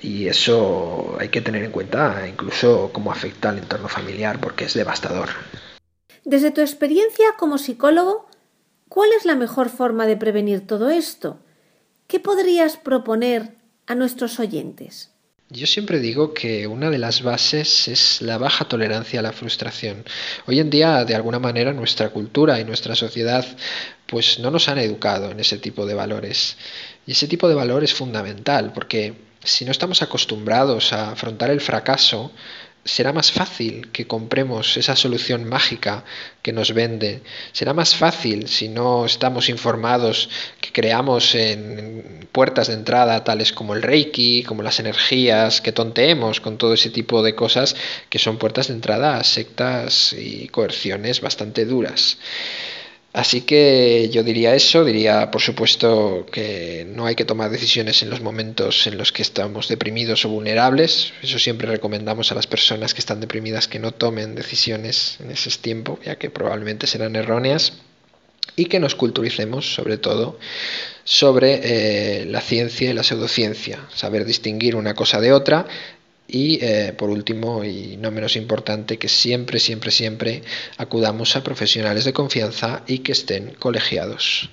Y 0.00 0.26
eso 0.26 1.16
hay 1.20 1.28
que 1.28 1.40
tener 1.40 1.62
en 1.62 1.70
cuenta 1.70 2.26
incluso 2.28 2.90
cómo 2.92 3.12
afecta 3.12 3.50
al 3.50 3.58
entorno 3.58 3.88
familiar 3.88 4.40
porque 4.40 4.64
es 4.64 4.74
devastador. 4.74 5.28
Desde 6.24 6.50
tu 6.50 6.60
experiencia 6.60 7.26
como 7.38 7.58
psicólogo, 7.58 8.28
¿cuál 8.88 9.10
es 9.16 9.24
la 9.24 9.36
mejor 9.36 9.68
forma 9.68 10.06
de 10.06 10.16
prevenir 10.16 10.66
todo 10.66 10.90
esto? 10.90 11.38
¿Qué 12.08 12.20
podrías 12.20 12.76
proponer 12.76 13.54
a 13.86 13.94
nuestros 13.94 14.40
oyentes? 14.40 15.12
Yo 15.52 15.66
siempre 15.66 15.98
digo 15.98 16.32
que 16.32 16.66
una 16.66 16.88
de 16.88 16.96
las 16.96 17.22
bases 17.22 17.86
es 17.86 18.22
la 18.22 18.38
baja 18.38 18.64
tolerancia 18.64 19.20
a 19.20 19.22
la 19.22 19.32
frustración. 19.32 20.02
Hoy 20.46 20.60
en 20.60 20.70
día, 20.70 21.04
de 21.04 21.14
alguna 21.14 21.38
manera, 21.38 21.74
nuestra 21.74 22.08
cultura 22.08 22.58
y 22.58 22.64
nuestra 22.64 22.94
sociedad 22.94 23.44
pues 24.12 24.38
no 24.40 24.50
nos 24.50 24.68
han 24.68 24.76
educado 24.76 25.30
en 25.30 25.40
ese 25.40 25.56
tipo 25.56 25.86
de 25.86 25.94
valores. 25.94 26.58
Y 27.06 27.12
ese 27.12 27.26
tipo 27.28 27.48
de 27.48 27.54
valor 27.54 27.82
es 27.82 27.94
fundamental 27.94 28.74
porque 28.74 29.14
si 29.42 29.64
no 29.64 29.70
estamos 29.70 30.02
acostumbrados 30.02 30.92
a 30.92 31.12
afrontar 31.12 31.50
el 31.50 31.62
fracaso, 31.62 32.30
será 32.84 33.14
más 33.14 33.32
fácil 33.32 33.90
que 33.90 34.06
compremos 34.06 34.76
esa 34.76 34.96
solución 34.96 35.48
mágica 35.48 36.04
que 36.42 36.52
nos 36.52 36.74
vende. 36.74 37.22
Será 37.52 37.72
más 37.72 37.96
fácil 37.96 38.48
si 38.48 38.68
no 38.68 39.06
estamos 39.06 39.48
informados 39.48 40.28
que 40.60 40.72
creamos 40.72 41.34
en 41.34 42.28
puertas 42.32 42.68
de 42.68 42.74
entrada 42.74 43.24
tales 43.24 43.54
como 43.54 43.74
el 43.74 43.80
Reiki, 43.80 44.42
como 44.42 44.62
las 44.62 44.78
energías, 44.78 45.62
que 45.62 45.72
tonteemos 45.72 46.42
con 46.42 46.58
todo 46.58 46.74
ese 46.74 46.90
tipo 46.90 47.22
de 47.22 47.34
cosas 47.34 47.76
que 48.10 48.18
son 48.18 48.36
puertas 48.36 48.68
de 48.68 48.74
entrada 48.74 49.16
a 49.16 49.24
sectas 49.24 50.12
y 50.12 50.48
coerciones 50.48 51.22
bastante 51.22 51.64
duras. 51.64 52.18
Así 53.12 53.42
que 53.42 54.08
yo 54.10 54.22
diría 54.22 54.54
eso, 54.54 54.86
diría 54.86 55.30
por 55.30 55.42
supuesto 55.42 56.24
que 56.32 56.86
no 56.88 57.04
hay 57.04 57.14
que 57.14 57.26
tomar 57.26 57.50
decisiones 57.50 58.02
en 58.02 58.08
los 58.08 58.22
momentos 58.22 58.86
en 58.86 58.96
los 58.96 59.12
que 59.12 59.20
estamos 59.20 59.68
deprimidos 59.68 60.24
o 60.24 60.30
vulnerables. 60.30 61.12
Eso 61.22 61.38
siempre 61.38 61.68
recomendamos 61.68 62.32
a 62.32 62.34
las 62.34 62.46
personas 62.46 62.94
que 62.94 63.00
están 63.00 63.20
deprimidas 63.20 63.68
que 63.68 63.78
no 63.78 63.92
tomen 63.92 64.34
decisiones 64.34 65.18
en 65.20 65.30
ese 65.30 65.50
tiempo, 65.58 65.98
ya 66.02 66.16
que 66.16 66.30
probablemente 66.30 66.86
serán 66.86 67.14
erróneas. 67.16 67.74
Y 68.56 68.66
que 68.66 68.80
nos 68.80 68.94
culturicemos 68.94 69.74
sobre 69.74 69.98
todo 69.98 70.38
sobre 71.04 71.60
eh, 71.62 72.24
la 72.26 72.40
ciencia 72.40 72.90
y 72.90 72.92
la 72.92 73.02
pseudociencia, 73.02 73.86
saber 73.94 74.24
distinguir 74.24 74.74
una 74.76 74.94
cosa 74.94 75.20
de 75.20 75.32
otra 75.32 75.66
y 76.32 76.58
eh, 76.64 76.94
por 76.96 77.10
último, 77.10 77.62
y 77.62 77.98
no 77.98 78.10
menos 78.10 78.36
importante, 78.36 78.98
que 78.98 79.08
siempre, 79.08 79.60
siempre, 79.60 79.90
siempre 79.90 80.42
acudamos 80.78 81.36
a 81.36 81.44
profesionales 81.44 82.06
de 82.06 82.14
confianza 82.14 82.82
y 82.86 83.00
que 83.00 83.12
estén 83.12 83.54
colegiados. 83.58 84.50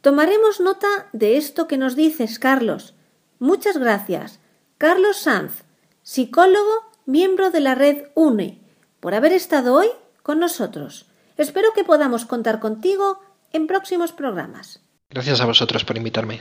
Tomaremos 0.00 0.58
nota 0.60 1.08
de 1.12 1.36
esto 1.36 1.68
que 1.68 1.78
nos 1.78 1.94
dices, 1.94 2.40
Carlos. 2.40 2.94
Muchas 3.38 3.78
gracias. 3.78 4.40
Carlos 4.78 5.16
Sanz, 5.16 5.62
psicólogo, 6.02 6.90
miembro 7.06 7.52
de 7.52 7.60
la 7.60 7.76
red 7.76 8.06
UNE, 8.14 8.58
por 8.98 9.14
haber 9.14 9.32
estado 9.32 9.74
hoy 9.74 9.88
con 10.24 10.40
nosotros. 10.40 11.06
Espero 11.36 11.72
que 11.72 11.84
podamos 11.84 12.24
contar 12.24 12.58
contigo 12.58 13.20
en 13.52 13.68
próximos 13.68 14.10
programas. 14.10 14.80
Gracias 15.08 15.40
a 15.40 15.46
vosotros 15.46 15.84
por 15.84 15.96
invitarme. 15.96 16.40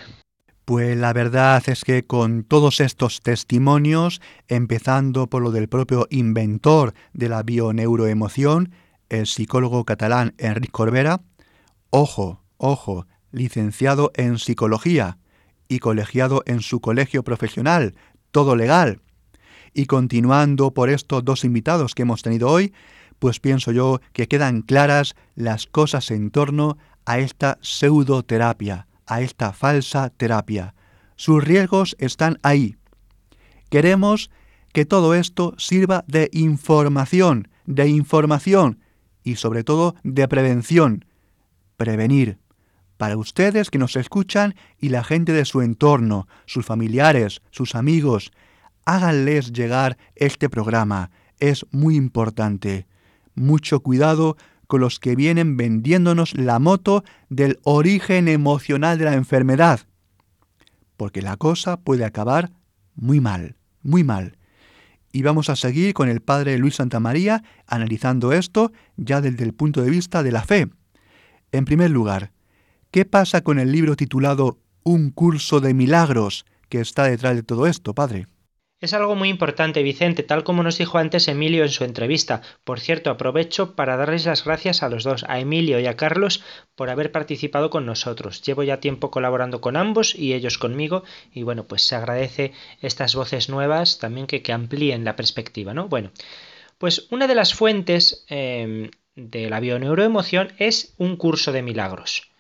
Pues 0.66 0.96
la 0.96 1.12
verdad 1.12 1.64
es 1.68 1.84
que 1.84 2.06
con 2.06 2.44
todos 2.44 2.82
estos 2.82 3.22
testimonios, 3.22 4.22
empezando 4.48 5.28
por 5.28 5.42
lo 5.42 5.52
del 5.52 5.68
propio 5.68 6.08
inventor 6.12 6.94
de 7.14 7.30
la 7.30 7.42
bioneuroemoción, 7.44 8.72
el 9.10 9.26
psicólogo 9.26 9.84
catalán 9.86 10.34
Enric 10.38 10.72
Corbera, 10.72 11.22
ojo, 11.90 12.44
ojo, 12.58 13.08
licenciado 13.32 14.12
en 14.16 14.38
psicología 14.38 15.18
y 15.68 15.80
colegiado 15.80 16.44
en 16.46 16.62
su 16.62 16.80
colegio 16.80 17.24
profesional, 17.24 17.96
todo 18.32 18.56
legal. 18.56 19.02
Y 19.74 19.86
continuando 19.86 20.74
por 20.74 20.90
estos 20.90 21.26
dos 21.26 21.44
invitados 21.44 21.96
que 21.96 22.04
hemos 22.04 22.22
tenido 22.22 22.50
hoy, 22.50 22.74
pues 23.20 23.40
pienso 23.40 23.72
yo 23.72 24.00
que 24.14 24.28
quedan 24.28 24.62
claras 24.62 25.16
las 25.36 25.66
cosas 25.66 26.12
en 26.12 26.30
torno 26.30 26.78
a 27.06 27.20
esta 27.20 27.58
pseudoterapia 27.62 28.88
a 29.12 29.20
esta 29.20 29.52
falsa 29.52 30.10
terapia. 30.10 30.74
Sus 31.18 31.44
riesgos 31.44 31.98
están 32.00 32.40
ahí. 32.44 32.78
Queremos 33.70 34.32
que 34.72 34.86
todo 34.86 35.16
esto 35.16 35.54
sirva 35.58 36.06
de 36.08 36.30
información, 36.32 37.50
de 37.66 37.90
información 37.90 38.80
y 39.22 39.36
sobre 39.36 39.66
todo 39.66 39.96
de 40.04 40.30
prevención. 40.30 41.04
Prevenir. 41.76 42.40
Para 42.96 43.18
ustedes 43.18 43.70
que 43.70 43.80
nos 43.80 43.98
escuchan 43.98 44.56
y 44.78 44.90
la 44.90 45.04
gente 45.04 45.34
de 45.34 45.44
su 45.44 45.62
entorno, 45.62 46.30
sus 46.46 46.66
familiares, 46.66 47.42
sus 47.52 47.76
amigos, 47.76 48.32
háganles 48.86 49.52
llegar 49.52 49.98
este 50.16 50.50
programa. 50.50 51.12
Es 51.38 51.66
muy 51.72 51.98
importante. 51.98 52.88
Mucho 53.36 53.82
cuidado 53.82 54.38
con 54.72 54.80
los 54.80 55.02
que 55.02 55.18
vienen 55.18 55.58
vendiéndonos 55.58 56.34
la 56.34 56.58
moto 56.58 57.04
del 57.28 57.60
origen 57.64 58.30
emocional 58.30 58.98
de 58.98 59.04
la 59.04 59.16
enfermedad. 59.16 59.82
Porque 60.96 61.22
la 61.22 61.36
cosa 61.36 61.76
puede 61.76 62.06
acabar 62.06 62.54
muy 62.96 63.20
mal, 63.20 63.58
muy 63.82 64.06
mal. 64.06 64.38
Y 65.12 65.24
vamos 65.24 65.50
a 65.50 65.58
seguir 65.58 65.94
con 65.94 66.08
el 66.08 66.22
padre 66.22 66.58
Luis 66.58 66.76
Santamaría 66.76 67.44
analizando 67.68 68.32
esto 68.32 68.72
ya 68.96 69.20
desde 69.20 69.44
el 69.44 69.54
punto 69.54 69.82
de 69.82 69.90
vista 69.90 70.24
de 70.24 70.32
la 70.32 70.44
fe. 70.44 70.70
En 71.52 71.66
primer 71.66 71.92
lugar, 71.92 72.32
¿qué 72.92 73.04
pasa 73.04 73.42
con 73.42 73.60
el 73.60 73.74
libro 73.74 73.98
titulado 73.98 74.58
Un 74.84 75.12
curso 75.12 75.60
de 75.60 75.74
milagros 75.74 76.46
que 76.70 76.80
está 76.80 77.04
detrás 77.04 77.36
de 77.36 77.44
todo 77.44 77.68
esto, 77.68 77.94
padre? 77.94 78.26
Es 78.82 78.94
algo 78.96 79.16
muy 79.16 79.30
importante, 79.30 79.84
Vicente, 79.84 80.24
tal 80.24 80.44
como 80.44 80.64
nos 80.64 80.80
dijo 80.80 80.98
antes 80.98 81.28
Emilio 81.28 81.62
en 81.62 81.70
su 81.70 81.84
entrevista. 81.84 82.42
Por 82.64 82.80
cierto, 82.80 83.12
aprovecho 83.12 83.76
para 83.76 83.96
darles 83.96 84.26
las 84.26 84.44
gracias 84.44 84.82
a 84.82 84.90
los 84.90 85.04
dos, 85.04 85.24
a 85.28 85.40
Emilio 85.40 85.80
y 85.80 85.86
a 85.86 85.96
Carlos, 85.96 86.44
por 86.74 86.90
haber 86.90 87.12
participado 87.12 87.70
con 87.70 87.86
nosotros. 87.86 88.42
Llevo 88.42 88.64
ya 88.64 88.80
tiempo 88.80 89.12
colaborando 89.12 89.62
con 89.62 89.78
ambos 89.78 90.16
y 90.16 90.34
ellos 90.34 90.58
conmigo, 90.58 91.04
y 91.32 91.44
bueno, 91.44 91.66
pues 91.68 91.84
se 91.84 91.96
agradece 91.96 92.54
estas 92.82 93.14
voces 93.14 93.50
nuevas 93.50 94.00
también 94.00 94.26
que, 94.26 94.42
amplíen 94.52 95.06
la 95.06 95.16
perspectiva, 95.16 95.76
¿no? 95.76 95.88
Bueno, 95.88 96.12
pues 96.80 97.06
una 97.12 97.28
de 97.28 97.36
las 97.36 97.54
fuentes 97.54 98.26
eh, 98.30 98.90
de 99.16 99.50
la 99.52 99.60
bioneuroemoción 99.60 100.54
es 100.58 100.96
un 100.98 101.18
curso 101.18 101.52
de 101.52 101.62
milagros 101.62 102.31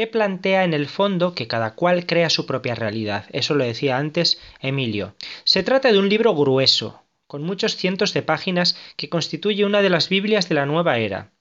que 0.00 0.06
plantea 0.06 0.64
en 0.64 0.72
el 0.72 0.86
fondo 0.86 1.34
que 1.34 1.46
cada 1.46 1.74
cual 1.74 2.06
crea 2.06 2.30
su 2.30 2.46
propia 2.46 2.74
realidad. 2.74 3.26
Eso 3.32 3.54
lo 3.54 3.64
decía 3.64 3.98
antes 3.98 4.40
Emilio. 4.58 5.14
Se 5.44 5.62
trata 5.62 5.92
de 5.92 5.98
un 5.98 6.08
libro 6.08 6.34
grueso, 6.34 7.02
con 7.26 7.42
muchos 7.42 7.76
cientos 7.76 8.14
de 8.14 8.22
páginas, 8.22 8.78
que 8.96 9.10
constituye 9.10 9.66
una 9.66 9.82
de 9.82 9.90
las 9.90 10.08
Biblias 10.08 10.48
de 10.48 10.54
la 10.54 10.64
nueva 10.64 10.96
era. 10.96 11.32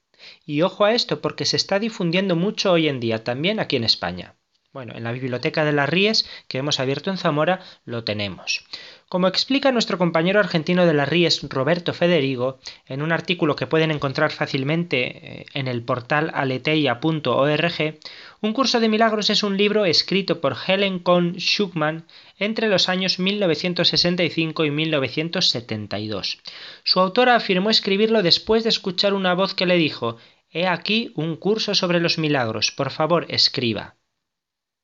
Y 0.46 0.62
ojo 0.62 0.84
a 0.84 0.94
esto 0.94 1.22
porque 1.22 1.46
se 1.46 1.56
está 1.56 1.80
difundiendo 1.80 2.36
mucho 2.36 2.74
hoy 2.74 2.90
en 2.90 3.00
día, 3.00 3.24
también 3.24 3.62
aquí 3.62 3.78
en 3.78 3.86
España. 3.86 4.36
Bueno, 4.74 4.94
en 4.94 5.06
la 5.06 5.14
biblioteca 5.14 5.64
de 5.64 5.72
las 5.72 5.88
Ríes, 5.88 6.30
que 6.50 6.58
hemos 6.58 6.82
abierto 6.82 7.12
en 7.12 7.18
Zamora, 7.18 7.62
lo 7.86 8.04
tenemos. 8.04 8.66
Como 9.10 9.28
explica 9.28 9.72
nuestro 9.72 9.98
compañero 9.98 10.40
argentino 10.40 10.86
de 10.86 10.94
las 10.94 11.10
Ríes, 11.10 11.42
Roberto 11.50 11.96
Federigo, 11.96 12.60
en 12.86 13.02
un 13.02 13.12
artículo 13.12 13.56
que 13.56 13.66
pueden 13.66 13.90
encontrar 13.90 14.32
fácilmente 14.32 14.98
eh, 15.42 15.46
en 15.56 15.68
el 15.68 15.82
portal 15.82 16.30
aleteia.org, 16.32 17.98
Un 18.42 18.54
curso 18.54 18.80
de 18.80 18.88
milagros 18.88 19.32
es 19.32 19.42
un 19.42 19.58
libro 19.58 19.86
escrito 19.86 20.40
por 20.40 20.56
Helen 20.56 21.00
Kohn 21.00 21.38
Schuckman 21.40 22.06
entre 22.38 22.68
los 22.68 22.88
años 22.88 23.18
1965 23.18 24.66
y 24.66 24.70
1972. 24.70 26.38
Su 26.84 27.00
autora 27.00 27.36
afirmó 27.36 27.72
escribirlo 27.72 28.22
después 28.22 28.64
de 28.64 28.70
escuchar 28.70 29.16
una 29.16 29.34
voz 29.34 29.56
que 29.56 29.66
le 29.66 29.78
dijo 29.78 30.18
He 30.52 30.68
aquí 30.68 31.14
un 31.16 31.36
curso 31.36 31.74
sobre 31.74 32.00
los 32.00 32.20
milagros, 32.20 32.72
por 32.72 32.92
favor, 32.92 33.26
escriba. 33.30 33.96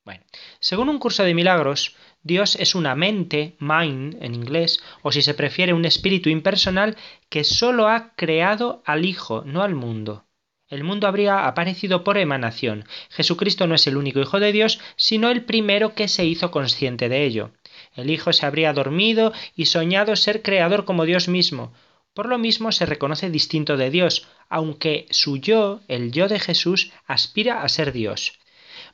Bueno, 0.04 0.24
según 0.60 0.88
un 0.88 0.98
curso 0.98 1.24
de 1.24 1.34
milagros, 1.34 1.96
Dios 2.26 2.56
es 2.56 2.74
una 2.74 2.96
mente, 2.96 3.54
mind 3.60 4.16
en 4.20 4.34
inglés, 4.34 4.80
o 5.02 5.12
si 5.12 5.22
se 5.22 5.32
prefiere 5.32 5.72
un 5.72 5.84
espíritu 5.84 6.28
impersonal 6.28 6.96
que 7.28 7.44
solo 7.44 7.86
ha 7.86 8.16
creado 8.16 8.82
al 8.84 9.04
Hijo, 9.04 9.44
no 9.46 9.62
al 9.62 9.76
mundo. 9.76 10.24
El 10.68 10.82
mundo 10.82 11.06
habría 11.06 11.46
aparecido 11.46 12.02
por 12.02 12.18
emanación. 12.18 12.84
Jesucristo 13.10 13.68
no 13.68 13.76
es 13.76 13.86
el 13.86 13.96
único 13.96 14.18
Hijo 14.18 14.40
de 14.40 14.50
Dios, 14.50 14.80
sino 14.96 15.30
el 15.30 15.44
primero 15.44 15.94
que 15.94 16.08
se 16.08 16.24
hizo 16.24 16.50
consciente 16.50 17.08
de 17.08 17.24
ello. 17.24 17.52
El 17.94 18.10
Hijo 18.10 18.32
se 18.32 18.44
habría 18.44 18.72
dormido 18.72 19.32
y 19.54 19.66
soñado 19.66 20.16
ser 20.16 20.42
creador 20.42 20.84
como 20.84 21.04
Dios 21.04 21.28
mismo. 21.28 21.72
Por 22.12 22.26
lo 22.26 22.38
mismo 22.38 22.72
se 22.72 22.86
reconoce 22.86 23.30
distinto 23.30 23.76
de 23.76 23.90
Dios, 23.90 24.26
aunque 24.48 25.06
su 25.10 25.36
yo, 25.36 25.78
el 25.86 26.10
yo 26.10 26.26
de 26.26 26.40
Jesús, 26.40 26.90
aspira 27.06 27.62
a 27.62 27.68
ser 27.68 27.92
Dios. 27.92 28.32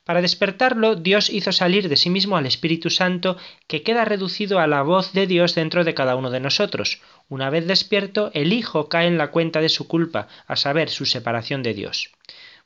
Para 0.03 0.21
despertarlo, 0.21 0.95
Dios 0.95 1.29
hizo 1.29 1.53
salir 1.53 1.87
de 1.87 1.95
sí 1.95 2.09
mismo 2.09 2.35
al 2.35 2.45
Espíritu 2.45 2.89
Santo, 2.89 3.37
que 3.67 3.83
queda 3.83 4.03
reducido 4.03 4.59
a 4.59 4.67
la 4.67 4.81
voz 4.81 5.13
de 5.13 5.27
Dios 5.27 5.55
dentro 5.55 5.85
de 5.85 5.93
cada 5.93 6.17
uno 6.17 6.29
de 6.29 6.41
nosotros. 6.41 7.01
Una 7.29 7.49
vez 7.49 7.67
despierto, 7.67 8.29
el 8.33 8.51
Hijo 8.51 8.89
cae 8.89 9.07
en 9.07 9.17
la 9.17 9.31
cuenta 9.31 9.61
de 9.61 9.69
su 9.69 9.87
culpa, 9.87 10.27
a 10.45 10.57
saber, 10.57 10.89
su 10.89 11.05
separación 11.05 11.63
de 11.63 11.73
Dios. 11.73 12.11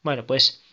Bueno, 0.02 0.26
pues 0.26 0.64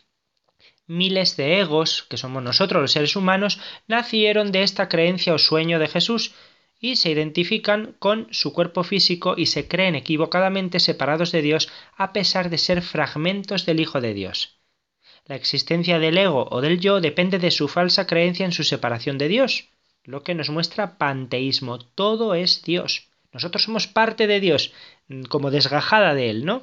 miles 0.87 1.37
de 1.37 1.61
egos, 1.61 2.07
que 2.09 2.17
somos 2.17 2.43
nosotros 2.43 2.81
los 2.81 2.93
seres 2.93 3.15
humanos, 3.15 3.61
nacieron 3.87 4.51
de 4.51 4.62
esta 4.62 4.89
creencia 4.89 5.35
o 5.35 5.39
sueño 5.39 5.79
de 5.79 5.89
Jesús, 5.89 6.35
y 6.81 6.97
se 6.97 7.11
identifican 7.11 7.95
con 7.99 8.27
su 8.31 8.53
cuerpo 8.53 8.85
físico 8.85 9.35
y 9.37 9.47
se 9.47 9.69
creen 9.69 9.95
equivocadamente 9.95 10.81
separados 10.81 11.33
de 11.33 11.41
Dios 11.41 11.71
a 11.97 12.12
pesar 12.12 12.51
de 12.51 12.59
ser 12.59 12.83
fragmentos 12.83 13.65
del 13.65 13.81
Hijo 13.81 14.01
de 14.01 14.12
Dios. 14.12 14.64
La 15.27 15.37
existencia 15.37 15.99
del 15.99 16.18
ego 16.18 16.49
o 16.51 16.61
del 16.61 16.81
yo 16.81 17.01
depende 17.01 17.39
de 17.39 17.51
su 17.51 17.68
falsa 17.68 18.07
creencia 18.07 18.45
en 18.45 18.53
su 18.53 18.62
separación 18.62 19.16
de 19.16 19.29
Dios, 19.29 19.68
lo 20.05 20.22
que 20.22 20.35
nos 20.35 20.51
muestra 20.51 20.99
panteísmo. 20.99 21.79
Todo 21.79 22.35
es 22.35 22.62
Dios. 22.62 23.09
Nosotros 23.33 23.62
somos 23.64 23.87
parte 23.87 24.27
de 24.27 24.41
Dios, 24.41 24.72
mm, 25.09 25.22
como 25.25 25.51
desgajada 25.51 26.14
de 26.14 26.31
Él, 26.31 26.45
¿no? 26.45 26.62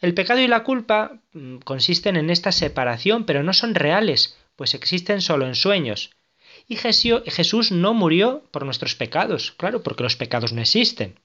El 0.00 0.12
pecado 0.14 0.40
y 0.40 0.46
la 0.46 0.62
culpa 0.62 1.18
mm, 1.32 1.58
consisten 1.58 2.16
en 2.16 2.28
esta 2.28 2.52
separación, 2.52 3.24
pero 3.24 3.42
no 3.42 3.54
son 3.54 3.74
reales, 3.74 4.36
pues 4.56 4.74
existen 4.74 5.22
solo 5.22 5.46
en 5.46 5.54
sueños. 5.54 6.10
Y 6.68 6.76
Jesús 6.76 7.70
no 7.72 7.94
murió 7.94 8.42
por 8.50 8.64
nuestros 8.64 8.94
pecados, 8.94 9.52
claro, 9.52 9.82
porque 9.82 10.02
los 10.02 10.16
pecados 10.16 10.52
no 10.52 10.60
existen. 10.60 11.18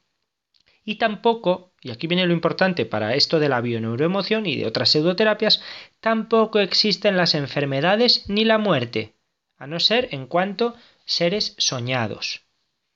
Y 0.85 0.95
tampoco, 0.95 1.70
y 1.81 1.91
aquí 1.91 2.07
viene 2.07 2.27
lo 2.27 2.33
importante 2.33 2.85
para 2.85 3.15
esto 3.15 3.39
de 3.39 3.49
la 3.49 3.59
bioneuroemoción 3.59 4.45
y 4.45 4.55
de 4.55 4.67
otras 4.67 4.89
pseudoterapias, 4.89 5.61
tampoco 5.99 6.59
existen 6.59 7.17
las 7.17 7.33
enfermedades 7.33 8.29
ni 8.29 8.45
la 8.45 8.59
muerte, 8.59 9.15
a 9.57 9.65
no 9.65 9.79
ser 9.79 10.09
en 10.11 10.27
cuanto 10.27 10.75
seres 11.05 11.55
soñados. 11.57 12.45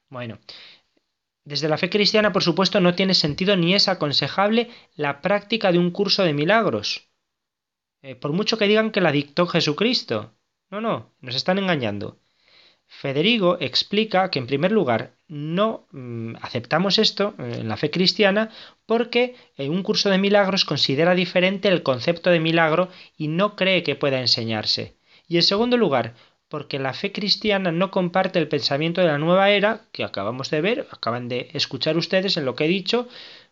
Bueno, 0.09 0.39
desde 1.43 1.67
la 1.67 1.77
fe 1.77 1.89
cristiana, 1.89 2.31
por 2.31 2.43
supuesto, 2.43 2.79
no 2.79 2.95
tiene 2.95 3.13
sentido 3.13 3.55
ni 3.55 3.73
es 3.73 3.87
aconsejable 3.87 4.69
la 4.95 5.21
práctica 5.21 5.71
de 5.71 5.79
un 5.79 5.91
curso 5.91 6.23
de 6.23 6.33
milagros. 6.33 7.09
Eh, 8.01 8.15
por 8.15 8.33
mucho 8.33 8.57
que 8.57 8.67
digan 8.67 8.91
que 8.91 9.01
la 9.01 9.11
dictó 9.11 9.47
Jesucristo. 9.47 10.35
No, 10.69 10.81
no, 10.81 11.13
nos 11.21 11.35
están 11.35 11.57
engañando. 11.57 12.19
Federigo 12.87 13.57
explica 13.59 14.29
que 14.31 14.39
en 14.39 14.47
primer 14.47 14.71
lugar 14.71 15.15
no 15.27 15.87
mm, 15.91 16.35
aceptamos 16.41 16.97
esto 16.99 17.33
eh, 17.39 17.57
en 17.61 17.67
la 17.67 17.77
fe 17.77 17.89
cristiana 17.89 18.49
porque 18.85 19.35
en 19.57 19.71
un 19.71 19.83
curso 19.83 20.09
de 20.09 20.17
milagros 20.17 20.65
considera 20.65 21.15
diferente 21.15 21.67
el 21.67 21.83
concepto 21.83 22.29
de 22.29 22.39
milagro 22.39 22.89
y 23.17 23.27
no 23.27 23.55
cree 23.55 23.83
que 23.83 23.95
pueda 23.95 24.19
enseñarse. 24.19 24.97
Y 25.27 25.37
en 25.37 25.43
segundo 25.43 25.77
lugar, 25.77 26.13
porque 26.47 26.79
la 26.79 26.93
fe 26.93 27.11
cristiana 27.11 27.71
no 27.71 27.91
comparte 27.91 28.39
el 28.39 28.47
pensamiento 28.47 29.01
de 29.01 29.07
la 29.07 29.17
nueva 29.17 29.49
era 29.49 29.81
que 29.91 30.03
acabamos 30.03 30.49
de 30.51 30.61
ver, 30.61 30.87
acaban 30.91 31.27
de 31.27 31.49
escuchar 31.53 31.97
ustedes 31.97 32.37
en 32.37 32.45
lo 32.45 32.55
que 32.55 32.65
he 32.65 32.67
dicho, 32.67 33.07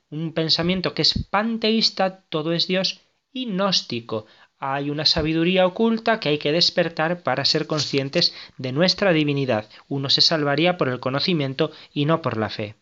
un 0.10 0.34
pensamiento 0.34 0.94
que 0.94 1.02
es 1.02 1.28
panteísta, 1.30 2.24
todo 2.30 2.54
es 2.54 2.68
Dios, 2.68 3.02
y 3.32 3.48
gnóstico, 3.48 4.28
hay 4.64 4.90
una 4.90 5.06
sabiduría 5.06 5.68
oculta 5.68 6.22
que 6.22 6.30
hay 6.30 6.38
que 6.38 6.54
despertar 6.54 7.22
para 7.22 7.44
ser 7.44 7.68
conscientes 7.68 8.34
de 8.58 8.72
nuestra 8.72 9.12
divinidad. 9.12 9.68
Uno 9.90 10.10
se 10.10 10.22
salvaría 10.22 10.78
por 10.78 10.88
el 10.88 11.02
conocimiento 11.02 11.72
y 11.92 12.06
no 12.06 12.22
por 12.22 12.38
la 12.38 12.50
fe. 12.50 12.76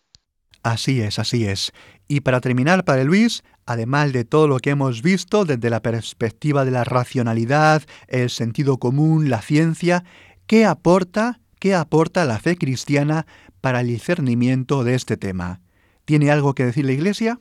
Así 0.61 1.01
es, 1.01 1.17
así 1.17 1.47
es. 1.47 1.71
Y 2.07 2.21
para 2.21 2.39
terminar, 2.39 2.85
Padre 2.85 3.05
Luis, 3.05 3.43
además 3.65 4.13
de 4.13 4.25
todo 4.25 4.47
lo 4.47 4.59
que 4.59 4.69
hemos 4.69 5.01
visto 5.01 5.43
desde 5.43 5.71
la 5.71 5.81
perspectiva 5.81 6.65
de 6.65 6.71
la 6.71 6.83
racionalidad, 6.83 7.81
el 8.07 8.29
sentido 8.29 8.77
común, 8.77 9.31
la 9.31 9.41
ciencia, 9.41 10.03
¿qué 10.45 10.65
aporta, 10.65 11.39
qué 11.59 11.73
aporta 11.73 12.25
la 12.25 12.37
fe 12.37 12.57
cristiana 12.57 13.25
para 13.59 13.81
el 13.81 13.87
discernimiento 13.87 14.83
de 14.83 14.93
este 14.93 15.17
tema? 15.17 15.61
¿Tiene 16.05 16.29
algo 16.29 16.53
que 16.53 16.65
decir 16.65 16.85
la 16.85 16.91
Iglesia? 16.91 17.39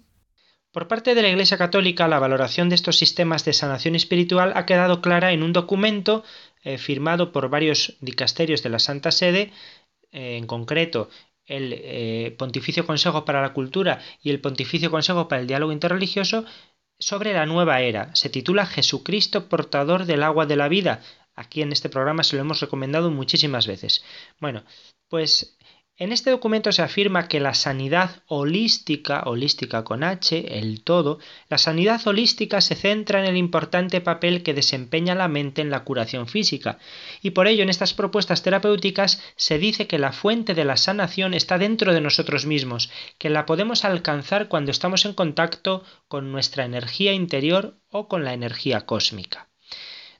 Por 0.73 0.87
parte 0.87 1.17
de 1.17 1.23
la 1.23 1.29
Iglesia 1.29 1.59
Católica, 1.59 2.07
la 2.07 2.21
valoración 2.21 2.69
de 2.69 2.77
estos 2.77 2.97
sistemas 2.97 3.45
de 3.45 3.53
sanación 3.53 3.97
espiritual 3.97 4.53
ha 4.55 4.67
quedado 4.67 5.01
clara 5.01 5.33
en 5.33 5.43
un 5.43 5.53
documento 5.53 6.23
eh, 6.63 6.79
firmado 6.79 7.33
por 7.33 7.49
varios 7.51 7.97
dicasterios 8.01 8.63
de 8.63 8.69
la 8.69 8.79
Santa 8.79 9.11
Sede, 9.11 9.53
eh, 10.13 10.37
en 10.37 10.47
concreto 10.47 11.11
el 11.47 11.73
eh, 11.73 12.37
Pontificio 12.39 12.87
Consejo 12.87 13.25
para 13.25 13.43
la 13.43 13.53
Cultura 13.53 14.01
y 14.23 14.31
el 14.31 14.41
Pontificio 14.41 14.93
Consejo 14.93 15.27
para 15.27 15.41
el 15.41 15.49
Diálogo 15.49 15.73
Interreligioso, 15.73 16.45
sobre 17.01 17.33
la 17.33 17.47
nueva 17.47 17.81
era. 17.81 18.15
Se 18.15 18.29
titula 18.29 18.65
Jesucristo 18.65 19.49
portador 19.49 20.05
del 20.05 20.23
agua 20.23 20.47
de 20.47 20.55
la 20.55 20.69
vida. 20.69 21.03
Aquí 21.35 21.63
en 21.63 21.73
este 21.73 21.89
programa 21.89 22.23
se 22.23 22.37
lo 22.37 22.43
hemos 22.43 22.61
recomendado 22.61 23.11
muchísimas 23.11 23.67
veces. 23.67 24.05
Bueno, 24.39 24.63
pues 25.09 25.57
en 26.01 26.13
este 26.13 26.31
documento 26.31 26.73
se 26.73 26.81
afirma 26.81 27.29
que 27.29 27.41
la 27.41 27.53
sanidad 27.53 28.23
holística, 28.27 29.23
holística 29.27 29.85
con 29.85 30.03
H, 30.03 30.59
el 30.59 30.83
todo, 30.83 31.19
la 31.51 31.59
sanidad 31.59 32.01
holística 32.07 32.63
se 32.63 32.75
centra 32.75 33.21
en 33.21 33.27
el 33.27 33.37
importante 33.37 34.01
papel 34.01 34.43
que 34.43 34.55
desempeña 34.55 35.15
la 35.15 35.29
mente 35.29 35.61
en 35.61 35.69
la 35.69 35.85
curación 35.85 36.27
física, 36.27 36.79
y 37.21 37.31
por 37.31 37.49
ello 37.49 37.63
en 37.63 37.69
estas 37.69 37.93
propuestas 37.93 38.43
terapéuticas 38.43 39.23
se 39.37 39.59
dice 39.59 39.87
que 39.87 39.99
la 39.99 40.13
fuente 40.13 40.55
de 40.55 40.65
la 40.65 40.79
sanación 40.79 41.35
está 41.35 41.59
dentro 41.59 41.93
de 41.93 42.01
nosotros 42.01 42.47
mismos, 42.47 42.91
que 43.19 43.29
la 43.29 43.45
podemos 43.45 43.85
alcanzar 43.85 44.49
cuando 44.49 44.71
estamos 44.71 45.05
en 45.05 45.13
contacto 45.13 45.85
con 46.09 46.33
nuestra 46.33 46.65
energía 46.65 47.13
interior 47.13 47.77
o 47.91 48.09
con 48.09 48.25
la 48.25 48.33
energía 48.33 48.87
cósmica. 48.87 49.50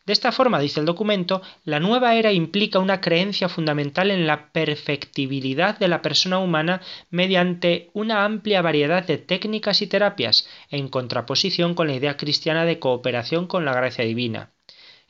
De 0.07 0.13
esta 0.13 0.33
forma, 0.33 0.59
dice 0.59 0.81
el 0.81 0.87
documento, 0.87 1.43
la 1.65 1.79
nueva 1.79 2.15
era 2.15 2.33
implica 2.33 2.79
una 2.79 3.01
creencia 3.01 3.49
fundamental 3.49 4.11
en 4.11 4.27
la 4.27 4.51
perfectibilidad 4.51 5.79
de 5.79 5.89
la 5.89 6.03
persona 6.03 6.39
humana 6.39 6.81
mediante 7.11 7.91
una 7.93 8.25
amplia 8.25 8.63
variedad 8.63 9.07
de 9.07 9.19
técnicas 9.19 9.83
y 9.83 9.87
terapias, 9.87 10.49
en 10.71 10.89
contraposición 10.89 11.75
con 11.75 11.87
la 11.89 11.95
idea 11.95 12.17
cristiana 12.17 12.65
de 12.65 12.79
cooperación 12.79 13.47
con 13.47 13.65
la 13.65 13.75
gracia 13.75 14.05
divina. 14.05 14.53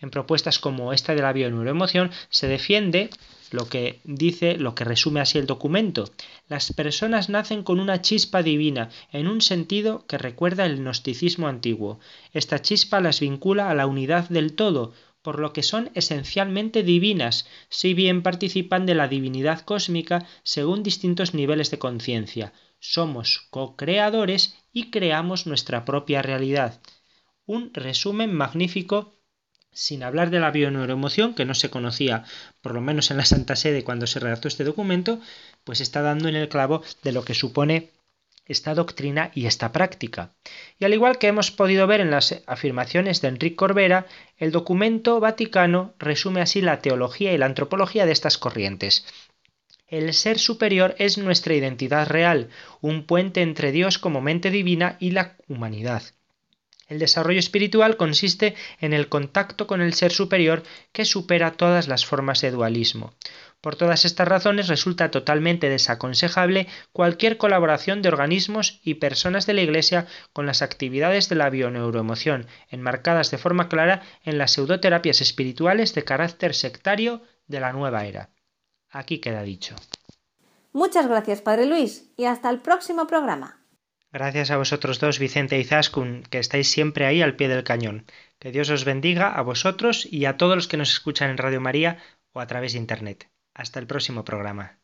En 0.00 0.10
propuestas 0.10 0.58
como 0.58 0.92
esta 0.92 1.14
de 1.14 1.22
la 1.22 1.32
bioneuroemoción 1.32 2.10
se 2.28 2.48
defiende 2.48 3.10
lo 3.52 3.68
que 3.68 4.00
dice, 4.04 4.56
lo 4.56 4.74
que 4.74 4.84
resume 4.84 5.20
así 5.20 5.38
el 5.38 5.46
documento. 5.46 6.10
Las 6.48 6.72
personas 6.72 7.28
nacen 7.28 7.62
con 7.62 7.80
una 7.80 8.00
chispa 8.00 8.42
divina, 8.42 8.90
en 9.12 9.28
un 9.28 9.40
sentido 9.40 10.06
que 10.06 10.18
recuerda 10.18 10.66
el 10.66 10.78
gnosticismo 10.78 11.48
antiguo. 11.48 12.00
Esta 12.32 12.62
chispa 12.62 13.00
las 13.00 13.20
vincula 13.20 13.70
a 13.70 13.74
la 13.74 13.86
unidad 13.86 14.28
del 14.28 14.54
todo, 14.54 14.92
por 15.22 15.38
lo 15.38 15.52
que 15.52 15.62
son 15.62 15.90
esencialmente 15.94 16.82
divinas, 16.82 17.46
si 17.68 17.94
bien 17.94 18.22
participan 18.22 18.86
de 18.86 18.94
la 18.94 19.08
divinidad 19.08 19.60
cósmica 19.60 20.26
según 20.42 20.82
distintos 20.82 21.34
niveles 21.34 21.70
de 21.70 21.78
conciencia. 21.78 22.52
Somos 22.78 23.46
co-creadores 23.50 24.56
y 24.72 24.90
creamos 24.90 25.46
nuestra 25.46 25.84
propia 25.84 26.22
realidad. 26.22 26.80
Un 27.44 27.74
resumen 27.74 28.32
magnífico 28.32 29.19
sin 29.72 30.02
hablar 30.02 30.30
de 30.30 30.40
la 30.40 30.50
bioneuroemoción, 30.50 31.34
que 31.34 31.44
no 31.44 31.54
se 31.54 31.70
conocía, 31.70 32.24
por 32.60 32.74
lo 32.74 32.80
menos 32.80 33.10
en 33.10 33.16
la 33.16 33.24
Santa 33.24 33.56
Sede 33.56 33.84
cuando 33.84 34.06
se 34.06 34.20
redactó 34.20 34.48
este 34.48 34.64
documento, 34.64 35.20
pues 35.64 35.80
está 35.80 36.02
dando 36.02 36.28
en 36.28 36.36
el 36.36 36.48
clavo 36.48 36.82
de 37.02 37.12
lo 37.12 37.24
que 37.24 37.34
supone 37.34 37.90
esta 38.46 38.74
doctrina 38.74 39.30
y 39.32 39.46
esta 39.46 39.70
práctica. 39.70 40.32
Y 40.78 40.84
al 40.84 40.92
igual 40.92 41.18
que 41.18 41.28
hemos 41.28 41.52
podido 41.52 41.86
ver 41.86 42.00
en 42.00 42.10
las 42.10 42.42
afirmaciones 42.46 43.20
de 43.20 43.28
Enrique 43.28 43.54
Corbera, 43.54 44.06
el 44.38 44.50
documento 44.50 45.20
vaticano 45.20 45.94
resume 45.98 46.40
así 46.40 46.60
la 46.60 46.80
teología 46.80 47.32
y 47.32 47.38
la 47.38 47.46
antropología 47.46 48.06
de 48.06 48.12
estas 48.12 48.38
corrientes. 48.38 49.06
El 49.86 50.12
ser 50.14 50.38
superior 50.38 50.94
es 50.98 51.16
nuestra 51.16 51.54
identidad 51.54 52.08
real, 52.08 52.48
un 52.80 53.06
puente 53.06 53.42
entre 53.42 53.70
Dios 53.70 53.98
como 53.98 54.20
mente 54.20 54.50
divina 54.50 54.96
y 54.98 55.12
la 55.12 55.36
humanidad. 55.48 56.02
El 56.90 56.98
desarrollo 56.98 57.38
espiritual 57.38 57.96
consiste 57.96 58.56
en 58.80 58.92
el 58.92 59.08
contacto 59.08 59.68
con 59.68 59.80
el 59.80 59.94
ser 59.94 60.10
superior 60.10 60.64
que 60.92 61.04
supera 61.04 61.52
todas 61.52 61.86
las 61.86 62.04
formas 62.04 62.40
de 62.40 62.50
dualismo. 62.50 63.14
Por 63.60 63.76
todas 63.76 64.04
estas 64.04 64.26
razones 64.26 64.66
resulta 64.66 65.12
totalmente 65.12 65.68
desaconsejable 65.68 66.66
cualquier 66.92 67.36
colaboración 67.36 68.02
de 68.02 68.08
organismos 68.08 68.80
y 68.82 68.94
personas 68.94 69.46
de 69.46 69.54
la 69.54 69.62
Iglesia 69.62 70.08
con 70.32 70.46
las 70.46 70.62
actividades 70.62 71.28
de 71.28 71.36
la 71.36 71.48
bioneuroemoción, 71.48 72.48
enmarcadas 72.70 73.30
de 73.30 73.38
forma 73.38 73.68
clara 73.68 74.02
en 74.24 74.36
las 74.36 74.50
pseudoterapias 74.50 75.20
espirituales 75.20 75.94
de 75.94 76.02
carácter 76.02 76.56
sectario 76.56 77.22
de 77.46 77.60
la 77.60 77.72
nueva 77.72 78.04
era. 78.04 78.30
Aquí 78.90 79.20
queda 79.20 79.42
dicho. 79.42 79.76
Muchas 80.72 81.06
gracias, 81.06 81.40
Padre 81.40 81.66
Luis, 81.66 82.10
y 82.16 82.24
hasta 82.24 82.50
el 82.50 82.58
próximo 82.58 83.06
programa. 83.06 83.59
Gracias 84.12 84.50
a 84.50 84.56
vosotros 84.56 84.98
dos, 84.98 85.20
Vicente 85.20 85.58
y 85.58 85.64
Zaskun, 85.64 86.24
que 86.30 86.38
estáis 86.38 86.68
siempre 86.68 87.06
ahí 87.06 87.22
al 87.22 87.36
pie 87.36 87.48
del 87.48 87.62
cañón. 87.62 88.06
Que 88.40 88.50
Dios 88.50 88.68
os 88.70 88.84
bendiga 88.84 89.32
a 89.32 89.42
vosotros 89.42 90.06
y 90.10 90.24
a 90.24 90.36
todos 90.36 90.56
los 90.56 90.66
que 90.66 90.76
nos 90.76 90.92
escuchan 90.92 91.30
en 91.30 91.38
Radio 91.38 91.60
María 91.60 91.98
o 92.32 92.40
a 92.40 92.46
través 92.46 92.72
de 92.72 92.80
Internet. 92.80 93.30
Hasta 93.54 93.78
el 93.78 93.86
próximo 93.86 94.24
programa. 94.24 94.80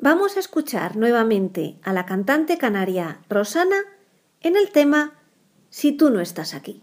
Vamos 0.00 0.36
a 0.36 0.40
escuchar 0.40 0.96
nuevamente 0.96 1.78
a 1.82 1.92
la 1.92 2.06
cantante 2.06 2.56
canaria 2.56 3.20
Rosana 3.28 3.76
en 4.40 4.56
el 4.56 4.70
tema 4.70 5.12
Si 5.68 5.92
tú 5.92 6.10
no 6.10 6.20
estás 6.20 6.54
aquí. 6.54 6.82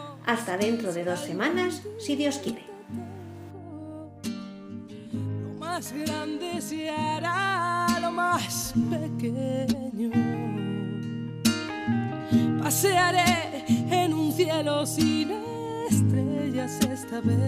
Hasta 0.25 0.57
dentro 0.57 0.93
de 0.93 1.03
dos 1.03 1.19
semanas, 1.19 1.81
si 1.99 2.15
Dios 2.15 2.37
quiere. 2.37 2.63
Lo 5.11 5.59
más 5.59 5.91
grande 5.93 6.61
se 6.61 6.89
hará 6.89 7.87
lo 8.01 8.11
más 8.11 8.73
pequeño. 8.89 10.11
Pasearé 12.61 13.65
en 13.89 14.13
un 14.13 14.31
cielo 14.31 14.85
sin 14.85 15.31
estrellas 15.89 16.79
esta 16.81 17.19
vez, 17.21 17.39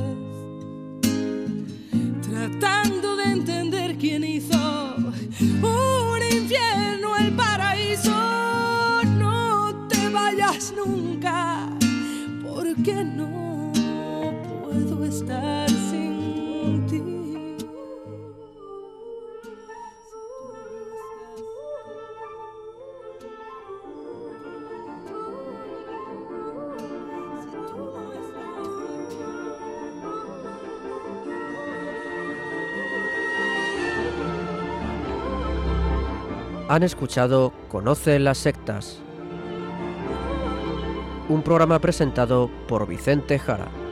tratando 2.27 3.15
de 3.15 3.23
entender 3.23 3.97
quién 3.97 4.23
hizo 4.23 4.95
un 5.61 6.21
infierno 6.31 7.15
el 7.17 7.33
paraíso. 7.35 8.11
No 9.17 9.87
te 9.87 10.09
vayas 10.09 10.73
nunca 10.75 11.72
que 12.81 13.03
no 13.03 13.71
puedo 14.63 15.05
estar 15.05 15.69
sin 15.69 16.85
ti. 16.87 17.03
Han 36.69 36.81
escuchado 36.81 37.53
Conoce 37.69 38.17
las 38.17 38.39
sectas 38.39 39.02
un 41.33 41.41
programa 41.41 41.79
presentado 41.79 42.49
por 42.67 42.87
Vicente 42.87 43.39
Jara. 43.39 43.82